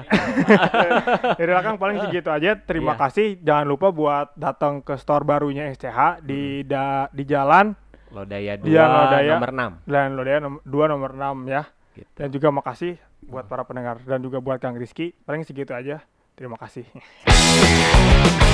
Jadi 1.34 1.52
Kang 1.58 1.78
paling 1.78 1.98
segitu 2.02 2.28
aja. 2.28 2.52
Terima 2.58 2.94
Iya. 2.94 3.00
kasih. 3.00 3.28
Jangan 3.40 3.66
lupa 3.66 3.88
buat 3.90 4.36
datang 4.36 4.84
ke 4.84 4.96
store 4.96 5.24
barunya 5.24 5.72
SCH 5.72 6.20
di 6.22 6.62
da- 6.62 7.08
di 7.10 7.24
jalan 7.24 7.72
Lodaya 8.08 8.56
2 8.56 8.68
Iya, 8.68 8.84
Lodaya. 8.86 9.34
nomor 9.36 9.52
6 9.52 9.72
dan 9.86 10.08
Lodaya 10.14 10.40
nom 10.40 10.56
2 10.62 10.86
nomor 10.86 11.12
6 11.14 11.38
ya. 11.46 11.64
Gitu. 11.98 12.12
Dan 12.14 12.30
juga 12.30 12.54
makasih 12.54 13.02
buat 13.26 13.50
para 13.50 13.66
pendengar 13.66 13.98
dan 14.06 14.22
juga 14.22 14.38
buat 14.38 14.62
Kang 14.62 14.78
Rizky. 14.78 15.18
Paling 15.26 15.42
segitu 15.42 15.74
aja. 15.74 16.06
Terima 16.38 16.56
kasih. 16.56 16.86